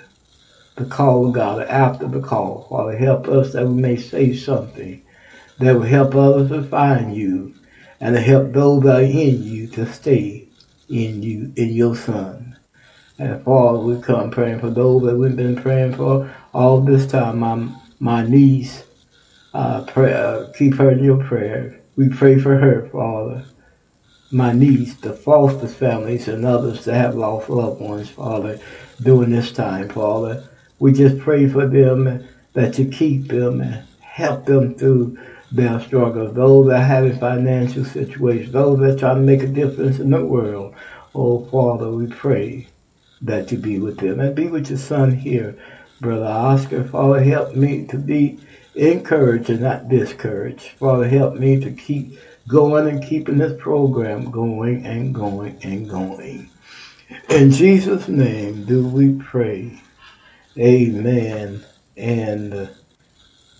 The 0.76 0.84
call 0.84 1.26
of 1.26 1.32
God. 1.32 1.66
After 1.66 2.06
the 2.06 2.20
call, 2.20 2.68
Father, 2.70 2.96
help 2.96 3.26
us 3.26 3.52
that 3.54 3.66
we 3.66 3.82
may 3.82 3.96
say 3.96 4.32
something 4.32 5.02
that 5.58 5.74
will 5.74 5.82
help 5.82 6.14
others 6.14 6.50
to 6.50 6.62
find 6.62 7.16
you 7.16 7.52
and 7.98 8.14
to 8.14 8.20
help 8.20 8.52
those 8.52 8.84
that 8.84 9.00
are 9.00 9.02
in 9.02 9.42
you 9.42 9.66
to 9.70 9.84
stay 9.84 10.46
in 10.88 11.20
you, 11.20 11.52
in 11.56 11.70
your 11.70 11.96
Son. 11.96 12.56
And 13.18 13.42
Father, 13.42 13.80
we 13.80 14.00
come 14.00 14.30
praying 14.30 14.60
for 14.60 14.70
those 14.70 15.02
that 15.02 15.16
we've 15.16 15.34
been 15.34 15.56
praying 15.56 15.94
for 15.96 16.32
all 16.54 16.80
this 16.80 17.08
time. 17.08 17.40
My, 17.40 17.68
my 17.98 18.22
niece, 18.22 18.84
uh, 19.52 19.82
pray, 19.88 20.12
uh, 20.12 20.46
keep 20.56 20.76
her 20.76 20.92
in 20.92 21.02
your 21.02 21.18
prayer. 21.24 21.81
We 21.96 22.08
pray 22.08 22.38
for 22.38 22.56
her, 22.58 22.88
Father. 22.92 23.44
my 24.30 24.52
niece, 24.52 24.94
the 24.96 25.12
foster 25.12 25.68
families, 25.68 26.28
and 26.28 26.44
others 26.44 26.84
that 26.86 26.94
have 26.96 27.14
lost 27.16 27.50
loved 27.50 27.80
ones, 27.80 28.10
Father, 28.10 28.58
during 29.02 29.30
this 29.30 29.52
time, 29.52 29.88
Father. 29.88 30.44
We 30.80 30.92
just 30.92 31.18
pray 31.18 31.48
for 31.48 31.66
them 31.66 32.26
that 32.54 32.78
you 32.78 32.86
keep 32.88 33.28
them 33.28 33.60
and 33.60 33.84
help 34.00 34.46
them 34.46 34.76
through 34.76 35.18
their 35.52 35.80
struggles. 35.80 36.34
Those 36.34 36.68
that 36.68 36.80
are 36.82 36.86
having 36.86 37.18
financial 37.18 37.84
situations, 37.84 38.52
those 38.52 38.80
that 38.80 38.98
trying 38.98 39.16
to 39.16 39.22
make 39.22 39.42
a 39.42 39.46
difference 39.48 39.98
in 40.00 40.10
the 40.10 40.24
world. 40.24 40.74
Oh, 41.14 41.44
Father, 41.46 41.90
we 41.90 42.06
pray 42.08 42.68
that 43.22 43.52
you 43.52 43.58
be 43.58 43.78
with 43.80 43.98
them 43.98 44.20
and 44.20 44.34
be 44.36 44.48
with 44.48 44.70
your 44.70 44.78
son 44.78 45.12
here, 45.14 45.56
Brother 46.00 46.26
Oscar. 46.26 46.84
Father, 46.84 47.22
help 47.22 47.54
me 47.54 47.86
to 47.86 47.98
be 47.98 48.40
encouraged 48.74 49.50
and 49.50 49.60
not 49.60 49.88
discourage. 49.88 50.70
Father, 50.78 51.08
help 51.08 51.34
me 51.34 51.60
to 51.60 51.70
keep 51.70 52.18
going 52.48 52.88
and 52.88 53.04
keeping 53.04 53.38
this 53.38 53.60
program 53.60 54.30
going 54.30 54.84
and 54.84 55.14
going 55.14 55.58
and 55.62 55.88
going. 55.88 56.50
In 57.28 57.50
Jesus' 57.50 58.08
name 58.08 58.64
do 58.64 58.86
we 58.86 59.12
pray. 59.12 59.80
Amen 60.58 61.64
and 61.96 62.70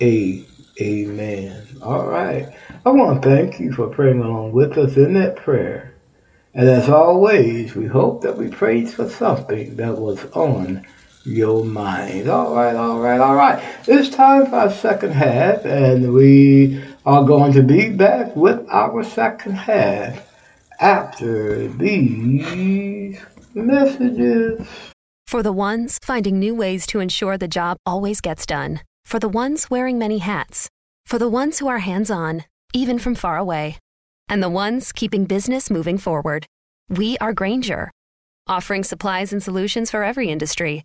a 0.01 0.45
amen. 0.81 1.67
All 1.83 2.07
right. 2.07 2.49
I 2.85 2.91
want 2.91 3.23
to 3.23 3.29
thank 3.29 3.61
you 3.61 3.73
for 3.73 3.89
praying 3.89 4.21
along 4.21 4.53
with 4.53 4.79
us 4.79 4.97
in 4.97 5.15
that 5.15 5.37
prayer. 5.37 5.95
And 6.55 6.69
as 6.69 6.89
always, 6.89 7.75
we 7.75 7.87
hope 7.87 8.23
that 8.23 8.37
we 8.37 8.49
prayed 8.49 8.91
for 8.91 9.09
something 9.09 9.77
that 9.77 9.97
was 9.97 10.25
on 10.33 10.85
your 11.25 11.65
mind. 11.65 12.29
All 12.29 12.55
right, 12.55 12.75
all 12.75 13.01
right, 13.01 13.21
all 13.21 13.35
right. 13.35 13.63
It's 13.87 14.09
time 14.09 14.47
for 14.47 14.57
our 14.57 14.71
second 14.71 15.13
half, 15.13 15.65
and 15.65 16.13
we 16.13 16.83
are 17.05 17.25
going 17.25 17.53
to 17.53 17.63
be 17.63 17.91
back 17.91 18.35
with 18.37 18.67
our 18.71 19.03
second 19.05 19.55
half 19.55 20.29
after 20.81 21.69
these 21.69 23.19
messages. 23.55 24.67
For 25.27 25.43
the 25.43 25.53
ones 25.53 25.99
finding 26.03 26.39
new 26.39 26.55
ways 26.55 26.87
to 26.89 27.01
ensure 27.01 27.39
the 27.39 27.49
job 27.49 27.77
always 27.87 28.21
gets 28.21 28.45
done. 28.45 28.81
For 29.05 29.19
the 29.19 29.29
ones 29.29 29.71
wearing 29.71 29.99
many 29.99 30.19
hats. 30.19 30.69
For 31.07 31.19
the 31.19 31.29
ones 31.29 31.59
who 31.59 31.69
are 31.69 31.79
hands 31.79 32.11
on, 32.11 32.45
even 32.75 32.99
from 32.99 33.15
far 33.15 33.39
away. 33.39 33.79
And 34.29 34.43
the 34.43 34.49
ones 34.51 34.93
keeping 34.93 35.25
business 35.25 35.71
moving 35.71 35.99
forward. 35.99 36.47
We 36.89 37.17
are 37.19 37.33
Grainger, 37.33 37.91
offering 38.47 38.85
supplies 38.85 39.33
and 39.33 39.43
solutions 39.43 39.91
for 39.91 40.05
every 40.05 40.29
industry, 40.29 40.85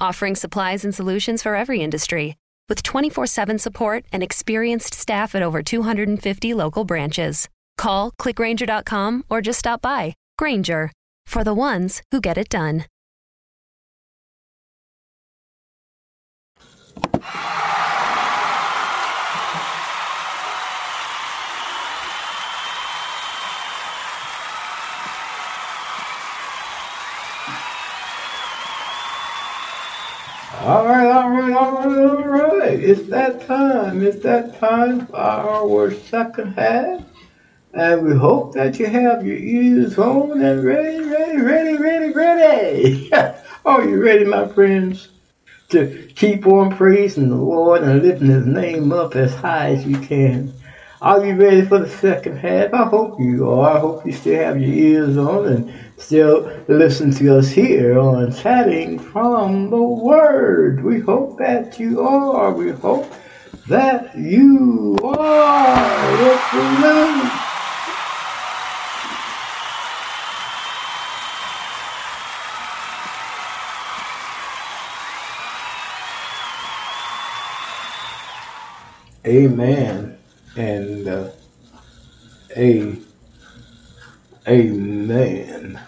offering 0.00 0.36
supplies 0.36 0.84
and 0.84 0.94
solutions 0.94 1.42
for 1.42 1.54
every 1.54 1.80
industry, 1.80 2.36
with 2.68 2.82
24 2.82 3.26
7 3.26 3.58
support 3.58 4.04
and 4.12 4.22
experienced 4.22 4.94
staff 4.94 5.34
at 5.34 5.42
over 5.42 5.62
250 5.62 6.54
local 6.54 6.84
branches. 6.84 7.48
Call 7.76 8.12
clickgrainger.com 8.12 9.24
or 9.28 9.40
just 9.40 9.58
stop 9.58 9.82
by. 9.82 10.14
Grainger, 10.38 10.92
for 11.26 11.44
the 11.44 11.54
ones 11.54 12.02
who 12.10 12.20
get 12.20 12.38
it 12.38 12.48
done. 12.48 12.84
All 30.70 30.86
right, 30.86 31.08
all 31.08 31.30
right, 31.30 31.52
all 31.52 31.72
right, 31.74 32.40
all 32.40 32.58
right. 32.60 32.80
It's 32.80 33.08
that 33.08 33.44
time. 33.48 34.04
It's 34.04 34.22
that 34.22 34.60
time 34.60 35.06
for 35.06 35.16
our 35.16 35.92
second 35.92 36.52
half. 36.52 37.02
And 37.74 38.06
we 38.06 38.14
hope 38.14 38.54
that 38.54 38.78
you 38.78 38.86
have 38.86 39.26
your 39.26 39.36
ears 39.36 39.98
on 39.98 40.40
and 40.40 40.64
ready, 40.64 41.00
ready, 41.00 41.40
ready, 41.40 41.78
ready, 41.78 42.12
ready. 42.12 43.10
Are 43.66 43.84
you 43.84 44.00
ready, 44.00 44.24
my 44.24 44.46
friends? 44.46 45.08
To 45.70 46.08
keep 46.14 46.46
on 46.46 46.70
praising 46.70 47.30
the 47.30 47.36
Lord 47.36 47.82
and 47.82 48.02
lifting 48.02 48.28
his 48.28 48.46
name 48.46 48.92
up 48.92 49.16
as 49.16 49.34
high 49.34 49.70
as 49.70 49.86
you 49.86 49.98
can. 49.98 50.52
Are 51.02 51.24
you 51.24 51.34
ready 51.34 51.62
for 51.62 51.78
the 51.78 51.88
second 51.88 52.36
half? 52.36 52.74
I 52.74 52.84
hope 52.84 53.18
you 53.18 53.48
are. 53.48 53.78
I 53.78 53.80
hope 53.80 54.04
you 54.04 54.12
still 54.12 54.44
have 54.44 54.60
your 54.60 54.70
ears 54.70 55.16
on 55.16 55.46
and 55.46 55.72
still 55.96 56.52
listen 56.68 57.10
to 57.12 57.38
us 57.38 57.48
here 57.48 57.98
on 57.98 58.34
Chatting 58.34 58.98
from 58.98 59.70
the 59.70 59.82
Word. 59.82 60.84
We 60.84 61.00
hope 61.00 61.38
that 61.38 61.80
you 61.80 62.02
are. 62.02 62.52
We 62.52 62.72
hope 62.72 63.10
that 63.68 64.14
you 64.14 64.98
are. 65.02 65.74
Yes. 66.20 67.46
Amen. 79.26 80.09
And 80.56 81.08
uh, 81.08 81.30
a 82.56 82.96
amen. 84.48 85.80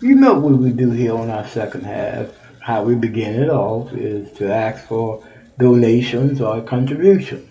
You 0.00 0.14
know 0.14 0.34
what 0.34 0.54
we 0.54 0.70
do 0.70 0.90
here 0.90 1.14
on 1.14 1.30
our 1.30 1.46
second 1.46 1.84
half. 1.84 2.28
How 2.60 2.82
we 2.82 2.94
begin 2.94 3.42
it 3.42 3.50
off 3.50 3.92
is 3.92 4.32
to 4.38 4.52
ask 4.52 4.86
for 4.86 5.22
donations 5.58 6.40
or 6.40 6.60
contribution. 6.62 7.50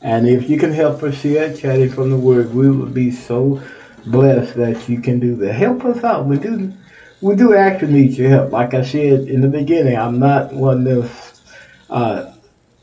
And 0.00 0.28
if 0.28 0.48
you 0.48 0.58
can 0.58 0.72
help 0.72 1.02
us 1.02 1.22
here 1.22 1.54
chatting 1.56 1.90
from 1.90 2.10
the 2.10 2.16
word, 2.16 2.54
we 2.54 2.70
would 2.70 2.94
be 2.94 3.10
so 3.10 3.60
blessed 4.06 4.54
that 4.54 4.88
you 4.88 5.00
can 5.00 5.18
do 5.18 5.34
that. 5.36 5.54
Help 5.54 5.84
us 5.84 6.04
out. 6.04 6.26
We 6.26 6.38
do 6.38 6.72
we 7.20 7.34
do 7.34 7.54
actually 7.54 7.92
need 7.92 8.12
your 8.12 8.30
help. 8.30 8.52
Like 8.52 8.74
I 8.74 8.84
said 8.84 9.28
in 9.28 9.40
the 9.40 9.48
beginning, 9.48 9.96
I'm 9.96 10.20
not 10.20 10.52
one 10.52 10.78
of 10.78 10.84
those 10.84 11.42
uh, 11.90 12.32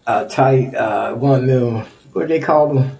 uh, 0.06 0.26
tight, 0.26 0.76
uh, 0.76 1.14
one 1.14 1.44
of 1.44 1.48
them, 1.48 1.86
what 2.16 2.30
they 2.30 2.40
call 2.40 2.74
them, 2.74 2.98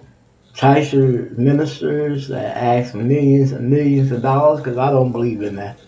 Kaiser 0.58 1.32
ministers 1.36 2.28
that 2.28 2.56
ask 2.56 2.94
millions 2.94 3.52
and 3.52 3.70
millions 3.70 4.12
of 4.12 4.20
dollars 4.20 4.60
because 4.60 4.76
I 4.76 4.90
don't 4.90 5.10
believe 5.10 5.42
in 5.42 5.56
that. 5.56 5.78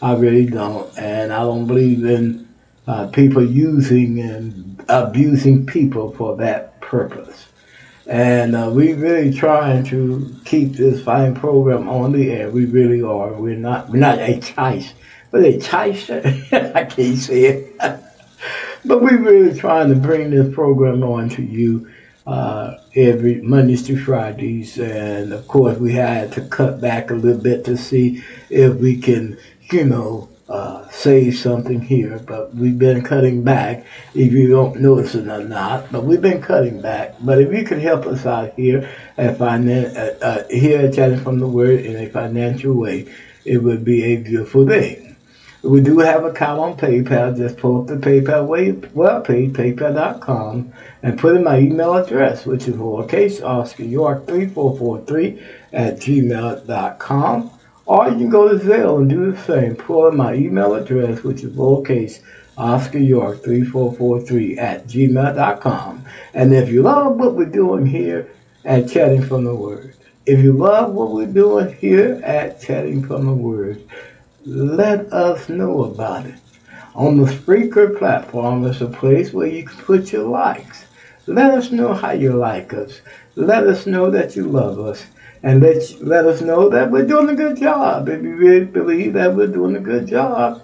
I 0.00 0.14
really 0.14 0.46
don't. 0.46 0.90
And 0.98 1.32
I 1.34 1.40
don't 1.40 1.66
believe 1.66 2.04
in 2.04 2.48
uh, 2.86 3.08
people 3.08 3.44
using 3.44 4.20
and 4.20 4.84
abusing 4.88 5.66
people 5.66 6.12
for 6.14 6.36
that 6.36 6.80
purpose. 6.80 7.46
And 8.06 8.56
uh, 8.56 8.70
we 8.74 8.94
really 8.94 9.32
trying 9.32 9.84
to 9.84 10.34
keep 10.46 10.72
this 10.72 11.02
fine 11.02 11.34
program 11.34 11.90
on 11.90 12.12
the 12.12 12.30
air. 12.30 12.50
We 12.50 12.64
really 12.64 13.02
are. 13.02 13.34
We're 13.34 13.54
not. 13.54 13.90
We're 13.90 13.98
not 13.98 14.18
a 14.18 14.40
choice, 14.40 14.94
but 15.30 15.44
a 15.44 15.58
choice. 15.58 16.08
I 16.10 16.84
can't 16.84 17.18
say 17.18 17.44
it. 17.44 17.76
but 18.84 19.02
we're 19.02 19.20
really 19.20 19.58
trying 19.58 19.90
to 19.90 19.94
bring 19.94 20.30
this 20.30 20.52
program 20.54 21.02
on 21.02 21.28
to 21.30 21.42
you 21.42 21.86
uh, 22.26 22.76
every 22.94 23.40
Mondays 23.42 23.86
through 23.86 23.98
Fridays, 23.98 24.78
and 24.78 25.32
of 25.32 25.46
course 25.48 25.78
we 25.78 25.92
had 25.92 26.32
to 26.32 26.40
cut 26.42 26.80
back 26.80 27.10
a 27.10 27.14
little 27.14 27.40
bit 27.40 27.64
to 27.64 27.76
see 27.76 28.22
if 28.50 28.74
we 28.76 28.96
can, 28.96 29.38
you 29.70 29.84
know, 29.84 30.28
uh, 30.48 30.86
say 30.90 31.30
something 31.30 31.80
here. 31.80 32.18
But 32.18 32.54
we've 32.54 32.78
been 32.78 33.02
cutting 33.02 33.42
back, 33.42 33.84
if 34.14 34.32
you 34.32 34.48
don't 34.48 34.80
notice 34.80 35.14
it 35.14 35.26
or 35.26 35.42
not. 35.42 35.90
But 35.90 36.04
we've 36.04 36.20
been 36.20 36.42
cutting 36.42 36.80
back. 36.80 37.14
But 37.20 37.40
if 37.40 37.52
you 37.52 37.64
can 37.64 37.80
help 37.80 38.06
us 38.06 38.26
out 38.26 38.52
here 38.54 38.88
at 39.16 39.38
finan- 39.38 39.96
uh, 39.96 40.24
uh, 40.24 40.42
here 40.50 40.80
at 40.86 40.94
Chatting 40.94 41.20
from 41.20 41.38
the 41.38 41.48
Word 41.48 41.80
in 41.80 41.96
a 41.96 42.08
financial 42.08 42.74
way, 42.74 43.06
it 43.44 43.58
would 43.58 43.84
be 43.84 44.04
a 44.04 44.16
beautiful 44.16 44.66
thing. 44.66 45.16
We 45.62 45.80
do 45.80 46.00
have 46.00 46.24
a 46.24 46.26
account 46.26 46.58
on 46.58 46.76
PayPal. 46.76 47.36
Just 47.36 47.56
pull 47.56 47.80
up 47.80 47.86
the 47.86 47.94
PayPal 47.94 48.48
webpage, 48.48 49.52
paypal.com, 49.52 50.72
and 51.02 51.18
put 51.18 51.36
in 51.36 51.44
my 51.44 51.58
email 51.58 51.94
address, 51.94 52.46
which 52.46 52.68
is 52.68 52.76
lowercase 52.76 53.42
Oscar 53.42 53.84
York 53.84 54.26
3443 54.26 55.42
at 55.72 55.96
gmail.com. 55.96 57.50
Or 57.84 58.08
you 58.08 58.16
can 58.16 58.30
go 58.30 58.48
to 58.48 58.64
Zelle 58.64 58.98
and 58.98 59.10
do 59.10 59.32
the 59.32 59.38
same. 59.42 59.74
Pull 59.74 60.08
in 60.08 60.16
my 60.16 60.34
email 60.34 60.74
address, 60.74 61.24
which 61.24 61.42
is 61.42 61.54
lowercase 61.56 62.20
Oscar 62.56 62.98
York 62.98 63.42
3443 63.42 64.58
at 64.58 64.86
gmail.com. 64.86 66.04
And 66.34 66.52
if 66.52 66.68
you 66.68 66.82
love 66.82 67.16
what 67.16 67.34
we're 67.34 67.46
doing 67.46 67.86
here 67.86 68.30
at 68.64 68.88
Chatting 68.88 69.22
from 69.22 69.44
the 69.44 69.54
Word, 69.54 69.96
if 70.26 70.38
you 70.38 70.52
love 70.52 70.92
what 70.92 71.10
we're 71.10 71.26
doing 71.26 71.74
here 71.74 72.20
at 72.22 72.62
Chatting 72.62 73.04
from 73.04 73.26
the 73.26 73.32
Word, 73.32 73.82
let 74.44 75.12
us 75.12 75.48
know 75.48 75.84
about 75.84 76.26
it. 76.26 76.34
On 76.94 77.16
the 77.16 77.24
Spreaker 77.24 77.98
platform 77.98 78.64
is 78.66 78.82
a 78.82 78.86
place 78.86 79.32
where 79.32 79.48
you 79.48 79.64
can 79.64 79.82
put 79.82 80.12
your 80.12 80.24
likes. 80.24 80.84
Let 81.26 81.52
us 81.52 81.70
know 81.70 81.94
how 81.94 82.12
you 82.12 82.32
like 82.32 82.72
us. 82.72 83.00
Let 83.36 83.66
us 83.66 83.86
know 83.86 84.10
that 84.10 84.34
you 84.34 84.44
love 84.44 84.78
us. 84.80 85.04
And 85.44 85.62
let, 85.62 85.82
let 86.00 86.26
us 86.26 86.40
know 86.40 86.68
that 86.68 86.90
we're 86.90 87.06
doing 87.06 87.28
a 87.28 87.34
good 87.34 87.56
job. 87.56 88.08
If 88.08 88.22
you 88.22 88.34
really 88.36 88.64
believe 88.64 89.12
that 89.14 89.34
we're 89.34 89.46
doing 89.46 89.76
a 89.76 89.80
good 89.80 90.06
job, 90.06 90.62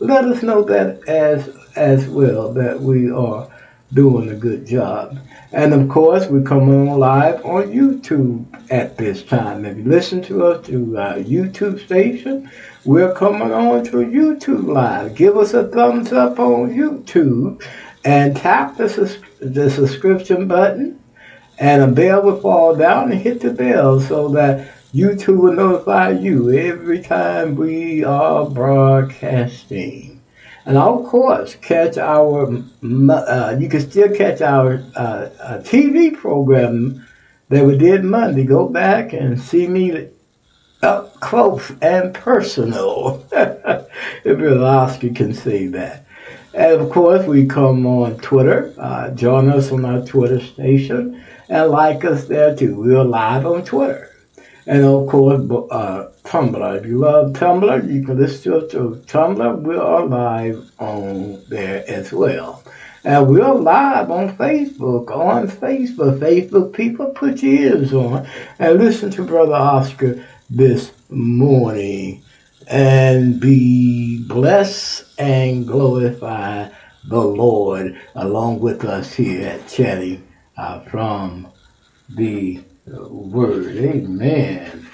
let 0.00 0.24
us 0.24 0.42
know 0.42 0.62
that 0.64 1.06
as 1.08 1.54
as 1.76 2.08
well 2.08 2.52
that 2.54 2.80
we 2.80 3.10
are 3.10 3.48
doing 3.92 4.30
a 4.30 4.34
good 4.34 4.66
job. 4.66 5.18
And 5.52 5.74
of 5.74 5.88
course, 5.88 6.26
we 6.26 6.42
come 6.44 6.68
on 6.68 6.98
live 6.98 7.44
on 7.44 7.68
YouTube 7.68 8.44
at 8.70 8.96
this 8.96 9.22
time. 9.22 9.64
If 9.64 9.76
you 9.78 9.84
listen 9.84 10.22
to 10.22 10.46
us 10.46 10.66
through 10.66 10.96
our 10.96 11.16
YouTube 11.16 11.84
station, 11.84 12.48
we're 12.84 13.12
coming 13.14 13.52
on 13.52 13.84
to 13.84 13.96
YouTube 13.96 14.66
live. 14.66 15.16
Give 15.16 15.36
us 15.36 15.54
a 15.54 15.68
thumbs 15.68 16.12
up 16.12 16.38
on 16.38 16.70
YouTube 16.70 17.62
and 18.04 18.36
tap 18.36 18.76
the, 18.76 18.88
sus- 18.88 19.18
the 19.40 19.70
subscription 19.70 20.48
button, 20.48 21.02
and 21.58 21.82
a 21.82 21.86
bell 21.86 22.22
will 22.22 22.40
fall 22.40 22.74
down 22.74 23.12
and 23.12 23.20
hit 23.20 23.40
the 23.40 23.52
bell 23.52 24.00
so 24.00 24.28
that 24.28 24.68
YouTube 24.94 25.38
will 25.38 25.52
notify 25.52 26.10
you 26.10 26.50
every 26.50 27.02
time 27.02 27.54
we 27.54 28.02
are 28.02 28.48
broadcasting. 28.48 30.20
And 30.66 30.76
of 30.76 31.04
course, 31.06 31.54
catch 31.56 31.98
our, 31.98 32.62
uh, 32.82 33.56
you 33.58 33.68
can 33.68 33.80
still 33.80 34.14
catch 34.14 34.40
our 34.40 34.82
uh, 34.94 35.28
TV 35.62 36.16
program 36.16 37.06
that 37.48 37.64
we 37.64 37.76
did 37.76 38.04
Monday. 38.04 38.44
Go 38.44 38.68
back 38.68 39.12
and 39.12 39.40
see 39.40 39.66
me 39.66 40.08
up 40.82 41.18
close 41.20 41.72
and 41.82 42.14
personal. 42.14 43.26
if 43.32 44.60
Oscar 44.60 45.10
can 45.10 45.34
say 45.34 45.66
that. 45.68 46.04
And 46.52 46.80
of 46.80 46.90
course, 46.90 47.26
we 47.26 47.46
come 47.46 47.86
on 47.86 48.16
Twitter. 48.18 48.74
Uh, 48.76 49.10
join 49.10 49.50
us 49.50 49.70
on 49.70 49.84
our 49.84 50.04
Twitter 50.04 50.40
station 50.40 51.22
and 51.48 51.70
like 51.70 52.04
us 52.04 52.24
there 52.26 52.56
too. 52.56 52.80
We're 52.80 53.04
live 53.04 53.46
on 53.46 53.64
Twitter. 53.64 54.10
And 54.66 54.84
of 54.84 55.08
course, 55.08 55.40
uh, 55.70 56.10
Tumblr. 56.24 56.78
If 56.78 56.86
you 56.86 56.98
love 56.98 57.32
Tumblr, 57.32 57.92
you 57.92 58.04
can 58.04 58.18
listen 58.18 58.52
to 58.52 58.58
us 58.58 59.04
Tumblr. 59.06 59.62
We 59.62 59.76
are 59.76 60.06
live 60.06 60.70
on 60.78 61.42
there 61.48 61.84
as 61.88 62.12
well. 62.12 62.62
And 63.04 63.28
we're 63.28 63.54
live 63.54 64.10
on 64.10 64.36
Facebook. 64.36 65.10
On 65.10 65.46
Facebook. 65.46 66.18
Facebook 66.18 66.72
people, 66.72 67.06
put 67.06 67.42
your 67.42 67.76
ears 67.76 67.94
on 67.94 68.28
and 68.58 68.78
listen 68.78 69.10
to 69.12 69.24
Brother 69.24 69.54
Oscar 69.54 70.24
this 70.50 70.92
morning. 71.08 72.22
And 72.70 73.40
be 73.40 74.22
blessed 74.22 75.04
and 75.18 75.66
glorify 75.66 76.68
the 77.04 77.20
Lord 77.20 78.00
along 78.14 78.60
with 78.60 78.84
us 78.84 79.12
here 79.12 79.48
at 79.48 79.68
Chatting 79.68 80.26
uh, 80.56 80.80
from 80.80 81.48
the 82.08 82.62
Word. 82.86 83.76
Amen 83.76 84.88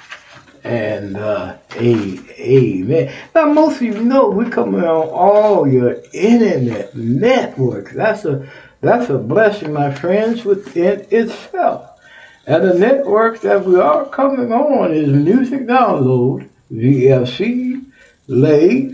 and 0.66 1.16
uh, 1.16 1.56
amen. 1.76 3.12
Now, 3.34 3.46
most 3.52 3.76
of 3.76 3.82
you 3.82 4.02
know 4.02 4.28
we 4.28 4.50
come 4.50 4.74
on 4.74 4.84
all 4.84 5.68
your 5.68 5.96
internet 6.12 6.94
networks. 6.96 7.92
That's 7.92 8.24
a 8.24 8.50
that's 8.80 9.08
a 9.08 9.18
blessing, 9.18 9.72
my 9.72 9.94
friends, 9.94 10.44
within 10.44 11.06
itself. 11.10 12.00
And 12.46 12.64
the 12.64 12.74
networks 12.74 13.40
that 13.40 13.64
we 13.64 13.76
are 13.76 14.06
coming 14.06 14.52
on 14.52 14.92
is 14.92 15.08
Music 15.08 15.62
Download, 15.66 16.48
VLC, 16.72 17.84
Lake, 18.28 18.92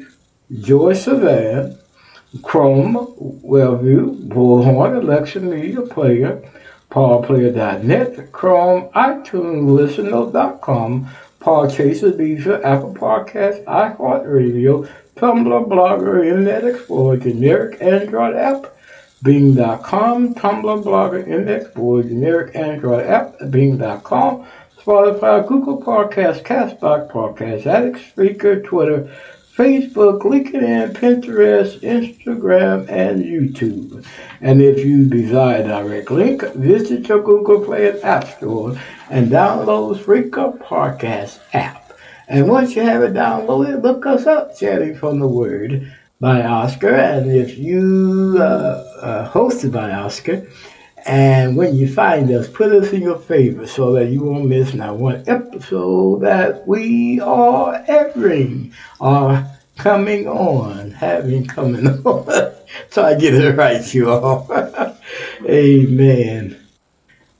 Joy 0.60 0.92
Savan, 0.92 1.78
Chrome, 2.42 2.94
Wellview, 3.44 4.28
Bullhorn, 4.28 4.96
Alexa 5.02 5.40
Media 5.40 5.82
Player, 5.82 6.42
PowerPlayer.net, 6.90 8.32
Chrome, 8.32 8.90
iTunes, 8.94 9.70
Listener.com, 9.70 11.08
Podchaser, 11.40 12.12
Deezer, 12.12 12.62
Apple 12.64 12.94
Podcasts, 12.94 13.64
iHeartRadio, 13.64 14.88
Tumblr, 15.16 15.68
Blogger, 15.68 16.24
Internet 16.24 16.64
Explorer, 16.64 17.16
generic 17.16 17.80
Android 17.80 18.36
app, 18.36 18.74
Bing.com, 19.22 20.34
Tumblr, 20.34 20.82
Blogger, 20.84 21.20
Internet 21.20 21.62
Explorer, 21.62 22.02
generic 22.02 22.56
Android 22.56 23.06
app, 23.06 23.36
Bing.com, 23.50 24.46
Spotify, 24.84 25.46
Google 25.46 25.80
Podcasts, 25.80 26.42
Castbox 26.42 27.08
Podcast 27.08 27.66
Addict, 27.66 27.98
Spreaker, 27.98 28.64
Twitter, 28.64 29.08
Facebook, 29.56 30.22
LinkedIn, 30.22 30.92
Pinterest, 30.94 31.78
Instagram, 31.82 32.88
and 32.88 33.24
YouTube. 33.24 34.04
And 34.40 34.60
if 34.60 34.84
you 34.84 35.06
desire 35.08 35.62
a 35.62 35.68
direct 35.68 36.10
link, 36.10 36.42
visit 36.54 37.08
your 37.08 37.22
Google 37.22 37.64
Play 37.64 37.90
and 37.90 38.02
App 38.02 38.26
Store 38.26 38.76
and 39.08 39.30
download 39.30 39.98
Spreaker 39.98 40.58
Podcast 40.58 41.38
app. 41.52 41.92
And 42.26 42.48
once 42.48 42.74
you 42.74 42.82
have 42.82 43.02
it 43.02 43.12
downloaded, 43.12 43.82
look 43.82 44.04
us 44.06 44.26
up, 44.26 44.58
Chatting 44.58 44.96
from 44.96 45.20
the 45.20 45.28
Word 45.28 45.92
by 46.18 46.42
Oscar. 46.42 46.94
And 46.94 47.30
if 47.30 47.56
you 47.56 48.36
uh, 48.38 48.84
uh, 49.00 49.30
hosted 49.30 49.70
by 49.70 49.92
Oscar, 49.92 50.46
and 51.04 51.56
when 51.56 51.74
you 51.76 51.92
find 51.92 52.30
us, 52.30 52.48
put 52.48 52.72
us 52.72 52.92
in 52.92 53.02
your 53.02 53.18
favor 53.18 53.66
so 53.66 53.92
that 53.94 54.10
you 54.10 54.22
won't 54.22 54.46
miss 54.46 54.72
not 54.72 54.96
one 54.96 55.24
episode 55.26 56.20
that 56.20 56.66
we 56.66 57.20
are 57.20 57.84
airing 57.88 58.72
or 59.00 59.44
coming 59.76 60.28
on, 60.28 60.92
having 60.92 61.46
coming 61.46 61.86
on. 62.04 62.54
so 62.90 63.04
I 63.04 63.14
get 63.14 63.34
it 63.34 63.56
right, 63.56 63.94
you 63.94 64.10
all. 64.10 64.48
amen 65.44 66.60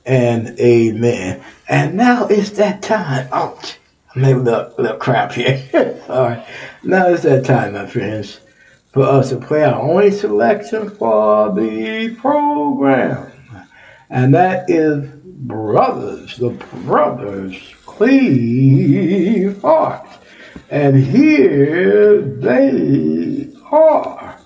and 0.05 0.59
amen. 0.59 1.43
And 1.69 1.95
now 1.95 2.27
it's 2.27 2.51
that 2.51 2.81
time. 2.81 3.29
Ouch. 3.31 3.77
I 4.13 4.19
made 4.19 4.35
a 4.35 4.39
little, 4.39 4.73
little 4.77 4.97
crap 4.97 5.31
here. 5.31 6.03
all 6.09 6.23
right. 6.23 6.45
Now 6.83 7.07
it's 7.07 7.23
that 7.23 7.45
time, 7.45 7.73
my 7.73 7.87
friends, 7.87 8.41
for 8.91 9.03
us 9.03 9.29
to 9.29 9.37
play 9.37 9.63
our 9.63 9.81
only 9.81 10.11
selection 10.11 10.89
for 10.89 11.53
the 11.55 12.15
program 12.19 13.32
and 14.13 14.33
that 14.35 14.69
is 14.69 15.09
Brothers, 15.25 16.37
the 16.37 16.51
Brothers 16.85 17.57
Clean 17.87 19.59
Heart. 19.59 20.07
And 20.69 20.95
here 20.95 22.21
they 22.21 23.51
are. 23.71 24.37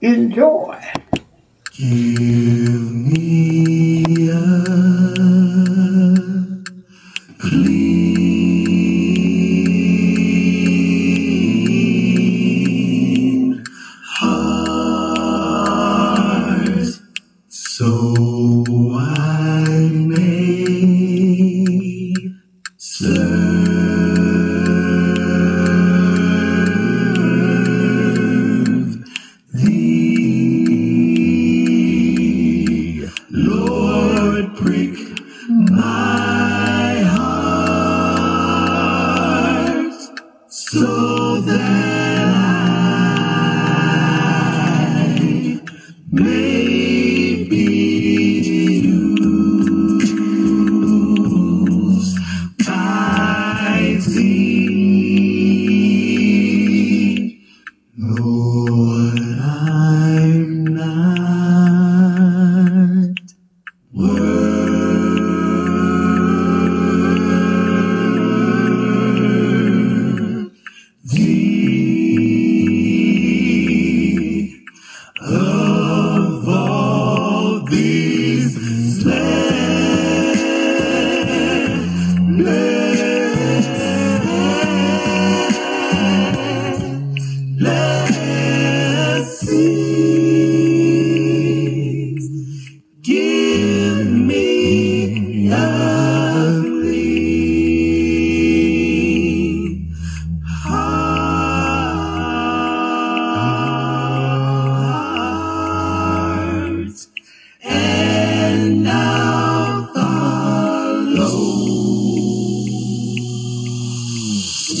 Enjoy. 0.00 0.82
Give 1.76 2.92
me 2.92 3.39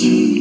you. 0.02 0.39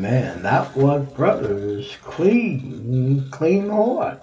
Amen. 0.00 0.42
That 0.42 0.74
was 0.74 1.06
brothers 1.12 1.96
clean, 2.02 3.28
clean 3.30 3.68
heart. 3.68 4.22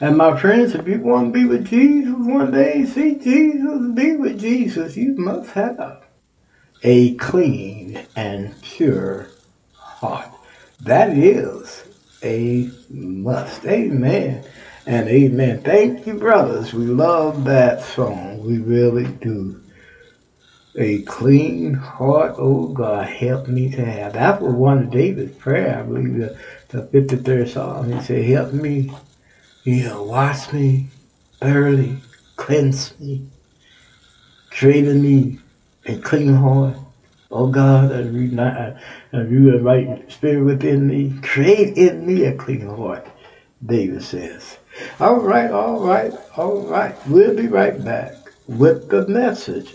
And 0.00 0.16
my 0.16 0.38
friends, 0.38 0.74
if 0.74 0.86
you 0.86 1.00
want 1.00 1.32
to 1.32 1.38
be 1.40 1.46
with 1.46 1.66
Jesus 1.66 2.14
one 2.16 2.52
day, 2.52 2.84
see 2.84 3.16
Jesus, 3.16 3.92
be 3.94 4.14
with 4.14 4.38
Jesus, 4.38 4.96
you 4.96 5.16
must 5.16 5.50
have 5.50 6.04
a 6.84 7.14
clean 7.16 8.06
and 8.14 8.54
pure 8.62 9.28
heart. 9.76 10.30
That 10.82 11.10
is 11.10 11.84
a 12.22 12.70
must. 12.88 13.66
Amen. 13.66 14.44
And 14.86 15.08
amen. 15.08 15.62
Thank 15.62 16.06
you, 16.06 16.14
brothers. 16.14 16.72
We 16.72 16.86
love 16.86 17.44
that 17.46 17.82
song. 17.82 18.46
We 18.46 18.58
really 18.58 19.06
do. 19.06 19.60
A 20.78 21.00
clean 21.02 21.74
heart, 21.74 22.34
oh 22.36 22.68
God, 22.68 23.08
help 23.08 23.48
me 23.48 23.70
to 23.70 23.84
have. 23.84 24.12
That 24.12 24.42
was 24.42 24.52
one 24.52 24.82
of 24.82 24.90
David's 24.90 25.34
prayer, 25.36 25.78
I 25.78 25.82
believe, 25.82 26.18
the, 26.18 26.36
the 26.68 26.82
53rd 26.82 27.48
Psalm. 27.48 27.92
He 27.92 28.00
said, 28.00 28.24
help 28.24 28.52
me, 28.52 28.92
you 29.64 29.84
know, 29.84 30.02
wash 30.02 30.52
me 30.52 30.88
thoroughly, 31.40 31.96
cleanse 32.36 32.98
me, 33.00 33.26
create 34.50 34.86
in 34.86 35.02
me 35.02 35.38
a 35.86 35.96
clean 35.96 36.34
heart. 36.34 36.76
Oh 37.30 37.48
God, 37.48 37.90
renew, 37.90 38.38
and 38.38 38.76
renew 39.12 39.56
a 39.56 39.62
right 39.62 40.12
spirit 40.12 40.44
within 40.44 40.86
me. 40.86 41.18
Create 41.22 41.76
in 41.76 42.06
me 42.06 42.24
a 42.24 42.36
clean 42.36 42.66
heart, 42.66 43.06
David 43.64 44.02
says. 44.02 44.58
All 45.00 45.20
right, 45.20 45.50
all 45.50 45.80
right, 45.80 46.12
all 46.36 46.60
right. 46.62 46.94
We'll 47.08 47.34
be 47.34 47.48
right 47.48 47.82
back 47.82 48.14
with 48.46 48.90
the 48.90 49.06
message 49.08 49.74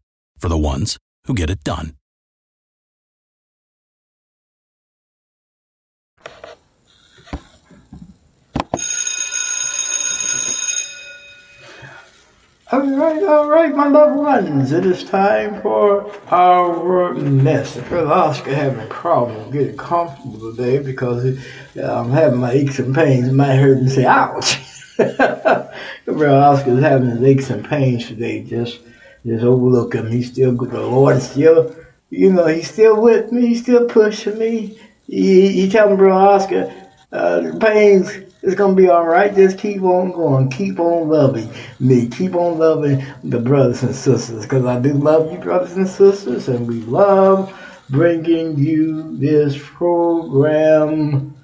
for 0.41 0.49
the 0.49 0.57
ones 0.57 0.97
who 1.25 1.35
get 1.35 1.49
it 1.49 1.63
done. 1.63 1.95
All 12.73 12.79
right, 12.79 13.21
all 13.23 13.49
right, 13.49 13.75
my 13.75 13.87
loved 13.89 14.15
ones, 14.15 14.71
it 14.71 14.85
is 14.85 15.03
time 15.03 15.61
for 15.61 16.09
our 16.33 17.13
message. 17.13 17.85
Brother 17.89 18.13
Oscar 18.13 18.55
having 18.55 18.79
a 18.79 18.87
problem 18.87 19.51
getting 19.51 19.75
comfortable 19.75 20.55
today 20.55 20.79
because 20.79 21.37
uh, 21.77 21.81
I'm 21.81 22.11
having 22.11 22.39
my 22.39 22.51
aches 22.53 22.79
and 22.79 22.95
pains. 22.95 23.27
It 23.27 23.33
might 23.33 23.57
hurt 23.57 23.79
and 23.79 23.91
say, 23.91 24.05
ouch. 24.05 24.57
Brother 24.95 25.73
Oscar's 26.29 26.81
having 26.81 27.09
his 27.09 27.23
aches 27.23 27.49
and 27.49 27.67
pains 27.67 28.07
today 28.07 28.41
just 28.41 28.79
just 29.25 29.43
overlook 29.43 29.93
him. 29.95 30.11
He's 30.11 30.31
still 30.31 30.53
good. 30.53 30.71
The 30.71 30.81
Lord 30.81 31.21
still, 31.21 31.75
you 32.09 32.31
know, 32.31 32.47
he's 32.47 32.71
still 32.71 33.01
with 33.01 33.31
me. 33.31 33.47
He's 33.47 33.61
still 33.63 33.87
pushing 33.87 34.37
me. 34.37 34.79
You, 35.07 35.23
you 35.23 35.69
tell 35.69 35.89
me, 35.89 35.95
Brother 35.95 36.13
Oscar, 36.13 36.73
uh, 37.11 37.41
the 37.41 37.59
pains 37.59 38.31
it's 38.43 38.55
gonna 38.55 38.73
be 38.73 38.87
all 38.87 39.05
right. 39.05 39.33
Just 39.33 39.59
keep 39.59 39.83
on 39.83 40.11
going. 40.11 40.49
Keep 40.49 40.79
on 40.79 41.09
loving 41.09 41.49
me. 41.79 42.07
Keep 42.07 42.35
on 42.35 42.57
loving 42.57 43.03
the 43.23 43.39
brothers 43.39 43.83
and 43.83 43.95
sisters, 43.95 44.43
because 44.43 44.65
I 44.65 44.79
do 44.79 44.93
love 44.93 45.31
you, 45.31 45.37
brothers 45.37 45.73
and 45.73 45.87
sisters, 45.87 46.47
and 46.47 46.67
we 46.67 46.81
love 46.81 47.55
bringing 47.89 48.57
you 48.57 49.15
this 49.17 49.55
program 49.57 51.35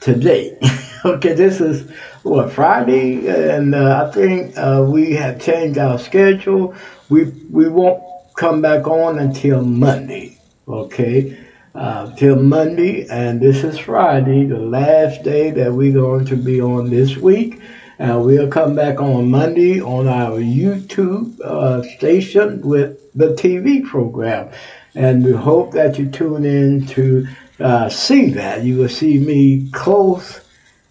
today. 0.00 0.56
okay, 1.04 1.32
this 1.32 1.60
is 1.60 1.90
what 2.28 2.52
Friday, 2.52 3.26
and 3.28 3.74
uh, 3.74 4.06
I 4.06 4.12
think 4.12 4.56
uh, 4.56 4.84
we 4.86 5.12
have 5.14 5.40
changed 5.40 5.78
our 5.78 5.98
schedule. 5.98 6.74
We 7.08 7.24
we 7.50 7.68
won't 7.68 8.02
come 8.36 8.60
back 8.62 8.86
on 8.86 9.18
until 9.18 9.62
Monday. 9.62 10.38
Okay 10.66 11.38
uh, 11.78 12.12
till 12.16 12.42
Monday, 12.42 13.06
and 13.08 13.40
this 13.40 13.62
is 13.62 13.78
Friday, 13.78 14.44
the 14.44 14.58
last 14.58 15.22
day 15.22 15.50
that 15.52 15.72
we're 15.72 15.92
going 15.92 16.24
to 16.26 16.36
be 16.36 16.60
on 16.60 16.90
this 16.90 17.16
week. 17.16 17.60
And 18.00 18.24
we'll 18.24 18.48
come 18.48 18.74
back 18.74 19.00
on 19.00 19.30
Monday 19.30 19.80
on 19.80 20.06
our 20.06 20.38
YouTube 20.38 21.40
uh, 21.40 21.82
station 21.82 22.60
with 22.62 23.12
the 23.14 23.34
TV 23.34 23.84
program. 23.84 24.50
And 24.94 25.24
we 25.24 25.32
hope 25.32 25.72
that 25.72 25.98
you 25.98 26.08
tune 26.08 26.44
in 26.44 26.86
to 26.88 27.26
uh, 27.60 27.88
see 27.88 28.30
that. 28.30 28.62
You 28.62 28.78
will 28.78 28.88
see 28.88 29.18
me 29.18 29.68
close 29.72 30.40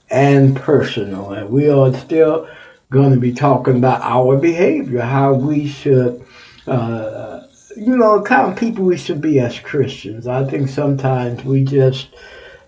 and 0.09 0.55
personal. 0.55 1.31
And 1.31 1.49
we 1.49 1.69
are 1.69 1.93
still 1.93 2.47
going 2.89 3.13
to 3.13 3.19
be 3.19 3.33
talking 3.33 3.77
about 3.77 4.01
our 4.01 4.37
behavior, 4.37 5.01
how 5.01 5.33
we 5.33 5.67
should 5.67 6.25
uh, 6.67 7.47
you 7.77 7.95
know, 7.95 8.21
kind 8.21 8.51
of 8.51 8.57
people 8.57 8.83
we 8.83 8.97
should 8.97 9.21
be 9.21 9.39
as 9.39 9.59
Christians. 9.59 10.27
I 10.27 10.49
think 10.49 10.67
sometimes 10.67 11.43
we 11.43 11.63
just, 11.63 12.09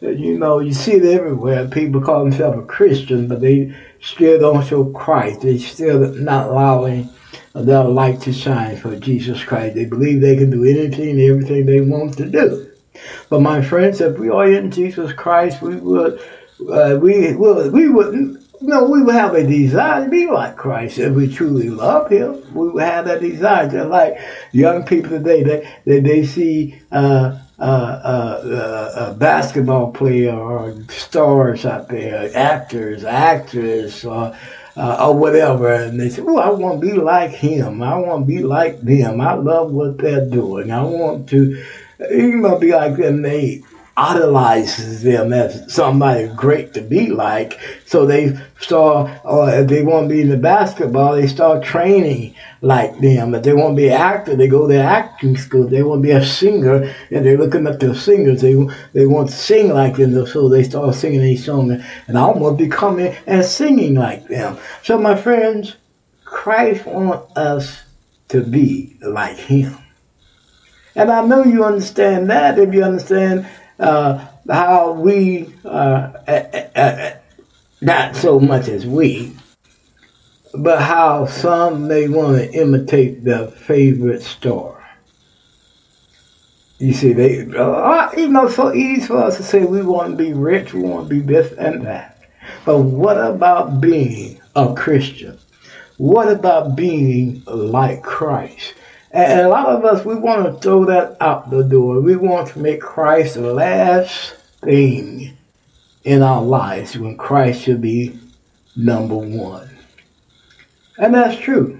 you 0.01 0.37
know, 0.37 0.59
you 0.59 0.71
see 0.71 0.93
it 0.93 1.03
everywhere. 1.03 1.67
People 1.67 2.01
call 2.01 2.23
themselves 2.23 2.59
a 2.59 2.61
Christian, 2.67 3.27
but 3.27 3.41
they 3.41 3.75
still 4.01 4.39
don't 4.39 4.65
show 4.65 4.85
Christ. 4.85 5.41
They 5.41 5.57
still 5.57 6.13
not 6.13 6.49
allowing 6.49 7.09
their 7.55 7.83
light 7.83 8.21
to 8.21 8.33
shine 8.33 8.77
for 8.77 8.95
Jesus 8.97 9.43
Christ. 9.43 9.75
They 9.75 9.85
believe 9.85 10.21
they 10.21 10.37
can 10.37 10.51
do 10.51 10.63
anything 10.63 11.19
everything 11.19 11.65
they 11.65 11.81
want 11.81 12.15
to 12.17 12.29
do. 12.29 12.71
But 13.29 13.41
my 13.41 13.61
friends, 13.61 14.01
if 14.01 14.19
we 14.19 14.29
are 14.29 14.49
in 14.49 14.71
Jesus 14.71 15.11
Christ, 15.13 15.61
we 15.61 15.75
would, 15.75 16.21
uh, 16.67 16.97
we 17.01 17.35
would, 17.35 17.71
we 17.71 17.87
wouldn't 17.89 18.39
no, 18.61 18.83
we 18.85 19.01
would 19.01 19.15
have 19.15 19.35
a 19.35 19.47
desire 19.47 20.03
to 20.03 20.09
be 20.09 20.27
like 20.27 20.57
Christ 20.57 20.97
if 20.97 21.13
we 21.13 21.33
truly 21.33 21.69
love 21.69 22.11
Him. 22.11 22.43
We 22.53 22.69
would 22.69 22.83
have 22.83 23.05
that 23.05 23.21
desire, 23.21 23.69
just 23.69 23.89
like 23.89 24.17
young 24.51 24.83
people 24.83 25.11
today. 25.11 25.43
They 25.43 25.73
they, 25.85 25.99
they 26.01 26.25
see 26.25 26.81
uh, 26.91 27.39
uh, 27.57 27.61
uh, 27.61 29.11
a 29.11 29.13
basketball 29.13 29.91
player 29.91 30.35
or 30.35 30.75
stars 30.89 31.65
out 31.65 31.87
there, 31.87 32.29
actors, 32.35 33.05
actresses, 33.05 34.03
or 34.03 34.35
uh, 34.75 35.07
or 35.07 35.15
whatever, 35.15 35.73
and 35.73 35.99
they 35.99 36.09
say, 36.09 36.21
"Oh, 36.25 36.37
I 36.37 36.49
want 36.49 36.81
to 36.81 36.87
be 36.87 36.93
like 36.93 37.31
him. 37.31 37.81
I 37.81 37.97
want 37.97 38.27
to 38.27 38.33
be 38.33 38.43
like 38.43 38.81
them. 38.81 39.21
I 39.21 39.33
love 39.33 39.71
what 39.71 39.97
they're 39.97 40.25
doing. 40.25 40.71
I 40.71 40.83
want 40.83 41.29
to, 41.29 41.63
you 42.11 42.37
know, 42.37 42.57
be 42.57 42.73
like 42.73 42.97
them." 42.97 43.21
They 43.21 43.63
idolizes 43.99 45.03
them 45.03 45.33
as 45.33 45.73
somebody 45.73 46.29
great 46.29 46.73
to 46.73 46.81
be 46.81 47.09
like. 47.09 47.59
So 47.85 48.05
they 48.05 48.39
start, 48.61 49.11
or 49.25 49.43
uh, 49.43 49.61
if 49.61 49.67
they 49.67 49.83
want 49.83 50.07
to 50.07 50.15
be 50.15 50.21
in 50.21 50.29
the 50.29 50.37
basketball, 50.37 51.15
they 51.15 51.27
start 51.27 51.65
training 51.65 52.33
like 52.61 52.97
them. 52.99 53.35
If 53.35 53.43
they 53.43 53.51
want 53.51 53.75
to 53.75 53.81
be 53.81 53.89
an 53.89 53.99
actor, 53.99 54.37
they 54.37 54.47
go 54.47 54.69
to 54.69 54.77
acting 54.77 55.35
school. 55.35 55.65
If 55.65 55.71
they 55.71 55.83
want 55.83 56.01
to 56.01 56.07
be 56.07 56.11
a 56.11 56.23
singer, 56.23 56.95
and 57.11 57.25
they're 57.25 57.37
looking 57.37 57.67
up 57.67 57.81
to 57.81 57.93
singers. 57.93 58.39
They 58.39 58.55
they 58.93 59.05
want 59.05 59.29
to 59.31 59.35
sing 59.35 59.73
like 59.73 59.97
them, 59.97 60.25
so 60.25 60.47
they 60.47 60.63
start 60.63 60.95
singing 60.95 61.21
these 61.21 61.43
songs. 61.43 61.83
And 62.07 62.17
I 62.17 62.25
want 62.27 62.57
to 62.57 62.63
be 62.63 62.69
coming 62.69 63.13
and 63.27 63.45
singing 63.45 63.95
like 63.95 64.29
them. 64.29 64.57
So 64.81 64.97
my 64.97 65.15
friends, 65.15 65.75
Christ 66.23 66.85
wants 66.85 67.35
us 67.35 67.83
to 68.29 68.43
be 68.43 68.97
like 69.01 69.35
Him. 69.35 69.75
And 70.95 71.11
I 71.11 71.21
know 71.25 71.43
you 71.43 71.65
understand 71.65 72.29
that 72.29 72.57
if 72.57 72.73
you 72.73 72.83
understand 72.83 73.45
uh, 73.79 74.27
how 74.49 74.91
we, 74.91 75.53
uh, 75.63 76.11
uh, 76.27 77.11
not 77.81 78.15
so 78.15 78.39
much 78.39 78.67
as 78.67 78.85
we, 78.85 79.35
but 80.53 80.81
how 80.81 81.25
some 81.25 81.87
may 81.87 82.07
want 82.07 82.37
to 82.37 82.51
imitate 82.53 83.23
their 83.23 83.47
favorite 83.47 84.21
star. 84.21 84.75
You 86.79 86.93
see, 86.93 87.13
they, 87.13 87.45
uh, 87.57 88.09
you 88.15 88.29
know, 88.29 88.47
so 88.47 88.73
easy 88.73 89.07
for 89.07 89.17
us 89.17 89.37
to 89.37 89.43
say 89.43 89.65
we 89.65 89.81
want 89.81 90.11
to 90.11 90.15
be 90.15 90.33
rich, 90.33 90.73
we 90.73 90.81
want 90.81 91.09
to 91.09 91.15
be 91.15 91.21
this 91.21 91.51
and 91.53 91.85
that. 91.85 92.17
But 92.65 92.79
what 92.79 93.17
about 93.17 93.81
being 93.81 94.39
a 94.55 94.73
Christian? 94.73 95.37
What 95.97 96.31
about 96.31 96.77
being 96.77 97.43
like 97.45 98.01
Christ? 98.01 98.73
And 99.11 99.41
a 99.41 99.49
lot 99.49 99.67
of 99.67 99.83
us, 99.85 100.05
we 100.05 100.15
want 100.15 100.45
to 100.45 100.61
throw 100.61 100.85
that 100.85 101.17
out 101.19 101.49
the 101.49 101.63
door. 101.63 101.99
We 101.99 102.15
want 102.15 102.49
to 102.49 102.59
make 102.59 102.79
Christ 102.79 103.35
the 103.35 103.53
last 103.53 104.35
thing 104.61 105.35
in 106.03 106.21
our 106.21 106.41
lives 106.41 106.97
when 106.97 107.17
Christ 107.17 107.63
should 107.63 107.81
be 107.81 108.19
number 108.75 109.15
one. 109.15 109.69
And 110.97 111.13
that's 111.15 111.39
true. 111.39 111.79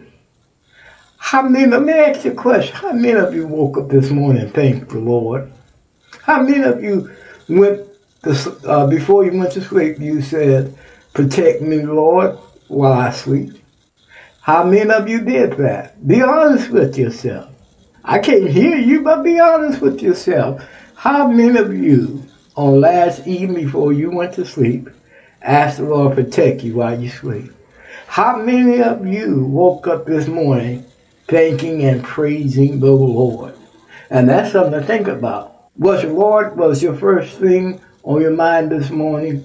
How 1.17 1.43
many, 1.43 1.67
let 1.67 1.83
me 1.83 1.93
ask 1.93 2.25
you 2.25 2.31
a 2.31 2.35
question. 2.35 2.75
How 2.75 2.93
many 2.93 3.19
of 3.19 3.35
you 3.35 3.45
woke 3.45 3.77
up 3.77 3.89
this 3.89 4.09
morning 4.09 4.43
and 4.43 4.53
thanked 4.53 4.89
the 4.89 4.99
Lord? 4.99 5.51
How 6.23 6.41
many 6.41 6.63
of 6.63 6.81
you 6.81 7.11
went 7.47 7.85
to, 8.23 8.59
uh, 8.65 8.87
before 8.87 9.25
you 9.25 9.37
went 9.37 9.51
to 9.53 9.61
sleep, 9.61 9.99
you 9.99 10.21
said, 10.21 10.75
protect 11.13 11.61
me, 11.61 11.83
Lord, 11.83 12.37
while 12.67 12.93
I 12.93 13.11
sleep? 13.11 13.58
How 14.41 14.63
many 14.63 14.89
of 14.89 15.07
you 15.07 15.21
did 15.21 15.53
that? 15.57 16.07
Be 16.07 16.21
honest 16.21 16.69
with 16.69 16.97
yourself. 16.97 17.53
I 18.03 18.19
can't 18.19 18.49
hear 18.49 18.77
you, 18.77 19.01
but 19.01 19.23
be 19.23 19.39
honest 19.39 19.81
with 19.81 20.01
yourself. 20.01 20.65
How 20.95 21.27
many 21.27 21.57
of 21.57 21.73
you 21.73 22.25
on 22.55 22.81
last 22.81 23.27
evening 23.27 23.65
before 23.65 23.93
you 23.93 24.11
went 24.11 24.33
to 24.35 24.45
sleep 24.45 24.89
asked 25.41 25.77
the 25.77 25.83
Lord 25.83 26.15
to 26.15 26.23
protect 26.23 26.63
you 26.63 26.75
while 26.75 26.99
you 26.99 27.09
sleep? 27.09 27.51
How 28.07 28.37
many 28.37 28.81
of 28.81 29.05
you 29.05 29.43
woke 29.45 29.87
up 29.87 30.05
this 30.05 30.27
morning 30.27 30.85
thanking 31.27 31.83
and 31.83 32.03
praising 32.03 32.79
the 32.79 32.91
Lord? 32.91 33.53
And 34.09 34.27
that's 34.27 34.53
something 34.53 34.79
to 34.79 34.85
think 34.85 35.07
about. 35.07 35.69
Was 35.77 36.01
the 36.01 36.11
Lord 36.11 36.57
was 36.57 36.81
your 36.81 36.95
first 36.95 37.37
thing 37.37 37.79
on 38.03 38.21
your 38.21 38.31
mind 38.31 38.71
this 38.71 38.89
morning? 38.89 39.43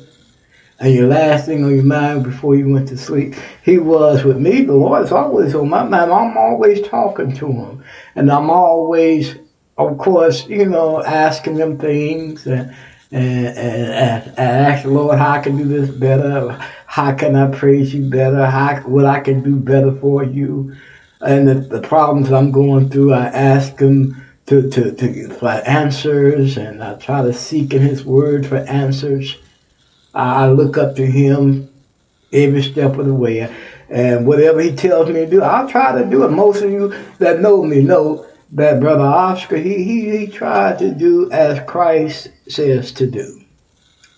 And 0.81 0.93
your 0.93 1.07
last 1.07 1.47
thing 1.47 1.65
on 1.65 1.75
your 1.75 1.85
mind 1.85 2.25
before 2.25 2.57
you 2.57 2.69
went 2.69 2.89
to 2.89 2.97
sleep. 2.97 3.35
He 3.63 3.79
was 3.79 4.25
with 4.25 4.39
me. 4.39 4.63
The 4.63 4.75
Lord 4.75 5.05
is 5.05 5.13
always 5.13 5.55
on 5.55 5.69
my 5.69 5.85
mind. 5.85 6.11
I'm 6.11 6.37
always 6.37 6.87
talking 6.87 7.33
to 7.37 7.47
him. 7.47 7.85
And 8.17 8.31
I'm 8.31 8.51
always, 8.51 9.37
of 9.79 9.97
course, 9.99 10.49
you 10.49 10.67
know, 10.67 11.03
asking 11.05 11.57
them 11.57 11.79
things 11.79 12.47
and, 12.47 12.75
and, 13.13 13.47
and, 13.57 14.27
and 14.27 14.39
ask 14.39 14.83
the 14.83 14.91
Lord 14.91 15.17
how 15.19 15.35
I 15.35 15.41
can 15.41 15.57
do 15.57 15.65
this 15.65 15.91
better. 15.91 16.59
How 16.87 17.15
can 17.15 17.37
I 17.37 17.51
praise 17.51 17.95
you 17.95 18.11
better? 18.11 18.45
How, 18.45 18.77
what 18.81 19.07
I 19.07 19.21
can 19.21 19.43
do 19.43 19.57
better 19.57 19.93
for 19.93 20.25
you. 20.25 20.75
And 21.21 21.47
the, 21.47 21.55
the 21.55 21.81
problems 21.81 22.33
I'm 22.33 22.51
going 22.51 22.91
through, 22.91 23.13
I 23.13 23.27
ask 23.27 23.79
him 23.79 24.21
to, 24.47 24.69
to, 24.71 24.93
to, 24.93 25.29
for 25.35 25.49
answers 25.49 26.59
and 26.59 26.83
I 26.83 26.95
try 26.97 27.23
to 27.23 27.33
seek 27.33 27.73
in 27.73 27.81
his 27.81 28.05
word 28.05 28.45
for 28.45 28.57
answers. 28.57 29.37
I 30.15 30.49
look 30.49 30.79
up 30.79 30.97
to 30.97 31.07
him 31.07 31.69
every 32.33 32.63
step 32.63 32.99
of 32.99 33.07
the 33.07 33.15
way. 33.15 33.53
And 33.89 34.27
whatever 34.27 34.61
he 34.61 34.75
tells 34.75 35.09
me 35.09 35.15
to 35.15 35.27
do, 35.27 35.43
I'll 35.43 35.69
try 35.69 36.01
to 36.01 36.09
do 36.09 36.25
it. 36.25 36.31
Most 36.31 36.63
of 36.63 36.71
you 36.71 36.95
that 37.19 37.41
know 37.41 37.63
me 37.63 37.81
know 37.81 38.27
that 38.53 38.81
Brother 38.81 39.03
Oscar, 39.03 39.57
he, 39.57 39.83
he, 39.83 40.19
he 40.19 40.27
tried 40.27 40.79
to 40.79 40.93
do 40.93 41.31
as 41.31 41.61
Christ 41.67 42.29
says 42.49 42.93
to 42.93 43.07
do. 43.07 43.41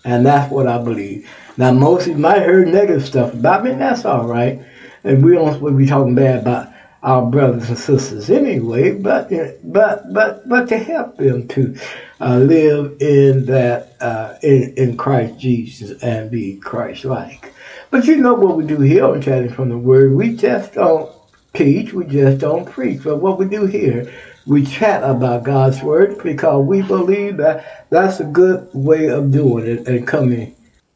And 0.05 0.25
that's 0.25 0.51
what 0.51 0.67
I 0.67 0.81
believe. 0.81 1.29
Now, 1.57 1.73
most 1.73 2.03
of 2.03 2.09
you 2.09 2.17
might 2.17 2.43
heard 2.43 2.67
negative 2.67 3.05
stuff 3.05 3.33
about 3.33 3.63
me, 3.63 3.71
and 3.71 3.81
that's 3.81 4.05
all 4.05 4.27
right. 4.27 4.61
And 5.03 5.23
we 5.23 5.33
don't 5.33 5.59
we 5.61 5.71
be 5.71 5.87
talking 5.87 6.15
bad 6.15 6.41
about 6.41 6.66
our 7.03 7.25
brothers 7.25 7.69
and 7.69 7.77
sisters 7.77 8.29
anyway, 8.29 8.91
but 8.91 9.29
but 9.63 10.13
but 10.13 10.47
but 10.47 10.67
to 10.69 10.77
help 10.77 11.17
them 11.17 11.47
to 11.49 11.75
uh, 12.19 12.37
live 12.37 12.95
in 12.99 13.45
that 13.45 13.89
uh, 14.01 14.33
in, 14.41 14.73
in 14.75 14.97
Christ 14.97 15.37
Jesus 15.37 16.01
and 16.01 16.31
be 16.31 16.55
Christ-like. 16.57 17.53
But 17.91 18.07
you 18.07 18.17
know 18.17 18.33
what 18.33 18.57
we 18.57 18.65
do 18.65 18.79
here 18.79 19.05
on 19.05 19.21
Chatting 19.21 19.49
from 19.49 19.69
the 19.69 19.77
Word. 19.77 20.13
We 20.13 20.35
just 20.35 20.73
don't 20.73 21.09
teach, 21.53 21.93
we 21.93 22.05
just 22.05 22.39
don't 22.39 22.65
preach. 22.65 23.03
But 23.03 23.17
what 23.17 23.37
we 23.37 23.45
do 23.45 23.65
here, 23.65 24.11
we 24.45 24.63
chat 24.63 25.03
about 25.03 25.43
God's 25.43 25.81
word 25.81 26.21
because 26.23 26.65
we 26.65 26.81
believe 26.81 27.37
that 27.37 27.87
that's 27.89 28.19
a 28.19 28.25
good 28.25 28.67
way 28.73 29.07
of 29.09 29.31
doing 29.31 29.65
it 29.65 29.87
and 29.87 30.07
coming 30.07 30.55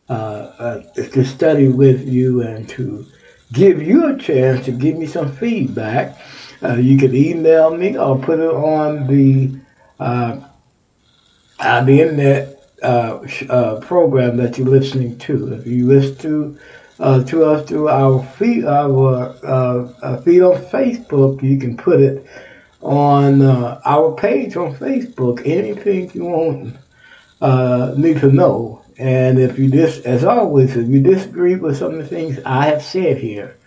uh, 0.10 0.14
uh, 0.14 0.84
to 0.96 1.24
study 1.24 1.68
with 1.68 2.08
you 2.08 2.42
and 2.42 2.68
to 2.70 3.06
give 3.54 3.82
you 3.82 4.08
a 4.14 4.18
chance 4.18 4.66
to 4.66 4.72
give 4.72 4.98
me 4.98 5.06
some 5.06 5.32
feedback. 5.32 6.18
Uh, 6.64 6.76
you 6.76 6.98
can 6.98 7.16
email 7.16 7.76
me 7.76 7.98
or 7.98 8.18
put 8.20 8.40
it 8.40 8.52
on 8.52 9.08
the 9.08 9.52
uh, 10.00 10.40
on 11.60 11.86
the 11.86 12.02
internet 12.02 12.64
uh, 12.84 13.20
uh, 13.50 13.80
program 13.82 14.38
that 14.38 14.58
you're 14.58 14.68
listening 14.68 15.18
to. 15.20 15.54
If 15.54 15.68
you 15.68 15.88
listen 15.88 16.18
to 16.18 16.60
uh, 17.00 17.24
to 17.24 17.46
us 17.46 17.68
through 17.68 17.90
our 17.90 18.24
feed, 18.24 18.66
our 18.66 19.36
uh, 19.44 19.92
uh, 20.02 20.22
feed 20.22 20.42
on 20.42 20.56
Facebook, 20.66 21.42
you 21.42 21.58
can 21.60 21.76
put 21.76 22.00
it 22.00 22.26
on 22.82 23.42
uh, 23.42 23.82
our 23.86 24.16
page 24.16 24.56
on 24.56 24.76
Facebook. 24.76 25.42
Anything 25.46 26.12
you 26.14 26.26
want 26.26 26.76
uh, 27.42 27.94
need 27.98 28.20
to 28.20 28.32
know. 28.32 28.81
And 29.02 29.40
if 29.40 29.58
you 29.58 29.68
dis, 29.68 29.98
as 30.02 30.24
always, 30.24 30.78
if 30.78 30.88
you 30.88 31.02
disagree 31.02 31.56
with 31.56 31.76
some 31.76 31.96
of 31.96 31.98
the 31.98 32.06
things 32.06 32.40
I 32.46 32.68
have 32.68 32.84
said 32.84 33.18
here, 33.18 33.58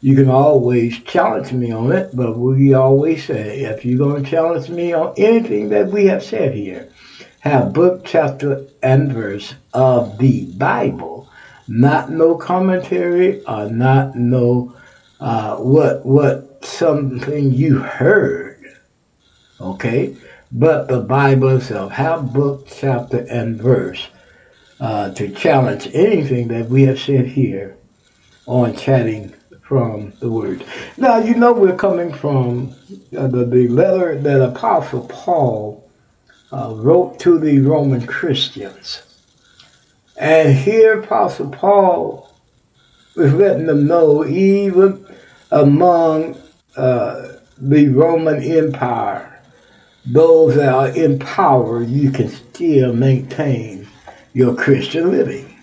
you 0.00 0.16
can 0.16 0.28
always 0.28 0.98
challenge 1.04 1.52
me 1.52 1.70
on 1.70 1.92
it. 1.92 2.10
But 2.16 2.36
we 2.36 2.74
always 2.74 3.24
say, 3.24 3.60
if 3.60 3.84
you're 3.84 3.96
going 3.96 4.24
to 4.24 4.28
challenge 4.28 4.70
me 4.70 4.92
on 4.92 5.14
anything 5.16 5.68
that 5.68 5.86
we 5.86 6.06
have 6.06 6.24
said 6.24 6.52
here, 6.52 6.88
have 7.38 7.72
book, 7.72 8.04
chapter, 8.04 8.66
and 8.82 9.12
verse 9.12 9.54
of 9.72 10.18
the 10.18 10.46
Bible, 10.46 11.28
not 11.68 12.10
no 12.10 12.34
commentary 12.34 13.40
or 13.44 13.70
not 13.70 14.16
no 14.16 14.74
uh, 15.20 15.58
what 15.58 16.04
what 16.04 16.64
something 16.64 17.52
you 17.52 17.78
heard, 17.78 18.58
okay? 19.60 20.16
But 20.50 20.88
the 20.88 21.02
Bible 21.02 21.50
itself, 21.50 21.92
have 21.92 22.32
book, 22.32 22.66
chapter, 22.68 23.24
and 23.30 23.62
verse 23.62 24.08
uh, 24.82 25.14
to 25.14 25.30
challenge 25.30 25.88
anything 25.94 26.48
that 26.48 26.68
we 26.68 26.82
have 26.82 26.98
said 26.98 27.24
here 27.24 27.76
on 28.46 28.76
chatting 28.76 29.32
from 29.62 30.12
the 30.18 30.28
Word. 30.28 30.64
Now 30.96 31.18
you 31.18 31.36
know 31.36 31.52
we're 31.52 31.76
coming 31.76 32.12
from 32.12 32.74
uh, 33.16 33.28
the, 33.28 33.44
the 33.44 33.68
letter 33.68 34.18
that 34.18 34.42
Apostle 34.42 35.06
Paul 35.08 35.88
uh, 36.50 36.74
wrote 36.74 37.20
to 37.20 37.38
the 37.38 37.60
Roman 37.60 38.04
Christians. 38.04 39.02
And 40.16 40.52
here 40.58 40.98
Apostle 40.98 41.50
Paul 41.50 42.28
was 43.14 43.32
letting 43.34 43.66
them 43.66 43.86
know, 43.86 44.26
even 44.26 45.06
among 45.52 46.42
uh, 46.76 47.34
the 47.56 47.88
Roman 47.88 48.42
Empire, 48.42 49.44
those 50.04 50.56
that 50.56 50.74
are 50.74 50.88
in 50.88 51.20
power, 51.20 51.84
you 51.84 52.10
can 52.10 52.28
still 52.28 52.92
maintain 52.92 53.81
your 54.32 54.54
Christian 54.54 55.10
living. 55.10 55.56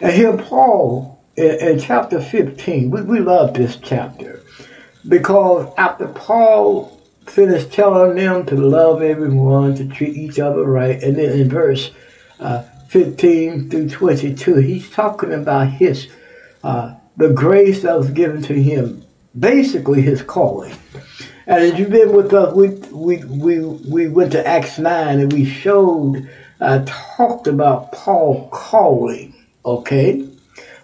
And 0.00 0.12
here 0.12 0.36
Paul, 0.36 1.22
in, 1.36 1.60
in 1.60 1.78
chapter 1.78 2.20
15, 2.20 2.90
we, 2.90 3.02
we 3.02 3.20
love 3.20 3.54
this 3.54 3.76
chapter 3.76 4.42
because 5.08 5.72
after 5.78 6.08
Paul 6.08 7.00
finished 7.26 7.72
telling 7.72 8.14
them 8.16 8.46
to 8.46 8.54
love 8.54 9.02
everyone, 9.02 9.74
to 9.76 9.86
treat 9.88 10.16
each 10.16 10.38
other 10.38 10.64
right, 10.64 11.02
and 11.02 11.16
then 11.16 11.38
in 11.38 11.48
verse 11.48 11.90
uh, 12.40 12.62
15 12.88 13.70
through 13.70 13.88
22, 13.88 14.56
he's 14.56 14.90
talking 14.90 15.32
about 15.32 15.68
his 15.68 16.08
uh, 16.62 16.94
the 17.16 17.30
grace 17.30 17.82
that 17.82 17.96
was 17.96 18.10
given 18.10 18.42
to 18.42 18.54
him, 18.54 19.04
basically 19.38 20.02
his 20.02 20.22
calling. 20.22 20.74
And 21.46 21.62
as 21.62 21.78
you've 21.78 21.90
been 21.90 22.14
with 22.14 22.32
us, 22.32 22.54
we 22.54 22.68
we 22.90 23.24
we, 23.24 23.60
we 23.60 24.08
went 24.08 24.32
to 24.32 24.46
Acts 24.46 24.78
9 24.78 25.20
and 25.20 25.32
we 25.32 25.44
showed, 25.44 26.28
uh, 26.60 26.84
talked 26.86 27.46
about 27.46 27.92
Paul 27.92 28.48
calling, 28.50 29.34
okay? 29.64 30.28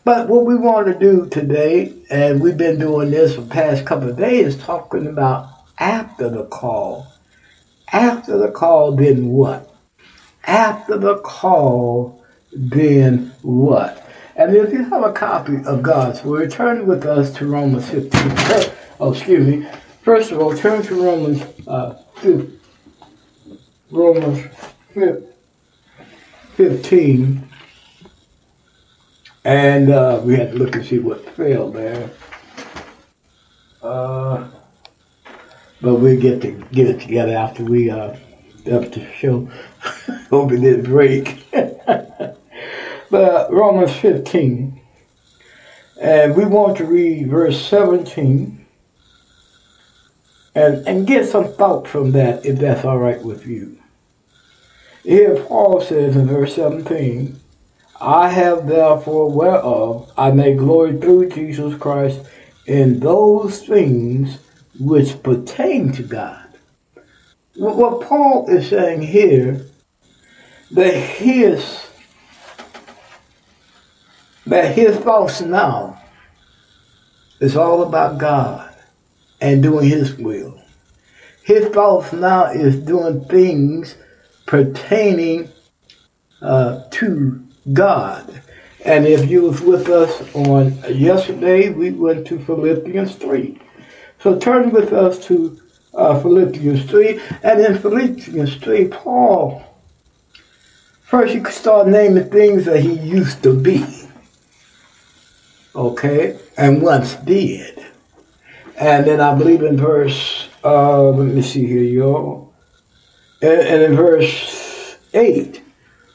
But 0.05 0.29
what 0.29 0.45
we 0.45 0.57
want 0.57 0.89
to 0.89 0.99
do 0.99 1.29
today, 1.29 1.95
and 2.11 2.41
we've 2.41 2.57
been 2.57 2.79
doing 2.79 3.11
this 3.11 3.37
for 3.37 3.43
the 3.43 3.51
past 3.51 3.85
couple 3.87 4.11
of 4.11 4.16
days, 4.16 4.57
talking 4.57 5.07
about 5.07 5.49
after 5.79 6.29
the 6.29 6.45
call. 6.45 7.07
After 7.93 8.37
the 8.37 8.51
call, 8.51 8.97
then 8.97 9.29
what? 9.29 9.73
After 10.45 10.99
the 10.99 11.18
call, 11.18 12.25
then 12.53 13.33
what? 13.43 14.11
And 14.35 14.57
if 14.57 14.73
you 14.73 14.83
have 14.85 15.05
a 15.05 15.12
copy 15.12 15.59
of 15.64 15.83
God's 15.83 16.25
Word, 16.25 16.51
turn 16.51 16.87
with 16.87 17.05
us 17.05 17.33
to 17.35 17.47
Romans 17.47 17.89
15. 17.91 18.11
Oh, 18.99 19.12
excuse 19.12 19.47
me. 19.47 19.68
First 20.03 20.33
of 20.33 20.41
all, 20.41 20.57
turn 20.57 20.83
to 20.83 21.03
Romans 21.03 21.43
uh, 21.68 21.95
15. 22.16 22.61
Romans 23.91 24.47
15. 24.95 25.32
And 29.44 29.90
uh, 29.90 30.20
we 30.24 30.36
had 30.36 30.53
to 30.53 30.59
look 30.59 30.76
and 30.76 30.84
see 30.84 30.98
what 30.98 31.28
failed 31.30 31.74
there. 31.74 32.11
Uh, 33.82 34.48
but 35.80 35.96
we 35.96 36.16
get 36.16 36.40
to 36.42 36.53
get 36.72 36.88
it 36.88 37.00
together 37.00 37.36
after 37.36 37.64
we 37.64 37.90
uh, 37.90 37.96
up 38.07 38.16
the 38.66 39.07
show. 39.18 39.50
Didn't 40.30 40.84
break. 40.84 41.44
but 43.11 43.53
Romans 43.53 43.92
15. 43.96 44.80
And 46.00 46.36
we 46.36 46.44
want 46.44 46.76
to 46.78 46.84
read 46.84 47.28
verse 47.28 47.61
17 47.66 48.64
and, 50.55 50.86
and 50.86 51.07
get 51.07 51.26
some 51.26 51.53
thought 51.53 51.88
from 51.88 52.12
that 52.12 52.44
if 52.44 52.59
that's 52.59 52.84
all 52.84 52.98
right 52.98 53.22
with 53.22 53.46
you. 53.46 53.82
Here 55.05 55.36
Paul 55.36 55.80
says 55.80 56.16
in 56.16 56.26
verse 56.26 56.55
17, 56.55 57.38
I 58.00 58.28
have 58.28 58.66
therefore 58.66 59.30
whereof 59.30 60.12
I 60.16 60.30
may 60.30 60.55
glory 60.55 60.98
through 60.98 61.30
Jesus 61.30 61.76
Christ 61.76 62.20
in 62.66 63.00
those 63.00 63.64
things 63.66 64.38
which 64.78 65.22
pertain 65.22 65.92
to 65.92 66.03
God. 66.03 66.46
What 67.57 68.07
Paul 68.09 68.48
is 68.48 68.68
saying 68.68 69.03
here, 69.03 69.66
that 70.70 70.94
his 70.94 71.88
that 74.46 74.74
his 74.74 74.96
thoughts 74.96 75.40
now 75.40 76.00
is 77.40 77.57
all 77.57 77.82
about 77.82 78.18
God 78.18 78.74
and 79.40 79.62
doing 79.62 79.88
his 79.88 80.14
will. 80.16 80.61
His 81.44 81.68
thoughts 81.68 82.12
now 82.12 82.46
is 82.46 82.76
doing 82.76 83.24
things 83.26 83.96
pertaining 84.47 85.51
uh, 86.40 86.84
to 86.90 87.43
God. 87.72 88.43
And 88.84 89.07
if 89.07 89.30
you 89.30 89.43
was 89.43 89.61
with 89.61 89.88
us 89.88 90.34
on 90.34 90.72
yesterday, 90.93 91.70
we 91.70 91.90
went 91.93 92.26
to 92.28 92.38
Philippians 92.38 93.14
3. 93.16 93.61
So 94.20 94.38
turn 94.38 94.70
with 94.70 94.93
us 94.93 95.24
to 95.26 95.61
uh, 95.95 96.20
Philippians 96.20 96.90
3. 96.90 97.20
And 97.43 97.61
in 97.61 97.78
Philippians 97.78 98.57
3, 98.57 98.88
Paul, 98.88 99.62
first 101.03 101.34
you 101.34 101.43
could 101.43 101.55
start 101.55 101.88
naming 101.88 102.28
things 102.30 102.64
that 102.64 102.80
he 102.80 102.95
used 102.95 103.43
to 103.45 103.55
be. 103.55 103.84
Okay? 105.74 106.38
And 106.57 106.82
once 106.82 107.14
did. 107.16 107.84
And 108.76 109.07
then 109.07 109.20
I 109.20 109.34
believe 109.34 109.62
in 109.62 109.76
verse, 109.76 110.49
uh, 110.64 111.11
let 111.11 111.34
me 111.34 111.43
see 111.43 111.66
here, 111.66 111.82
y'all. 111.82 112.51
And, 113.43 113.61
and 113.61 113.82
in 113.82 113.97
verse 113.97 114.97
8, 115.12 115.61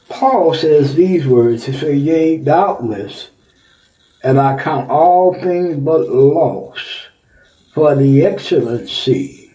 Paul 0.08 0.54
says 0.54 0.94
these 0.94 1.26
words. 1.26 1.66
He 1.66 1.72
says, 1.72 1.98
Yea, 1.98 2.38
doubtless, 2.38 3.28
and 4.22 4.40
I 4.40 4.58
count 4.58 4.90
all 4.90 5.34
things 5.34 5.76
but 5.76 6.08
loss 6.08 7.08
for 7.74 7.94
the 7.94 8.24
excellency 8.24 9.52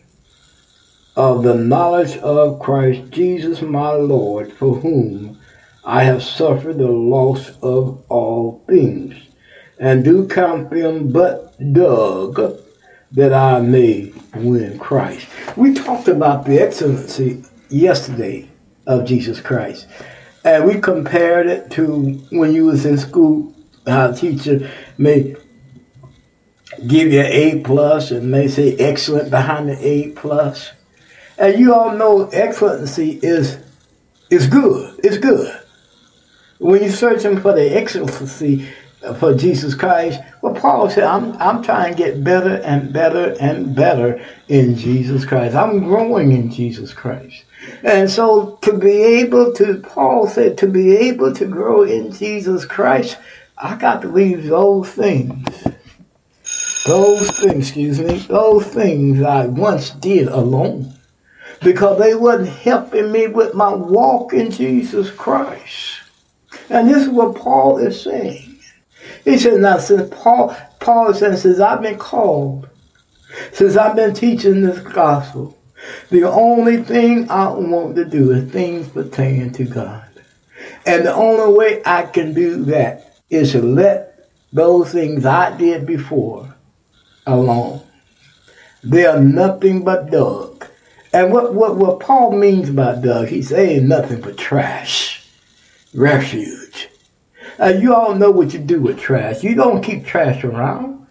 of 1.15 1.43
the 1.43 1.55
knowledge 1.55 2.17
of 2.17 2.59
Christ 2.59 3.09
Jesus 3.09 3.61
my 3.61 3.91
Lord, 3.91 4.53
for 4.53 4.76
whom 4.76 5.39
I 5.84 6.03
have 6.03 6.24
suffered 6.24 6.78
the 6.78 6.88
loss 6.88 7.57
of 7.61 8.03
all 8.09 8.63
things, 8.67 9.15
and 9.80 10.03
do 10.03 10.28
count 10.28 10.69
them 10.69 11.11
but 11.11 11.55
dug 11.74 12.59
that 13.11 13.34
I 13.34 13.59
may 13.61 14.13
win 14.36 14.78
Christ. 14.80 15.28
We 15.55 15.74
talked 15.74 16.07
about 16.07 16.45
the 16.45 16.59
excellency 16.59 17.43
yesterday 17.74 18.47
of 18.86 19.05
Jesus 19.05 19.41
Christ. 19.41 19.88
And 20.43 20.65
we 20.65 20.80
compared 20.80 21.47
it 21.47 21.71
to 21.71 22.11
when 22.30 22.53
you 22.53 22.65
was 22.65 22.86
in 22.86 22.97
school, 22.97 23.53
how 23.88 24.11
a 24.11 24.15
teacher 24.15 24.69
may 24.97 25.36
give 26.88 27.11
you 27.11 27.19
an 27.21 27.32
A 27.32 27.59
plus 27.59 28.11
and 28.11 28.30
may 28.30 28.47
say 28.47 28.76
excellent 28.78 29.30
behind 29.30 29.69
the 29.69 29.88
A 29.88 30.09
plus. 30.09 30.71
And 31.38 31.57
you 31.57 31.74
all 31.74 31.97
know 31.97 32.28
excellency 32.28 33.19
is 33.24 33.57
is 34.30 34.47
good. 34.47 34.99
It's 35.03 35.17
good. 35.17 35.59
When 36.59 36.82
you're 36.82 36.91
searching 36.91 37.39
for 37.39 37.53
the 37.53 37.76
excellency, 37.76 38.67
for 39.19 39.36
Jesus 39.36 39.76
Christ. 39.76 40.21
Well, 40.41 40.55
Paul 40.55 40.89
said, 40.89 41.03
I'm, 41.03 41.34
I'm 41.41 41.61
trying 41.61 41.93
to 41.93 41.97
get 41.97 42.24
better 42.24 42.55
and 42.55 42.93
better 42.93 43.36
and 43.39 43.76
better 43.76 44.26
in 44.47 44.76
Jesus 44.76 45.26
Christ. 45.26 45.55
I'm 45.55 45.84
growing 45.84 46.32
in 46.32 46.49
Jesus 46.49 46.93
Christ. 46.93 47.43
And 47.84 48.09
so 48.09 48.57
to 48.61 48.74
be 48.74 49.03
able 49.03 49.53
to, 49.53 49.80
Paul 49.80 50.28
said, 50.28 50.57
to 50.59 50.68
be 50.68 50.95
able 50.95 51.34
to 51.34 51.45
grow 51.45 51.84
in 51.84 52.11
Jesus 52.11 52.66
Christ, 52.66 53.18
I 53.57 53.76
got 53.76 54.01
to 54.01 54.07
leave 54.07 54.45
those 54.45 54.89
things. 54.89 55.47
Those 56.86 57.30
things, 57.32 57.68
excuse 57.70 57.99
me, 57.99 58.18
those 58.20 58.66
things 58.66 59.22
I 59.22 59.45
once 59.45 59.91
did 59.91 60.28
alone. 60.28 60.93
Because 61.61 61.99
they 61.99 62.14
wasn't 62.14 62.49
helping 62.49 63.11
me 63.11 63.28
with 63.28 63.53
my 63.53 63.74
walk 63.74 64.34
in 64.34 64.51
Jesus 64.51 65.09
Christ. 65.11 66.01
And 66.70 66.89
this 66.89 67.03
is 67.03 67.09
what 67.09 67.36
Paul 67.36 67.78
is 67.78 68.01
saying. 68.01 68.59
He 69.24 69.38
said, 69.38 69.61
now 69.61 69.78
since 69.78 70.14
Paul, 70.14 70.55
Paul 70.80 71.14
says, 71.14 71.43
since 71.43 71.59
I've 71.59 71.82
been 71.82 71.97
called, 71.97 72.70
since 73.53 73.78
I've 73.78 73.95
been 73.95 74.14
teaching 74.14 74.61
this 74.61 74.80
gospel, 74.80 75.57
the 76.09 76.29
only 76.29 76.84
thing 76.84 77.29
I 77.29 77.49
want 77.49 77.95
to 77.95 78.05
do 78.05 78.31
is 78.31 78.51
things 78.51 78.88
pertaining 78.88 79.51
to 79.53 79.65
God. 79.65 80.05
And 80.86 81.05
the 81.05 81.13
only 81.13 81.53
way 81.57 81.81
I 81.86 82.03
can 82.03 82.34
do 82.34 82.63
that 82.65 83.17
is 83.29 83.51
to 83.53 83.61
let 83.61 84.29
those 84.51 84.91
things 84.91 85.25
I 85.25 85.55
did 85.57 85.86
before 85.86 86.53
alone. 87.25 87.81
They 88.84 89.05
are 89.05 89.19
nothing 89.19 89.84
but 89.84 90.11
dog. 90.11 90.67
And 91.13 91.31
what, 91.31 91.53
what, 91.53 91.77
what 91.77 91.99
Paul 91.99 92.38
means 92.38 92.69
by 92.69 92.95
dog, 92.95 93.27
he's 93.27 93.49
saying 93.49 93.88
nothing 93.88 94.21
but 94.21 94.38
trash, 94.38 95.25
refuge. 95.93 96.89
You 97.59 97.95
all 97.95 98.15
know 98.15 98.31
what 98.31 98.53
you 98.53 98.59
do 98.59 98.81
with 98.81 98.99
trash. 98.99 99.43
You 99.43 99.55
don't 99.55 99.84
keep 99.84 100.05
trash 100.05 100.43
around. 100.43 101.07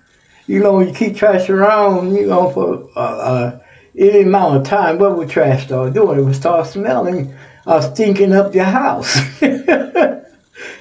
You 0.47 0.61
know, 0.61 0.81
you 0.81 0.93
keep 0.93 1.17
trash 1.17 1.49
around, 1.49 2.15
you 2.15 2.27
know, 2.27 2.51
for 2.51 2.91
uh, 2.97 3.01
uh, 3.01 3.61
any 3.97 4.23
amount 4.23 4.57
of 4.57 4.65
time. 4.65 4.99
What 4.99 5.17
would 5.17 5.31
trash 5.31 5.67
start 5.67 5.95
doing? 5.95 6.19
It 6.19 6.23
would 6.23 6.35
start 6.35 6.67
smelling, 6.67 7.35
uh, 7.67 7.81
stinking 7.81 8.33
up 8.33 8.55
your 8.55 8.65
house. 8.65 9.19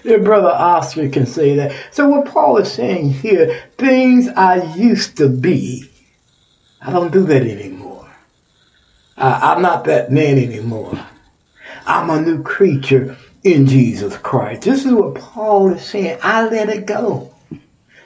Your 0.03 0.19
brother 0.19 0.49
Oscar 0.49 1.09
can 1.09 1.25
say 1.25 1.55
that. 1.55 1.75
So 1.91 2.09
what 2.09 2.27
Paul 2.27 2.57
is 2.57 2.71
saying 2.71 3.13
here, 3.13 3.63
things 3.77 4.27
I 4.29 4.75
used 4.75 5.17
to 5.17 5.29
be, 5.29 5.89
I 6.81 6.91
don't 6.91 7.11
do 7.11 7.23
that 7.25 7.43
anymore. 7.43 8.09
I, 9.17 9.53
I'm 9.53 9.61
not 9.61 9.85
that 9.85 10.11
man 10.11 10.37
anymore. 10.37 10.99
I'm 11.85 12.09
a 12.09 12.21
new 12.21 12.41
creature 12.43 13.17
in 13.43 13.67
Jesus 13.67 14.17
Christ. 14.17 14.63
This 14.63 14.85
is 14.85 14.93
what 14.93 15.15
Paul 15.15 15.73
is 15.73 15.83
saying. 15.83 16.19
I 16.21 16.47
let 16.47 16.69
it 16.69 16.85
go. 16.85 17.33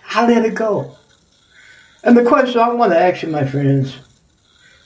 I 0.10 0.28
let 0.28 0.46
it 0.46 0.56
go. 0.56 0.98
And 2.04 2.16
the 2.16 2.24
question 2.24 2.62
I 2.62 2.70
want 2.70 2.92
to 2.92 3.00
ask 3.00 3.24
you, 3.24 3.30
my 3.30 3.46
friends, 3.46 3.98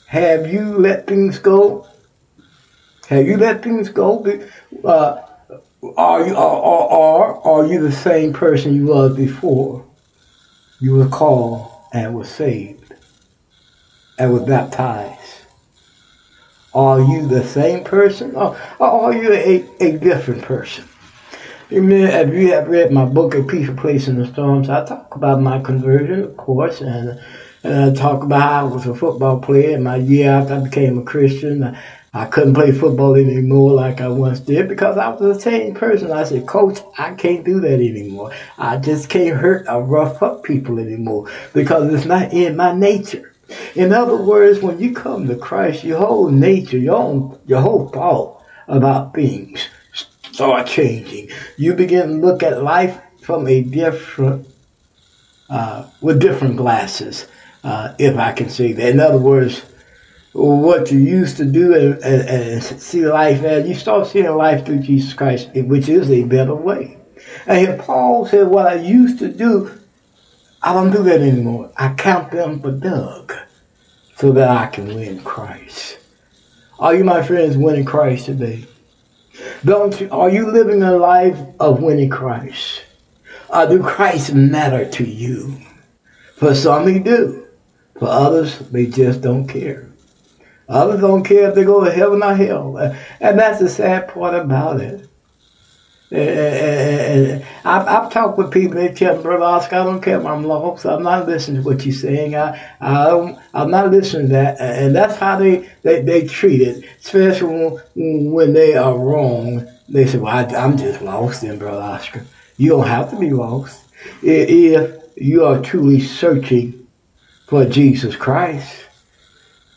have 0.10 0.52
you 0.52 0.76
let 0.80 1.06
things 1.06 1.38
go? 1.38 1.88
Have 3.10 3.28
you 3.28 3.38
let 3.38 3.62
things 3.62 3.90
go? 3.90 4.26
Uh, 4.84 5.22
are 5.98 6.26
you 6.26 6.34
or, 6.36 6.92
or 6.92 7.48
are 7.48 7.66
you 7.68 7.80
the 7.80 7.92
same 7.92 8.34
person 8.34 8.74
you 8.74 8.86
was 8.86 9.16
before 9.16 9.86
you 10.80 10.96
were 10.96 11.08
called 11.08 11.72
and 11.94 12.16
was 12.16 12.28
saved 12.28 12.96
and 14.18 14.34
was 14.34 14.42
baptized? 14.48 15.42
Are 16.74 17.02
you 17.02 17.28
the 17.28 17.44
same 17.44 17.84
person 17.84 18.36
or, 18.36 18.58
are 18.80 19.14
you 19.14 19.32
a, 19.32 19.64
a 19.80 19.98
different 20.00 20.42
person? 20.42 20.86
If 21.70 21.84
you 21.84 22.48
have 22.48 22.68
read 22.68 22.92
my 22.92 23.06
book, 23.06 23.36
A 23.36 23.44
Peaceful 23.44 23.76
Place 23.76 24.08
in 24.08 24.18
the 24.18 24.26
Storms, 24.26 24.72
I 24.72 24.84
talk 24.86 25.14
about 25.14 25.40
my 25.40 25.62
conversion, 25.62 26.24
of 26.24 26.36
course, 26.36 26.82
and, 26.82 27.22
and 27.64 27.92
I 27.92 27.94
talk 27.94 28.24
about 28.24 28.42
how 28.42 28.68
I 28.68 28.74
was 28.74 28.86
a 28.86 28.96
football 28.96 29.40
player 29.40 29.76
in 29.76 29.84
my 29.84 29.98
year 29.98 30.32
after 30.32 30.56
I 30.56 30.60
became 30.60 30.98
a 30.98 31.04
Christian. 31.04 31.78
I 32.14 32.26
couldn't 32.26 32.56
play 32.56 32.72
football 32.72 33.16
anymore 33.16 33.74
like 33.74 34.02
I 34.02 34.08
once 34.08 34.40
did 34.40 34.68
because 34.68 34.98
I 34.98 35.10
was 35.10 35.20
the 35.20 35.40
same 35.40 35.76
person. 35.76 36.12
I 36.12 36.24
said, 36.24 36.48
Coach, 36.48 36.80
I 36.98 37.14
can't 37.14 37.46
do 37.46 37.60
that 37.60 37.74
anymore. 37.74 38.32
I 38.58 38.78
just 38.78 39.10
can't 39.10 39.38
hurt 39.38 39.68
or 39.68 39.84
rough 39.84 40.24
up 40.24 40.44
people 40.44 40.80
anymore 40.80 41.30
because 41.54 41.94
it's 41.94 42.06
not 42.06 42.34
in 42.34 42.56
my 42.56 42.74
nature. 42.74 43.34
In 43.76 43.94
other 43.94 44.16
words, 44.16 44.62
when 44.62 44.80
you 44.80 44.94
come 44.94 45.28
to 45.28 45.36
Christ, 45.36 45.84
your 45.84 46.00
whole 46.00 46.30
nature, 46.30 46.78
your 46.78 46.98
own, 46.98 47.40
your 47.46 47.62
whole 47.62 47.90
thought 47.90 48.42
about 48.68 49.14
things 49.14 49.68
start 50.32 50.68
changing. 50.68 51.30
You 51.58 51.74
begin 51.74 52.08
to 52.08 52.14
look 52.26 52.44
at 52.44 52.64
life 52.64 53.00
from 53.22 53.48
a 53.48 53.62
different, 53.62 54.48
uh, 55.50 55.90
with 56.02 56.22
different 56.22 56.56
glasses, 56.56 57.28
uh, 57.64 57.94
if 57.98 58.18
I 58.18 58.32
can 58.32 58.50
say 58.50 58.74
that. 58.74 58.90
In 58.90 59.00
other 59.00 59.18
words, 59.18 59.64
what 60.34 60.92
you 60.92 61.00
used 61.00 61.38
to 61.38 61.46
do 61.46 61.74
and, 61.74 62.04
and, 62.04 62.30
and, 62.30 62.64
see 62.64 63.06
life 63.06 63.44
as, 63.44 63.68
you 63.68 63.76
start 63.76 64.08
seeing 64.08 64.30
life 64.30 64.66
through 64.66 64.80
Jesus 64.80 65.14
Christ, 65.14 65.50
which 65.56 65.90
is 65.90 66.10
a 66.12 66.24
better 66.24 66.56
way. 66.56 66.98
And 67.46 67.58
here 67.58 67.78
Paul 67.78 68.26
said, 68.26 68.48
what 68.48 68.68
I 68.68 68.76
used 68.76 69.20
to 69.20 69.30
do, 69.30 69.72
I 70.62 70.74
don't 70.74 70.92
do 70.92 71.04
that 71.04 71.22
anymore. 71.22 71.72
I 71.78 71.94
count 71.94 72.32
them 72.32 72.62
for 72.62 72.72
dug 72.72 73.34
so 74.18 74.32
that 74.34 74.50
I 74.50 74.68
can 74.68 74.94
win 74.94 75.22
Christ. 75.24 75.98
Are 76.80 76.96
you, 76.96 77.04
my 77.04 77.24
friends, 77.24 77.58
winning 77.58 77.86
Christ 77.86 78.26
today? 78.26 78.66
Don't 79.66 80.00
you, 80.00 80.10
are 80.12 80.30
you 80.30 80.52
living 80.52 80.84
a 80.84 80.96
life 80.96 81.38
of 81.60 81.82
winning 81.82 82.10
Christ? 82.10 82.84
Or 83.50 83.68
do 83.68 83.82
Christ 83.82 84.34
matter 84.34 84.90
to 84.90 85.04
you? 85.04 85.58
For 86.36 86.54
some, 86.54 86.88
he 86.88 87.00
do. 87.00 87.49
For 88.00 88.08
others, 88.08 88.58
they 88.60 88.86
just 88.86 89.22
don't 89.22 89.46
care. 89.48 89.90
Others 90.70 91.02
don't 91.02 91.24
care 91.24 91.50
if 91.50 91.56
they 91.56 91.66
go 91.66 91.84
to 91.84 91.92
heaven 91.92 92.24
or 92.24 92.34
hell. 92.34 92.78
And 93.20 93.38
that's 93.38 93.60
the 93.60 93.68
sad 93.68 94.08
part 94.08 94.36
about 94.36 94.80
it. 94.80 95.06
And 96.12 97.46
I've, 97.66 97.88
I've 97.88 98.12
talked 98.12 98.38
with 98.38 98.52
people, 98.52 98.76
they 98.76 98.94
tell 98.94 99.18
me, 99.18 99.22
Brother 99.22 99.44
Oscar, 99.44 99.76
I 99.76 99.84
don't 99.84 100.02
care 100.02 100.26
I'm 100.26 100.44
lost. 100.44 100.86
I'm 100.86 101.04
not 101.04 101.28
listening 101.28 101.62
to 101.62 101.68
what 101.68 101.86
you're 101.86 101.94
saying. 101.94 102.36
I, 102.36 102.60
I 102.82 103.38
I'm 103.54 103.70
not 103.70 103.92
listening 103.92 104.28
to 104.28 104.34
that. 104.34 104.60
And 104.60 104.96
that's 104.96 105.18
how 105.18 105.38
they, 105.38 105.70
they, 105.84 106.02
they 106.02 106.26
treat 106.26 106.62
it, 106.62 106.86
especially 107.00 107.80
when, 107.96 108.32
when 108.32 108.54
they 108.54 108.76
are 108.76 108.98
wrong. 108.98 109.68
They 109.88 110.08
say, 110.08 110.20
well, 110.20 110.34
I, 110.34 110.46
I'm 110.56 110.78
just 110.78 111.02
lost 111.02 111.42
then, 111.42 111.60
Brother 111.60 111.82
Oscar. 111.82 112.26
You 112.58 112.70
don't 112.70 112.88
have 112.88 113.10
to 113.12 113.20
be 113.20 113.32
lost. 113.32 113.86
If 114.24 115.04
you 115.16 115.46
are 115.46 115.62
truly 115.62 116.00
searching 116.00 116.79
for 117.50 117.66
Jesus 117.66 118.16
Christ, 118.16 118.86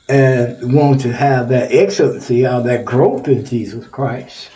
and 0.06 0.74
want 0.74 1.00
to 1.00 1.12
have 1.12 1.48
that 1.48 1.72
excellency 1.72 2.46
or 2.46 2.60
that 2.60 2.84
growth 2.84 3.26
in 3.28 3.46
Jesus 3.46 3.86
Christ. 3.88 4.50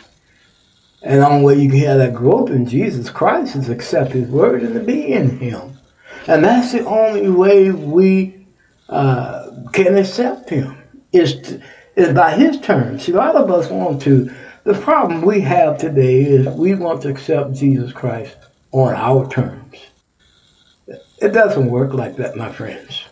And 1.02 1.22
the 1.22 1.26
only 1.26 1.44
way 1.44 1.62
you 1.62 1.70
can 1.70 1.78
have 1.78 1.98
that 1.98 2.14
growth 2.14 2.50
in 2.50 2.66
Jesus 2.66 3.08
Christ 3.08 3.56
is 3.56 3.70
accept 3.70 4.12
His 4.12 4.28
word 4.28 4.62
and 4.62 4.74
to 4.74 4.80
be 4.80 5.12
in 5.12 5.38
Him. 5.38 5.78
And 6.26 6.44
that's 6.44 6.72
the 6.72 6.84
only 6.84 7.30
way 7.30 7.70
we 7.70 8.46
uh, 8.90 9.50
can 9.72 9.96
accept 9.96 10.50
Him 10.50 10.76
is 11.12 11.40
to, 11.40 11.62
is 11.94 12.12
by 12.12 12.32
His 12.34 12.60
terms. 12.60 13.04
See, 13.04 13.12
a 13.12 13.16
lot 13.16 13.34
of 13.34 13.50
us 13.50 13.70
want 13.70 14.02
to. 14.02 14.30
The 14.64 14.74
problem 14.74 15.22
we 15.22 15.40
have 15.40 15.78
today 15.78 16.20
is 16.22 16.48
we 16.48 16.74
want 16.74 17.00
to 17.02 17.08
accept 17.08 17.54
Jesus 17.54 17.92
Christ 17.92 18.36
on 18.72 18.92
our 18.94 19.26
terms. 19.30 19.78
It 21.18 21.32
doesn't 21.32 21.70
work 21.70 21.94
like 21.94 22.16
that, 22.16 22.36
my 22.36 22.52
friends. 22.52 23.05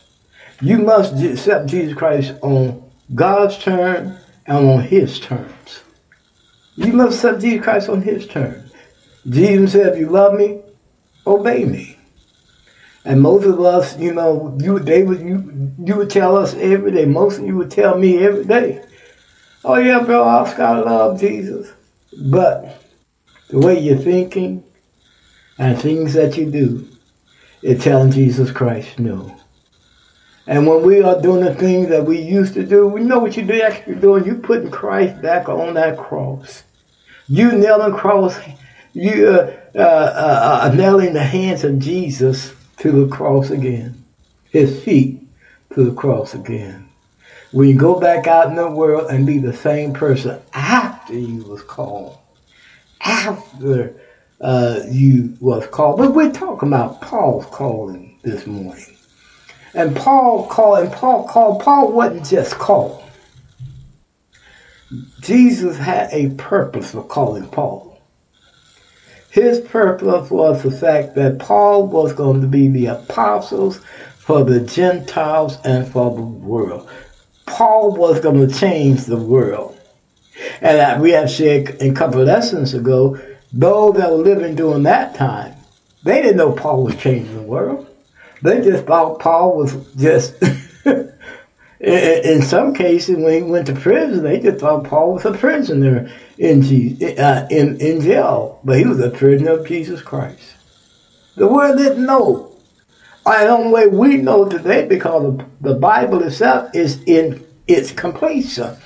You 0.64 0.78
must 0.78 1.22
accept 1.22 1.66
Jesus 1.66 1.92
Christ 1.92 2.32
on 2.40 2.90
God's 3.14 3.58
terms 3.58 4.18
and 4.46 4.66
on 4.66 4.80
His 4.80 5.20
terms. 5.20 5.82
You 6.76 6.94
must 6.94 7.16
accept 7.16 7.42
Jesus 7.42 7.62
Christ 7.62 7.90
on 7.90 8.00
His 8.00 8.26
terms. 8.26 8.72
Jesus 9.28 9.72
said, 9.72 9.92
if 9.92 9.98
you 9.98 10.08
love 10.08 10.32
me, 10.32 10.62
obey 11.26 11.66
me. 11.66 11.98
And 13.04 13.20
most 13.20 13.44
of 13.44 13.60
us, 13.60 13.98
you 13.98 14.14
know, 14.14 14.56
you 14.58 14.78
they 14.78 15.02
would 15.02 15.20
you 15.20 15.70
you 15.84 15.96
would 15.96 16.08
tell 16.08 16.34
us 16.34 16.54
every 16.54 16.92
day. 16.92 17.04
Most 17.04 17.40
of 17.40 17.44
you 17.44 17.58
would 17.58 17.70
tell 17.70 17.98
me 17.98 18.24
every 18.24 18.46
day. 18.46 18.82
Oh 19.66 19.76
yeah, 19.76 20.02
bro, 20.02 20.22
Oscar, 20.22 20.62
I 20.62 20.78
love 20.78 21.20
Jesus. 21.20 21.70
But 22.18 22.82
the 23.50 23.58
way 23.58 23.78
you're 23.78 23.98
thinking 23.98 24.64
and 25.58 25.78
things 25.78 26.14
that 26.14 26.38
you 26.38 26.50
do, 26.50 26.88
it's 27.60 27.84
telling 27.84 28.12
Jesus 28.12 28.50
Christ 28.50 28.98
no. 28.98 29.38
And 30.46 30.66
when 30.66 30.82
we 30.82 31.02
are 31.02 31.20
doing 31.20 31.44
the 31.44 31.54
things 31.54 31.88
that 31.88 32.04
we 32.04 32.20
used 32.20 32.54
to 32.54 32.64
do, 32.64 32.86
we 32.86 33.00
know 33.00 33.18
what 33.18 33.36
you're 33.36 33.64
actually 33.64 33.94
doing. 33.94 34.24
You're 34.24 34.36
putting 34.36 34.70
Christ 34.70 35.20
back 35.22 35.48
on 35.48 35.74
that 35.74 35.96
cross. 35.96 36.64
You 37.28 37.52
nailing 37.52 37.94
cross, 37.94 38.38
you 38.92 39.28
uh, 39.28 39.56
uh, 39.74 39.78
uh, 39.78 40.60
uh, 40.70 40.74
nailing 40.74 41.14
the 41.14 41.22
hands 41.22 41.64
of 41.64 41.78
Jesus 41.78 42.52
to 42.78 43.06
the 43.06 43.14
cross 43.14 43.50
again. 43.50 44.04
His 44.50 44.82
feet 44.84 45.26
to 45.74 45.84
the 45.84 45.94
cross 45.94 46.34
again. 46.34 46.88
When 47.52 47.68
you 47.68 47.76
go 47.76 47.98
back 47.98 48.26
out 48.26 48.48
in 48.48 48.56
the 48.56 48.70
world 48.70 49.10
and 49.10 49.26
be 49.26 49.38
the 49.38 49.54
same 49.54 49.94
person 49.94 50.42
after 50.52 51.14
you 51.14 51.44
was 51.44 51.62
called, 51.62 52.18
after 53.00 53.94
uh, 54.40 54.80
you 54.90 55.36
was 55.40 55.66
called. 55.68 55.98
But 55.98 56.14
we're 56.14 56.32
talking 56.32 56.68
about 56.68 57.00
Paul's 57.00 57.46
calling 57.46 58.18
this 58.22 58.46
morning. 58.46 58.93
And 59.74 59.96
Paul 59.96 60.46
called, 60.46 60.84
and 60.84 60.92
Paul 60.92 61.26
called, 61.26 61.62
Paul 61.62 61.92
wasn't 61.92 62.26
just 62.26 62.54
called. 62.54 63.02
Jesus 65.20 65.76
had 65.76 66.10
a 66.12 66.30
purpose 66.34 66.92
for 66.92 67.02
calling 67.02 67.48
Paul. 67.48 68.00
His 69.30 69.58
purpose 69.60 70.30
was 70.30 70.62
the 70.62 70.70
fact 70.70 71.16
that 71.16 71.40
Paul 71.40 71.88
was 71.88 72.12
going 72.12 72.40
to 72.40 72.46
be 72.46 72.68
the 72.68 72.86
apostles 72.86 73.80
for 74.18 74.44
the 74.44 74.60
Gentiles 74.60 75.58
and 75.64 75.90
for 75.90 76.14
the 76.14 76.22
world. 76.22 76.88
Paul 77.46 77.96
was 77.96 78.20
going 78.20 78.46
to 78.46 78.54
change 78.54 79.04
the 79.04 79.16
world. 79.16 79.78
And 80.60 81.02
we 81.02 81.10
have 81.10 81.30
said 81.30 81.76
a 81.80 81.92
couple 81.92 82.20
of 82.20 82.28
lessons 82.28 82.74
ago, 82.74 83.18
those 83.52 83.96
that 83.96 84.10
were 84.10 84.18
living 84.18 84.54
during 84.54 84.84
that 84.84 85.14
time, 85.14 85.54
they 86.04 86.22
didn't 86.22 86.36
know 86.36 86.52
Paul 86.52 86.84
was 86.84 86.96
changing 86.96 87.34
the 87.34 87.42
world. 87.42 87.88
They 88.44 88.60
just 88.60 88.84
thought 88.84 89.20
Paul 89.20 89.56
was 89.56 89.74
just, 89.96 90.34
in 91.80 92.42
some 92.42 92.74
cases, 92.74 93.16
when 93.16 93.32
he 93.32 93.42
went 93.42 93.68
to 93.68 93.72
prison, 93.72 94.22
they 94.22 94.38
just 94.38 94.58
thought 94.58 94.84
Paul 94.84 95.14
was 95.14 95.24
a 95.24 95.32
prisoner 95.32 96.10
in, 96.36 96.62
uh, 97.18 97.46
in, 97.50 97.80
in 97.80 98.02
jail, 98.02 98.60
but 98.62 98.78
he 98.78 98.84
was 98.84 99.00
a 99.00 99.08
prisoner 99.08 99.52
of 99.52 99.66
Jesus 99.66 100.02
Christ. 100.02 100.56
The 101.36 101.46
world 101.46 101.78
didn't 101.78 102.04
know. 102.04 102.54
And 103.24 103.48
the 103.48 103.52
only 103.52 103.72
way 103.72 103.86
we 103.86 104.18
know 104.18 104.46
today, 104.46 104.86
because 104.86 105.40
the 105.62 105.76
Bible 105.76 106.22
itself 106.22 106.68
is 106.74 107.02
in 107.06 107.46
its 107.66 107.92
completion. 107.92 108.76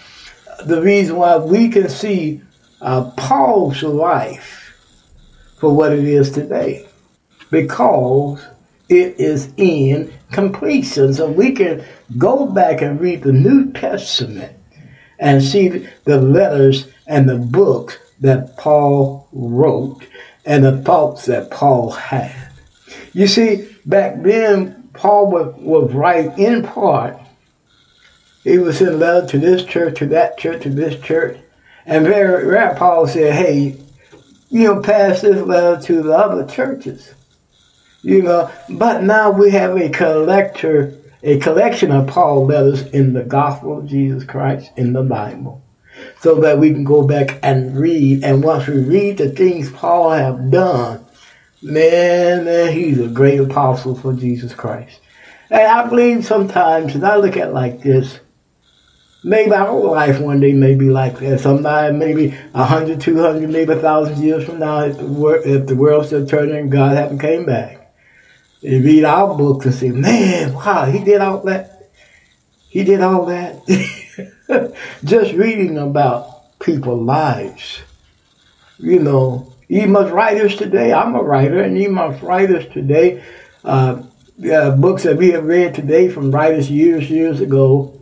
The 0.67 0.81
reason 0.81 1.17
why 1.17 1.37
we 1.37 1.69
can 1.69 1.89
see 1.89 2.43
uh, 2.81 3.11
Paul's 3.17 3.83
life 3.83 4.73
for 5.57 5.75
what 5.75 5.93
it 5.93 6.05
is 6.05 6.31
today, 6.31 6.87
because 7.51 8.41
it 8.89 9.21
is 9.21 9.53
in 9.57 10.13
completion. 10.33 11.13
So 11.15 11.31
we 11.31 11.53
can 11.53 11.85
go 12.17 12.47
back 12.47 12.81
and 12.83 13.01
read 13.01 13.23
the 13.23 13.33
New 13.33 13.73
Testament 13.73 14.57
and 15.19 15.43
see 15.43 15.89
the 16.05 16.21
letters 16.21 16.89
and 17.07 17.29
the 17.29 17.39
books 17.39 17.99
that 18.21 18.57
Paul 18.57 19.29
wrote 19.33 20.07
and 20.45 20.65
the 20.65 20.79
thoughts 20.83 21.27
that 21.27 21.51
Paul 21.51 21.91
had. 21.91 22.35
You 23.13 23.27
see, 23.27 23.69
back 23.85 24.23
then, 24.23 24.89
Paul 24.93 25.31
was, 25.31 25.55
was 25.57 25.93
right 25.93 26.37
in 26.39 26.63
part. 26.63 27.19
He 28.45 28.59
was 28.59 28.81
in 28.81 28.99
letter 28.99 29.27
to 29.27 29.39
this 29.39 29.65
church, 29.65 29.99
to 29.99 30.07
that 30.07 30.39
church, 30.39 30.63
to 30.63 30.71
this 30.71 31.01
church. 31.03 31.39
And 31.85 32.07
very 32.07 32.47
rare 32.47 32.75
Paul 32.75 33.07
said, 33.07 33.35
hey, 33.35 33.77
you 34.51 34.65
know, 34.65 34.81
pass 34.81 35.21
this 35.21 35.43
letter 35.43 35.83
to 35.83 36.03
the 36.03 36.13
other 36.13 36.47
churches. 36.47 37.15
You 38.03 38.23
know, 38.23 38.51
but 38.69 39.03
now 39.03 39.31
we 39.31 39.51
have 39.51 39.77
a 39.77 39.89
collector, 39.89 40.95
a 41.23 41.39
collection 41.41 41.91
of 41.91 42.07
Paul 42.07 42.47
letters 42.47 42.87
in 42.87 43.13
the 43.13 43.25
gospel 43.25 43.79
of 43.79 43.87
Jesus 43.87 44.25
Christ 44.25 44.71
in 44.77 44.93
the 44.93 45.03
Bible. 45.03 45.63
So 46.21 46.37
that 46.43 46.59
we 46.59 46.71
can 46.71 46.85
go 46.85 47.05
back 47.07 47.41
and 47.43 47.77
read. 47.77 48.23
And 48.23 48.43
once 48.43 48.69
we 48.69 48.79
read 48.79 49.19
the 49.19 49.31
things 49.31 49.71
Paul 49.71 50.11
have 50.11 50.51
done, 50.51 51.05
man, 51.61 52.45
man, 52.45 52.73
he's 52.73 53.01
a 53.01 53.09
great 53.09 53.41
apostle 53.41 53.97
for 53.97 54.13
Jesus 54.13 54.55
Christ. 54.55 55.01
And 55.51 55.63
I 55.63 55.89
believe 55.89 56.25
sometimes, 56.25 56.95
and 56.95 57.05
I 57.05 57.17
look 57.17 57.37
at 57.37 57.53
like 57.53 57.83
this, 57.83 58.21
maybe 59.25 59.53
our 59.53 59.73
life 59.73 60.21
one 60.21 60.39
day 60.39 60.53
may 60.53 60.77
be 60.77 60.89
like 60.89 61.19
that. 61.19 61.41
Sometime 61.41 61.99
maybe 61.99 62.37
a 62.55 62.65
hundred, 62.65 63.01
two 63.01 63.21
hundred, 63.21 63.51
maybe 63.51 63.73
a 63.73 63.77
thousand 63.77 64.23
years 64.23 64.45
from 64.45 64.61
now, 64.61 64.85
if 64.85 64.99
the, 64.99 65.07
wor- 65.07 65.39
if 65.45 65.67
the 65.67 65.75
world's 65.75 66.09
still 66.09 66.27
turning 66.27 66.57
and 66.57 66.71
God 66.71 66.97
haven't 66.97 67.19
came 67.19 67.45
back. 67.45 67.88
You 68.61 68.83
read 68.83 69.05
our 69.05 69.37
books 69.37 69.67
and 69.67 69.75
say, 69.75 69.91
man, 69.91 70.53
wow, 70.53 70.85
he 70.87 71.05
did 71.05 71.21
all 71.21 71.43
that. 71.43 71.91
He 72.69 72.83
did 72.83 73.01
all 73.01 73.27
that. 73.27 74.75
Just 75.05 75.33
reading 75.35 75.79
about 75.79 76.59
people's 76.59 77.07
lives. 77.07 77.81
You 78.79 78.99
know, 78.99 79.53
even 79.69 79.95
us 79.97 80.11
writers 80.11 80.57
today, 80.57 80.93
I'm 80.93 81.15
a 81.15 81.23
writer, 81.23 81.61
and 81.63 81.79
even 81.79 81.99
us 81.99 82.21
writers 82.23 82.67
today, 82.73 83.23
uh, 83.65 84.03
uh, 84.53 84.71
books 84.73 85.05
that 85.05 85.17
we 85.17 85.31
have 85.31 85.45
read 85.45 85.75
today 85.75 86.09
from 86.09 86.31
writers 86.31 86.71
years, 86.71 87.11
years 87.11 87.41
ago, 87.41 88.01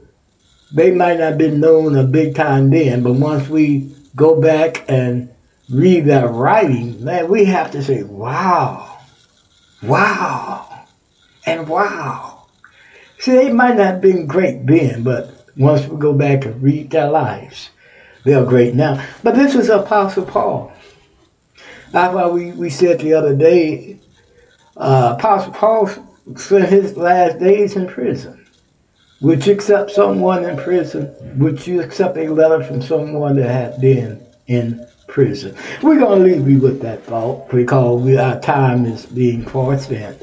they 0.72 0.90
might 0.90 1.18
not 1.18 1.30
have 1.30 1.38
been 1.38 1.60
known 1.60 1.96
a 1.96 2.04
big 2.04 2.34
time 2.34 2.70
then, 2.70 3.02
but 3.02 3.14
once 3.14 3.48
we 3.48 3.94
go 4.14 4.40
back 4.40 4.84
and 4.88 5.32
read 5.70 6.06
that 6.06 6.30
writing, 6.30 7.02
man, 7.04 7.28
we 7.28 7.44
have 7.44 7.70
to 7.72 7.82
say, 7.82 8.02
wow, 8.02 8.95
wow, 9.82 10.86
and 11.44 11.68
wow. 11.68 12.46
See, 13.18 13.32
they 13.32 13.52
might 13.52 13.76
not 13.76 13.86
have 13.86 14.00
been 14.00 14.26
great 14.26 14.66
then, 14.66 15.02
but 15.02 15.46
once 15.56 15.86
we 15.86 15.96
go 15.98 16.12
back 16.12 16.44
and 16.44 16.62
read 16.62 16.90
their 16.90 17.08
lives, 17.08 17.70
they're 18.24 18.44
great 18.44 18.74
now. 18.74 19.04
But 19.22 19.34
this 19.34 19.54
was 19.54 19.68
Apostle 19.68 20.26
Paul. 20.26 20.72
That's 21.92 22.14
why 22.14 22.26
we, 22.26 22.52
we 22.52 22.70
said 22.70 23.00
the 23.00 23.14
other 23.14 23.34
day, 23.34 23.98
uh, 24.76 25.14
Apostle 25.18 25.52
Paul 25.52 25.88
spent 26.36 26.68
his 26.68 26.96
last 26.96 27.38
days 27.38 27.76
in 27.76 27.86
prison. 27.86 28.46
Would 29.22 29.46
you 29.46 29.54
accept 29.54 29.92
someone 29.92 30.44
in 30.44 30.58
prison? 30.58 31.14
Would 31.38 31.66
you 31.66 31.80
accept 31.80 32.18
a 32.18 32.28
letter 32.28 32.62
from 32.62 32.82
someone 32.82 33.36
that 33.36 33.48
had 33.48 33.80
been 33.80 34.26
in 34.46 34.86
prison? 35.06 35.56
We're 35.82 35.98
going 35.98 36.22
to 36.22 36.24
leave 36.24 36.48
you 36.48 36.60
with 36.60 36.80
that 36.82 37.04
thought 37.04 37.48
because 37.50 38.02
we, 38.02 38.16
our 38.16 38.40
time 38.40 38.86
is 38.86 39.06
being 39.06 39.44
far 39.44 39.78
spent. 39.78 40.22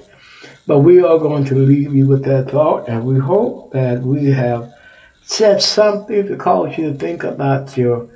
But 0.66 0.80
we 0.80 1.04
are 1.04 1.20
going 1.20 1.46
to 1.46 1.56
leave 1.56 1.94
you 1.94 2.08
with 2.08 2.24
that 2.26 2.52
thought, 2.52 2.88
and 2.88 3.06
we 3.06 3.20
hope 3.20 3.74
that 3.74 4.02
we 4.02 4.28
have 4.28 4.74
said 5.22 5.62
something 5.62 6.28
to 6.28 6.38
cause 6.38 6.78
you 6.78 6.92
to 6.92 6.98
think 6.98 7.24
about 7.24 7.76
your 7.76 8.10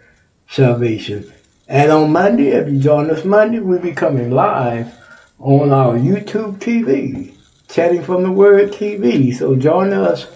salvation. 0.50 1.32
And 1.68 1.92
on 1.92 2.12
Monday, 2.12 2.50
if 2.50 2.70
you 2.70 2.80
join 2.80 3.10
us 3.10 3.26
Monday, 3.26 3.60
we'll 3.60 3.80
be 3.80 3.92
coming 3.92 4.32
live 4.32 4.94
on 5.40 5.72
our 5.72 5.96
YouTube 5.96 6.60
TV, 6.60 7.34
Chatting 7.70 8.04
from 8.04 8.24
the 8.24 8.32
Word 8.32 8.72
TV. 8.72 9.36
So 9.36 9.56
join 9.56 9.92
us 9.92 10.28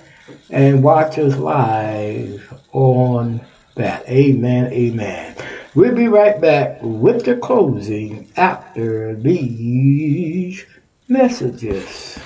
and 0.50 0.84
watch 0.84 1.18
us 1.18 1.38
live 1.38 2.62
on 2.74 3.42
that. 3.76 4.08
Amen, 4.10 4.72
amen. 4.74 5.36
We'll 5.74 5.96
be 5.96 6.10
right 6.10 6.40
back 6.42 6.80
with 6.82 7.24
the 7.24 7.38
closing 7.38 8.28
after 8.36 9.16
these 9.16 10.66
messages. 11.08 12.20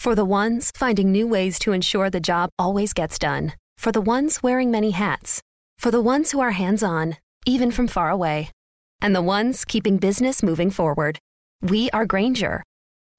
For 0.00 0.16
the 0.16 0.24
ones 0.24 0.72
finding 0.74 1.12
new 1.12 1.28
ways 1.28 1.60
to 1.60 1.70
ensure 1.70 2.10
the 2.10 2.18
job 2.18 2.50
always 2.58 2.92
gets 2.92 3.20
done. 3.20 3.52
For 3.78 3.92
the 3.92 4.00
ones 4.00 4.42
wearing 4.42 4.72
many 4.72 4.90
hats. 4.90 5.40
For 5.78 5.92
the 5.92 6.00
ones 6.00 6.32
who 6.32 6.40
are 6.40 6.50
hands 6.50 6.82
on, 6.82 7.18
even 7.46 7.70
from 7.70 7.86
far 7.86 8.10
away. 8.10 8.50
And 9.00 9.14
the 9.14 9.22
ones 9.22 9.64
keeping 9.64 9.98
business 9.98 10.42
moving 10.42 10.70
forward. 10.70 11.20
We 11.60 11.88
are 11.90 12.04
Grainger, 12.04 12.64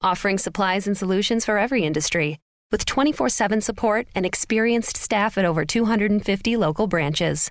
offering 0.02 0.36
supplies 0.36 0.86
and 0.86 0.96
solutions 0.96 1.46
for 1.46 1.56
every 1.56 1.84
industry. 1.84 2.38
With 2.70 2.84
24 2.84 3.30
7 3.30 3.62
support 3.62 4.08
and 4.14 4.26
experienced 4.26 4.98
staff 4.98 5.38
at 5.38 5.46
over 5.46 5.64
250 5.64 6.56
local 6.58 6.86
branches. 6.86 7.50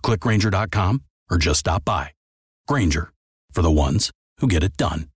clickgrainger.com 0.00 1.04
or 1.30 1.38
just 1.38 1.60
stop 1.60 1.84
by. 1.84 2.10
Grainger 2.66 3.12
for 3.52 3.62
the 3.62 3.70
ones 3.70 4.10
who 4.38 4.48
get 4.48 4.64
it 4.64 4.76
done. 4.76 5.06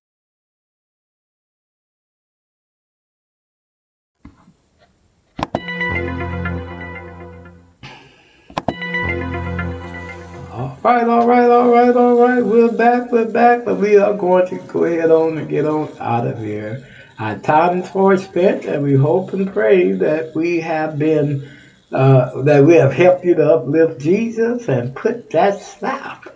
All 10.53 10.79
right, 10.85 11.09
all 11.09 11.27
right, 11.27 11.51
all 11.51 11.71
right, 11.71 11.97
all 11.97 12.17
right. 12.17 12.45
We're 12.45 12.71
back, 12.71 13.11
we're 13.11 13.25
back, 13.25 13.65
but 13.65 13.77
we 13.77 13.97
are 13.97 14.15
going 14.15 14.47
to 14.49 14.57
go 14.59 14.85
ahead 14.85 15.11
on 15.11 15.39
and 15.39 15.49
get 15.49 15.67
on 15.67 15.91
out 15.99 16.27
of 16.27 16.39
here. 16.39 16.87
Our 17.19 17.39
time 17.39 17.83
is 17.83 17.89
far 17.89 18.17
spent, 18.17 18.65
and 18.65 18.83
we 18.83 18.95
hope 18.95 19.33
and 19.33 19.53
pray 19.53 19.93
that 19.93 20.35
we 20.35 20.61
have 20.61 20.99
been 20.99 21.49
uh, 21.95 22.43
that 22.43 22.65
we 22.65 22.75
have 22.75 22.93
helped 22.93 23.25
you 23.25 23.37
to 23.37 23.55
uplift 23.55 24.01
Jesus 24.01 24.69
and 24.69 24.95
put 24.97 25.31
that 25.31 25.63
snap 25.63 26.27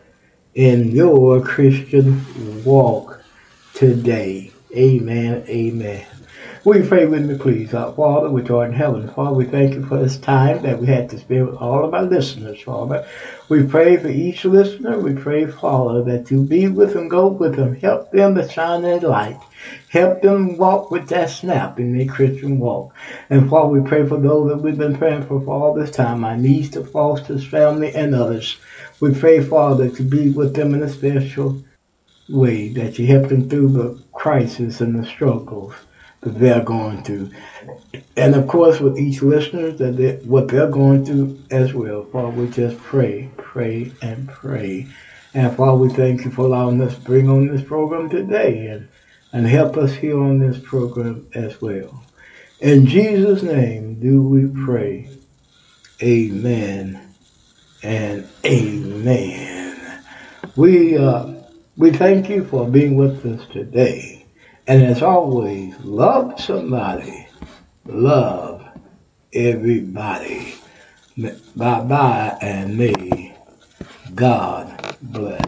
in 0.55 0.93
your 0.93 1.41
Christian 1.43 2.25
walk 2.65 3.21
today. 3.75 4.53
Amen, 4.77 5.45
amen. 5.49 6.07
We 6.65 6.87
pray 6.87 7.07
with 7.07 7.25
me, 7.25 7.39
please. 7.39 7.75
Our 7.75 7.93
Father, 7.93 8.31
which 8.31 8.51
art 8.51 8.69
in 8.69 8.75
heaven, 8.75 9.09
Father, 9.09 9.35
we 9.35 9.47
thank 9.47 9.75
you 9.75 9.85
for 9.85 9.99
this 9.99 10.17
time 10.19 10.63
that 10.63 10.79
we 10.79 10.87
had 10.87 11.11
to 11.11 11.19
spend 11.19 11.49
with 11.49 11.57
all 11.57 11.85
of 11.85 11.95
our 11.95 12.05
listeners, 12.05 12.61
Father. 12.61 13.09
We 13.49 13.65
pray 13.65 13.97
for 13.97 14.09
each 14.09 14.45
listener. 14.45 14.99
We 14.99 15.15
pray, 15.15 15.47
Father, 15.47 16.05
that 16.05 16.31
you 16.31 16.45
be 16.45 16.69
with 16.69 16.93
them, 16.93 17.09
go 17.09 17.29
with 17.29 17.57
them, 17.57 17.75
help 17.75 18.13
them 18.13 18.37
to 18.37 18.49
shine 18.49 18.83
their 18.83 19.01
light. 19.01 19.41
Help 19.89 20.21
them 20.21 20.57
walk 20.59 20.91
with 20.91 21.09
that 21.09 21.31
snap 21.31 21.81
in 21.81 21.97
their 21.97 22.07
Christian 22.07 22.59
walk. 22.59 22.95
And 23.31 23.51
while 23.51 23.71
we 23.71 23.81
pray 23.81 24.07
for 24.07 24.19
those 24.19 24.49
that 24.51 24.59
we've 24.59 24.77
been 24.77 24.97
praying 24.97 25.23
for 25.23 25.41
for 25.41 25.55
all 25.55 25.75
this 25.75 25.91
time, 25.91 26.25
our 26.25 26.37
niece, 26.37 26.71
the 26.71 26.85
Foster's 26.85 27.47
family, 27.47 27.95
and 27.95 28.15
others. 28.15 28.59
We 29.01 29.15
pray, 29.15 29.43
Father, 29.43 29.89
to 29.89 30.03
be 30.03 30.31
with 30.31 30.55
them 30.55 30.75
in 30.75 30.83
a 30.83 30.89
special 30.89 31.63
way, 32.29 32.69
that 32.75 32.99
you 32.99 33.07
help 33.07 33.29
them 33.29 33.49
through 33.49 33.69
the 33.69 34.03
crisis 34.13 34.81
and 34.81 34.99
the 34.99 35.07
struggles 35.07 35.75
that 36.21 36.39
they're 36.39 36.63
going 36.63 37.03
through. 37.03 37.31
And 38.17 38.35
of 38.35 38.47
course, 38.47 38.81
with 38.81 38.99
each 38.99 39.23
listener, 39.23 39.71
that 39.71 39.97
they, 39.97 40.17
what 40.27 40.49
they're 40.49 40.71
going 40.71 41.05
through 41.05 41.39
as 41.51 41.73
well. 41.73 42.05
Father, 42.05 42.29
we 42.31 42.49
just 42.49 42.77
pray, 42.79 43.31
pray, 43.37 43.93
and 44.03 44.29
pray. 44.29 44.89
And 45.33 45.57
Father, 45.57 45.79
we 45.79 45.89
thank 45.91 46.25
you 46.25 46.31
for 46.31 46.47
allowing 46.47 46.81
us 46.83 46.95
to 46.97 47.01
bring 47.03 47.29
on 47.29 47.47
this 47.47 47.63
program 47.63 48.11
today 48.11 48.67
and, 48.67 48.89
and 49.33 49.47
help 49.47 49.77
us 49.77 49.95
here 49.95 50.21
on 50.21 50.39
this 50.39 50.59
program 50.59 51.29
as 51.35 51.61
well. 51.61 52.03
In 52.61 52.87
Jesus' 52.87 53.43
name 53.43 54.01
do 54.01 54.23
we 54.23 54.65
pray. 54.65 55.09
Amen 56.03 57.15
and 57.83 58.29
amen. 58.45 60.05
We 60.57 60.97
uh, 60.99 61.35
we 61.77 61.93
thank 61.93 62.29
you 62.29 62.45
for 62.45 62.69
being 62.69 62.97
with 62.97 63.25
us 63.25 63.47
today. 63.53 64.27
And 64.67 64.83
as 64.83 65.03
always, 65.03 65.79
love 65.81 66.41
somebody, 66.41 67.29
love 67.87 68.67
everybody. 69.33 70.55
Bye 71.57 71.81
bye, 71.81 72.39
and 72.41 72.77
may 72.77 73.37
God 74.15 74.97
bless. 75.03 75.48